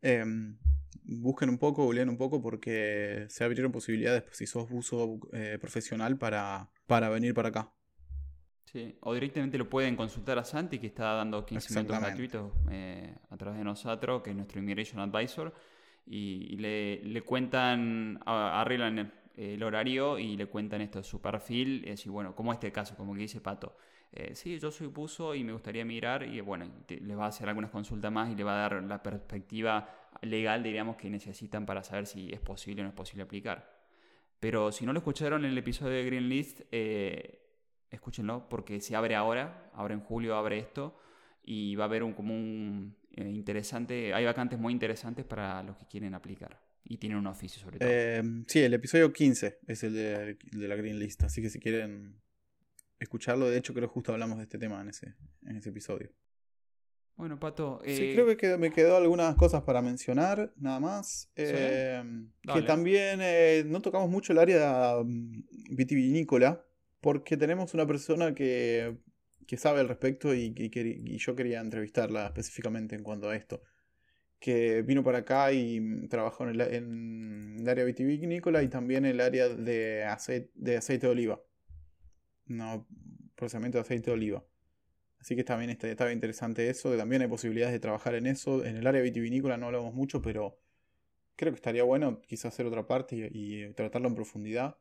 em, 0.03 0.59
busquen 1.05 1.49
un 1.51 1.59
poco, 1.59 1.85
googleen 1.85 2.09
un 2.09 2.17
poco 2.19 2.43
porque 2.43 3.27
se 3.29 3.45
abrieron 3.45 3.73
posibilidades 3.73 4.23
pues, 4.23 4.37
si 4.39 4.47
sos 4.47 4.69
buzo 4.69 5.19
eh, 5.33 5.59
profesional 5.61 6.19
para, 6.19 6.71
para 6.87 7.09
venir 7.09 7.35
para 7.35 7.49
acá. 7.51 7.73
Sí, 8.65 8.97
o 9.03 9.15
directamente 9.15 9.57
lo 9.59 9.69
pueden 9.71 9.97
consultar 9.97 10.39
a 10.39 10.45
Santi, 10.45 10.79
que 10.79 10.89
está 10.89 11.13
dando 11.15 11.47
15 11.47 11.73
minutos 11.73 11.97
gratuitos 11.97 12.53
eh, 12.71 13.15
a 13.31 13.37
través 13.37 13.59
de 13.59 13.65
nosotros, 13.65 14.23
que 14.23 14.31
es 14.31 14.37
nuestro 14.37 14.59
Immigration 14.61 15.01
Advisor, 15.01 15.55
y, 16.05 16.53
y 16.55 16.57
le, 16.57 17.03
le 17.05 17.23
cuentan, 17.23 18.21
arreglan 18.27 18.99
el, 18.99 19.13
el 19.37 19.63
horario 19.63 20.19
y 20.19 20.37
le 20.37 20.47
cuentan 20.47 20.81
esto, 20.81 21.03
su 21.03 21.21
perfil, 21.23 21.85
y 21.87 21.91
decir, 21.91 22.11
bueno, 22.11 22.35
como 22.35 22.53
este 22.53 22.73
caso, 22.73 22.97
como 22.97 23.15
que 23.15 23.21
dice 23.21 23.41
Pato. 23.41 23.77
eh, 24.13 24.35
sí, 24.35 24.59
yo 24.59 24.71
soy 24.73 24.89
buzo 24.89 25.35
y 25.35 25.45
me 25.45 25.53
gustaría 25.53 25.85
mirar, 25.85 26.25
y 26.25 26.41
bueno, 26.41 26.67
te- 26.87 27.01
les 27.01 27.17
va 27.17 27.27
a 27.27 27.29
hacer 27.29 27.49
algunas 27.49 27.71
consultas 27.71 28.11
más 28.13 28.31
y 28.31 28.35
le 28.35 28.43
va 28.45 28.55
a 28.55 28.69
dar 28.69 28.83
la 28.83 29.01
perspectiva 29.03 29.89
legal, 30.23 30.63
diríamos, 30.63 30.97
que 30.97 31.11
necesitan 31.11 31.67
para 31.67 31.83
saber 31.83 32.07
si 32.07 32.33
es 32.33 32.41
posible 32.41 32.83
o 32.83 32.85
no 32.85 32.91
es 32.91 32.95
posible 32.95 33.23
aplicar. 33.23 33.77
Pero 34.41 34.73
si 34.73 34.85
no 34.85 34.93
lo 34.93 34.99
escucharon 34.99 35.45
en 35.45 35.53
el 35.53 35.59
episodio 35.59 35.93
de 35.93 36.05
Green 36.05 36.29
List, 36.29 36.61
eh, 36.71 37.41
escúchenlo 37.91 38.49
porque 38.49 38.81
se 38.81 38.95
abre 38.95 39.15
ahora, 39.15 39.71
ahora 39.75 39.95
en 39.95 40.01
julio 40.01 40.37
abre 40.37 40.59
esto 40.59 40.99
y 41.43 41.75
va 41.77 41.85
a 41.85 41.87
haber 41.87 42.03
un 42.03 42.13
como 42.13 42.35
un 42.35 42.97
eh, 43.13 43.29
interesante, 43.29 44.13
hay 44.13 44.25
vacantes 44.25 44.59
muy 44.59 44.73
interesantes 44.73 45.25
para 45.25 45.63
los 45.63 45.77
que 45.77 45.87
quieren 45.87 46.15
aplicar 46.15 46.61
y 46.85 46.99
tienen 46.99 47.19
un 47.19 47.27
oficio 47.27 47.61
sobre 47.63 47.79
todo. 47.79 47.89
Em, 47.89 48.45
sí, 48.47 48.61
el 48.61 48.75
episodio 48.75 49.13
15 49.13 49.61
es 49.67 49.83
el 49.85 49.95
de, 49.95 50.69
la 50.69 50.77
Green 50.77 50.99
List, 50.99 51.23
así 51.25 51.41
que 51.41 51.49
si 51.49 51.59
quieren 51.59 52.21
escucharlo, 52.99 53.49
de 53.49 53.59
hecho 53.59 53.73
creo 53.73 53.89
que 53.89 53.95
justo 53.95 54.13
hablamos 54.13 54.39
de 54.39 54.45
este 54.45 54.59
tema 54.59 54.81
en 54.81 54.89
ese 55.57 55.69
episodio. 55.69 56.11
Bueno, 57.17 57.41
Pato, 57.41 57.81
sí, 57.83 58.11
eh, 58.11 58.13
creo 58.15 58.37
que 58.37 58.59
me 58.59 58.71
quedó 58.71 58.99
algunas 58.99 59.35
cosas 59.37 59.63
para 59.63 59.81
mencionar, 59.81 60.53
nada 60.57 60.81
más. 60.81 61.31
Em, 61.35 62.31
que 62.43 62.61
también 62.63 63.21
eh, 63.23 63.65
no 63.67 63.81
tocamos 63.81 64.11
mucho 64.11 64.35
el 64.35 64.39
área 64.39 64.97
mm, 65.03 65.45
vitivinícola, 65.71 66.63
porque 67.01 67.39
tenemos 67.39 67.73
una 67.73 67.87
persona 67.87 68.35
que, 68.35 68.99
que 69.47 69.57
sabe 69.57 69.81
al 69.81 69.89
respecto 69.89 70.35
y, 70.35 70.53
y 70.57 71.17
yo 71.17 71.35
quería 71.35 71.61
entrevistarla 71.61 72.27
específicamente 72.27 72.95
en 72.97 73.03
cuanto 73.03 73.31
a 73.31 73.37
esto. 73.37 73.63
Que 74.39 74.83
vino 74.83 75.03
para 75.03 75.19
acá 75.19 75.53
y 75.53 75.81
mm, 75.81 76.09
trabajó 76.09 76.45
en 76.45 76.51
el, 76.51 76.61
en 76.61 77.57
el 77.61 77.69
área 77.69 77.85
vitivinícola 77.85 78.63
y 78.63 78.69
también 78.69 79.07
en 79.07 79.13
el 79.13 79.21
área 79.23 79.49
de 79.49 80.05
aceite, 80.05 80.51
de 80.55 80.77
aceite 80.77 81.07
de 81.07 81.13
oliva. 81.13 81.41
No, 82.45 82.87
procesamiento 83.35 83.79
de 83.79 83.83
aceite 83.83 84.11
de 84.11 84.15
oliva. 84.15 84.45
Así 85.27 85.35
que 85.35 85.43
también 85.43 85.71
está, 85.71 85.89
estaba 85.89 86.13
interesante 86.13 86.71
eso. 86.71 86.93
que 86.93 86.97
También 86.97 87.21
hay 87.21 87.27
posibilidades 87.27 87.73
de 87.73 87.81
trabajar 87.81 88.15
en 88.15 88.29
eso. 88.29 88.65
En 88.65 88.77
el 88.77 88.87
área 88.87 89.03
vitivinícola 89.03 89.57
no 89.57 89.67
hablamos 89.67 89.93
mucho, 89.93 90.23
pero 90.23 90.57
creo 91.35 91.53
que 91.53 91.57
estaría 91.57 91.83
bueno 91.83 92.23
quizás 92.23 92.55
hacer 92.55 92.65
otra 92.65 92.87
parte 92.87 93.17
y, 93.33 93.65
y 93.65 93.73
tratarlo 93.73 94.07
en 94.07 94.15
profundidad. 94.15 94.79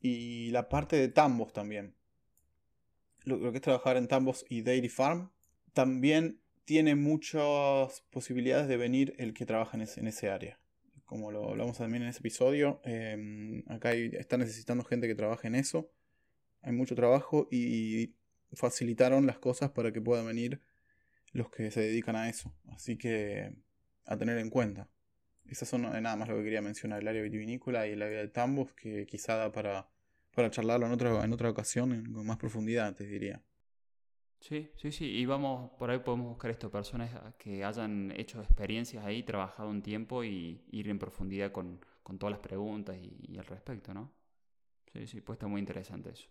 Y 0.00 0.50
la 0.50 0.68
parte 0.68 0.96
de 0.96 1.06
tambos 1.06 1.52
también. 1.52 1.94
Lo, 3.22 3.52
que 3.52 3.58
es 3.58 3.62
trabajar 3.62 3.96
en 3.96 4.08
tambos 4.08 4.44
y 4.48 4.62
dairy 4.62 4.88
farm. 4.88 5.30
También 5.72 6.40
tiene 6.64 6.96
muchas 6.96 8.00
posibilidades 8.10 8.66
de 8.66 8.76
venir 8.76 9.14
el 9.18 9.34
que 9.34 9.46
trabaja 9.46 9.76
en 9.76 9.82
ese, 9.82 10.00
en 10.00 10.08
ese 10.08 10.30
área. 10.30 10.58
Como 11.04 11.30
lo 11.30 11.48
hablamos 11.48 11.78
también 11.78 12.02
en 12.02 12.08
ese 12.08 12.18
episodio. 12.18 12.80
eh, 12.84 13.62
acá 13.68 13.90
hay- 13.90 14.10
están 14.14 14.40
necesitando 14.40 14.82
gente 14.82 15.06
que 15.06 15.14
trabaje 15.14 15.46
en 15.46 15.54
eso. 15.54 15.92
Hay 16.60 16.72
mucho 16.72 16.96
trabajo 16.96 17.46
y 17.52 18.17
facilitaron 18.52 19.26
las 19.26 19.38
cosas 19.38 19.70
para 19.70 19.92
que 19.92 20.00
puedan 20.00 20.26
venir 20.26 20.60
los 21.32 21.50
que 21.50 21.70
se 21.70 21.80
dedican 21.80 22.16
a 22.16 22.28
eso. 22.28 22.52
Así 22.68 22.96
que 22.98 23.56
a 24.06 24.16
tener 24.16 24.38
en 24.38 24.50
cuenta. 24.50 24.88
Esas 25.46 25.68
son 25.68 25.84
eh, 25.86 26.00
nada 26.00 26.16
más 26.16 26.28
lo 26.28 26.36
que 26.36 26.44
quería 26.44 26.62
mencionar, 26.62 27.00
el 27.02 27.08
área 27.08 27.22
vitivinícola 27.22 27.86
y 27.86 27.92
el 27.92 28.02
área 28.02 28.20
de 28.20 28.28
tambos, 28.28 28.72
que 28.74 29.06
quizá 29.06 29.36
da 29.36 29.52
para, 29.52 29.88
para 30.34 30.50
charlarlo 30.50 30.86
en 30.86 30.92
otra, 30.92 31.24
en 31.24 31.32
otra 31.32 31.50
ocasión 31.50 32.12
con 32.12 32.26
más 32.26 32.38
profundidad, 32.38 32.94
te 32.94 33.04
diría. 33.04 33.42
Sí, 34.40 34.70
sí, 34.76 34.92
sí, 34.92 35.04
y 35.04 35.26
vamos, 35.26 35.70
por 35.78 35.90
ahí 35.90 35.98
podemos 35.98 36.28
buscar 36.28 36.50
esto, 36.50 36.70
personas 36.70 37.10
que 37.38 37.64
hayan 37.64 38.12
hecho 38.16 38.40
experiencias 38.40 39.04
ahí, 39.04 39.22
trabajado 39.24 39.68
un 39.68 39.82
tiempo 39.82 40.22
y 40.24 40.62
ir 40.70 40.88
en 40.88 40.98
profundidad 40.98 41.50
con, 41.52 41.80
con 42.02 42.18
todas 42.18 42.32
las 42.32 42.40
preguntas 42.40 42.96
y, 42.98 43.16
y 43.32 43.38
al 43.38 43.46
respecto, 43.46 43.92
¿no? 43.92 44.12
Sí, 44.92 45.06
sí, 45.06 45.20
pues 45.20 45.36
está 45.36 45.48
muy 45.48 45.60
interesante 45.60 46.10
eso. 46.10 46.28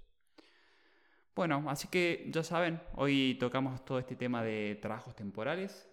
Bueno, 1.37 1.63
así 1.67 1.87
que 1.87 2.25
ya 2.31 2.41
saben, 2.41 2.81
hoy 2.95 3.37
tocamos 3.39 3.85
todo 3.85 3.99
este 3.99 4.15
tema 4.15 4.43
de 4.43 4.79
trabajos 4.81 5.15
temporales, 5.15 5.87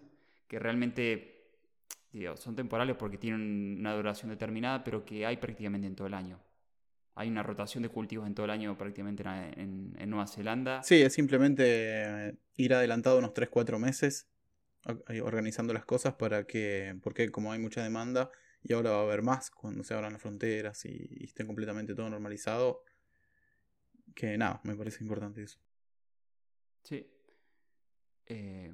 que 0.47 0.57
realmente 0.57 1.51
digo, 2.11 2.35
son 2.35 2.55
temporales 2.55 2.95
porque 2.95 3.19
tienen 3.19 3.77
una 3.79 3.93
duración 3.93 4.31
determinada, 4.31 4.83
pero 4.83 5.05
que 5.05 5.23
hay 5.23 5.37
prácticamente 5.37 5.85
en 5.85 5.95
todo 5.95 6.07
el 6.07 6.15
año. 6.15 6.39
Hay 7.13 7.29
una 7.29 7.43
rotación 7.43 7.83
de 7.83 7.89
cultivos 7.89 8.25
en 8.25 8.33
todo 8.33 8.45
el 8.45 8.49
año 8.49 8.75
prácticamente 8.75 9.23
en, 9.23 10.09
Nueva 10.09 10.25
Zelanda. 10.25 10.81
Sí, 10.81 11.03
es 11.03 11.13
simplemente 11.13 11.63
eh, 11.67 12.35
ir 12.55 12.73
adelantado 12.73 13.19
unos 13.19 13.35
3-4 13.35 13.77
meses 13.77 14.27
organizando 15.21 15.73
las 15.73 15.85
cosas 15.85 16.15
para 16.15 16.45
que, 16.45 16.97
porque 17.03 17.29
como 17.29 17.51
hay 17.51 17.59
mucha 17.59 17.83
demanda 17.83 18.31
y 18.63 18.73
ahora 18.73 18.89
va 18.89 18.97
a 18.97 19.03
haber 19.03 19.21
más 19.21 19.51
cuando 19.51 19.83
se 19.83 19.93
abran 19.93 20.13
las 20.13 20.23
fronteras 20.23 20.85
y, 20.85 21.07
y 21.11 21.25
esté 21.25 21.45
completamente 21.45 21.93
todo 21.93 22.09
normalizado, 22.09 22.83
que 24.15 24.37
nada, 24.37 24.61
me 24.63 24.75
parece 24.75 25.03
importante 25.03 25.43
eso. 25.43 25.59
Sí. 26.83 27.05
Eh, 28.25 28.73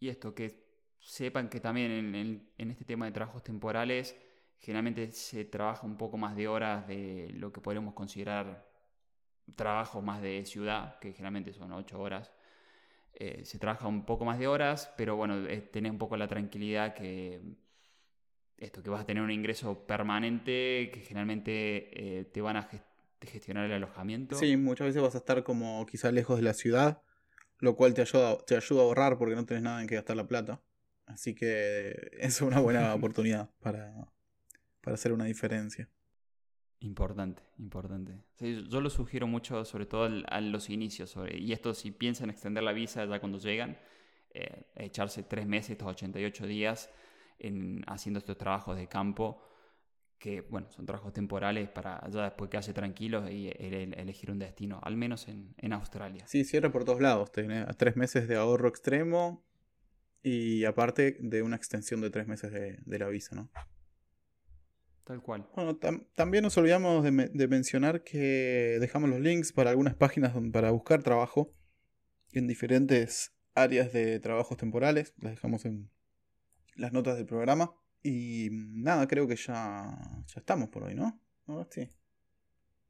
y 0.00 0.08
esto, 0.08 0.34
que 0.34 0.64
sepan 1.00 1.48
que 1.48 1.60
también 1.60 1.90
en, 1.92 2.14
en- 2.58 2.70
este 2.70 2.84
tema 2.84 3.06
de 3.06 3.12
trabajos 3.12 3.42
temporales, 3.44 4.16
generalmente 4.58 5.12
se 5.12 5.44
trabaja 5.44 5.86
un 5.86 5.96
poco 5.96 6.16
más 6.18 6.36
de 6.36 6.48
horas 6.48 6.86
de 6.88 7.30
lo 7.34 7.52
que 7.52 7.60
podríamos 7.60 7.94
considerar 7.94 8.68
trabajos 9.56 10.02
más 10.04 10.22
de 10.22 10.44
ciudad, 10.46 10.98
que 11.00 11.12
generalmente 11.12 11.52
son 11.52 11.72
8 11.72 12.00
horas. 12.00 12.32
Eh, 13.14 13.44
se 13.46 13.58
trabaja 13.58 13.88
un 13.88 14.06
poco 14.06 14.24
más 14.24 14.38
de 14.38 14.48
horas, 14.48 14.92
pero 14.96 15.16
bueno, 15.16 15.36
eh, 15.48 15.60
tenés 15.62 15.92
un 15.92 15.98
poco 15.98 16.16
la 16.16 16.28
tranquilidad 16.28 16.94
que 16.94 17.40
esto, 18.56 18.82
que 18.82 18.90
vas 18.90 19.02
a 19.02 19.06
tener 19.06 19.22
un 19.22 19.30
ingreso 19.30 19.86
permanente, 19.86 20.90
que 20.92 21.00
generalmente 21.00 22.28
te 22.32 22.40
van 22.40 22.56
a 22.56 22.60
ges- 23.20 23.30
gestionar 23.30 23.66
el 23.66 23.72
alojamiento. 23.72 24.36
Sí, 24.36 24.56
muchas 24.56 24.88
veces 24.88 25.02
vas 25.02 25.14
a 25.14 25.18
estar 25.18 25.42
como 25.44 25.84
quizá 25.86 26.10
lejos 26.12 26.36
de 26.36 26.42
la 26.42 26.54
ciudad, 26.54 27.02
lo 27.58 27.76
cual 27.76 27.94
te 27.94 28.00
ayuda, 28.02 28.38
te 28.46 28.56
ayuda 28.56 28.80
a 28.80 28.84
ahorrar 28.84 29.18
porque 29.18 29.34
no 29.34 29.44
tenés 29.46 29.62
nada 29.62 29.80
en 29.80 29.86
que 29.86 29.94
gastar 29.96 30.16
la 30.16 30.26
plata. 30.26 30.60
Así 31.06 31.34
que 31.34 32.10
es 32.18 32.40
una 32.40 32.60
buena 32.60 32.94
oportunidad 32.94 33.50
para, 33.60 33.92
para 34.80 34.94
hacer 34.94 35.12
una 35.12 35.24
diferencia. 35.24 35.88
Importante, 36.82 37.42
importante. 37.58 38.22
Sí, 38.36 38.64
yo 38.70 38.80
lo 38.80 38.88
sugiero 38.88 39.26
mucho, 39.26 39.64
sobre 39.66 39.84
todo 39.84 40.04
al- 40.04 40.24
a 40.28 40.40
los 40.40 40.70
inicios. 40.70 41.10
sobre- 41.10 41.38
y 41.38 41.52
esto, 41.52 41.74
si 41.74 41.90
piensan 41.90 42.30
extender 42.30 42.62
la 42.62 42.72
visa 42.72 43.04
ya 43.04 43.20
cuando 43.20 43.38
llegan, 43.38 43.78
eh, 44.32 44.64
echarse 44.76 45.22
tres 45.22 45.46
meses, 45.46 45.70
estos 45.72 45.88
88 45.88 46.46
días, 46.46 46.88
en, 47.38 47.82
haciendo 47.86 48.18
estos 48.18 48.38
trabajos 48.38 48.76
de 48.76 48.86
campo, 48.88 49.42
que, 50.20 50.42
bueno, 50.42 50.70
son 50.70 50.86
trabajos 50.86 51.12
temporales 51.12 51.68
para 51.68 52.06
ya 52.10 52.24
después 52.24 52.50
quedarse 52.50 52.72
tranquilos 52.74 53.28
y 53.30 53.48
el- 53.58 53.74
el- 53.74 53.94
elegir 53.98 54.30
un 54.30 54.38
destino, 54.38 54.78
al 54.82 54.96
menos 54.96 55.26
en, 55.28 55.54
en 55.56 55.72
Australia. 55.72 56.24
Sí, 56.28 56.44
cierra 56.44 56.70
por 56.70 56.84
todos 56.84 57.00
lados. 57.00 57.32
Tenés 57.32 57.66
tres 57.76 57.96
meses 57.96 58.28
de 58.28 58.36
ahorro 58.36 58.68
extremo 58.68 59.42
Y 60.22 60.64
aparte 60.66 61.16
de 61.20 61.42
una 61.42 61.56
extensión 61.56 62.02
de 62.02 62.10
tres 62.10 62.26
meses 62.28 62.52
de, 62.52 62.78
de 62.84 62.98
la 62.98 63.08
visa, 63.08 63.34
¿no? 63.34 63.50
Tal 65.04 65.22
cual. 65.22 65.48
Bueno, 65.56 65.78
también 66.14 66.44
nos 66.44 66.56
olvidamos 66.58 67.02
de, 67.02 67.10
de, 67.32 67.48
mencionar 67.48 68.04
que 68.04 68.76
dejamos 68.78 69.08
los 69.10 69.18
links 69.20 69.52
para 69.52 69.70
algunas 69.70 69.94
páginas 69.94 70.34
para 70.52 70.70
buscar 70.70 71.02
trabajo 71.02 71.54
en 72.32 72.46
diferentes 72.46 73.32
áreas 73.54 73.92
de 73.92 74.20
trabajos 74.20 74.58
temporales. 74.58 75.14
Las 75.18 75.32
dejamos 75.32 75.64
en 75.64 75.90
las 76.76 76.92
notas 76.92 77.16
del 77.16 77.26
programa. 77.26 77.74
Y 78.02 78.48
nada, 78.50 79.06
creo 79.06 79.26
que 79.28 79.36
ya, 79.36 79.98
ya 80.26 80.40
estamos 80.40 80.68
por 80.68 80.84
hoy, 80.84 80.94
¿no? 80.94 81.20
¿No, 81.46 81.66
sí. 81.70 81.88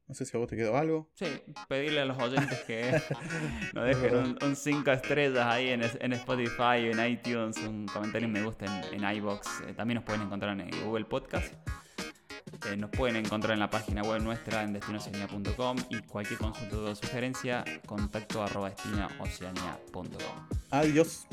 No 0.07 0.15
sé 0.15 0.25
si 0.25 0.35
a 0.35 0.39
vos 0.39 0.49
te 0.49 0.57
quedó 0.57 0.75
algo. 0.75 1.09
Sí, 1.13 1.25
pedirle 1.69 2.01
a 2.01 2.05
los 2.05 2.21
oyentes 2.21 2.59
que 2.63 2.91
nos 3.73 3.85
dejen 3.85 4.37
un 4.41 4.55
5 4.55 4.91
estrellas 4.91 5.45
ahí 5.45 5.69
en, 5.69 5.81
en, 5.83 6.13
Spotify, 6.13 6.91
en 6.91 7.05
iTunes, 7.05 7.57
un 7.59 7.85
comentario 7.87 8.27
y 8.27 8.31
me 8.31 8.43
gusta 8.43 8.65
en, 8.65 9.01
en 9.01 9.15
iBox. 9.17 9.61
Eh, 9.67 9.73
también 9.73 9.95
nos 9.95 10.03
pueden 10.03 10.23
encontrar 10.23 10.59
en 10.59 10.69
Google 10.83 11.05
Podcast. 11.05 11.53
Eh, 12.67 12.75
nos 12.75 12.89
pueden 12.89 13.15
encontrar 13.15 13.53
en 13.53 13.59
la 13.59 13.69
página 13.69 14.01
web 14.03 14.21
nuestra 14.21 14.63
en 14.63 14.73
destinoceania.com 14.73 15.77
y 15.89 16.01
cualquier 16.01 16.39
consulta 16.39 16.75
o 16.75 16.95
sugerencia, 16.95 17.63
contacto 17.85 18.43
arroba. 18.43 18.73
Adiós. 20.71 21.25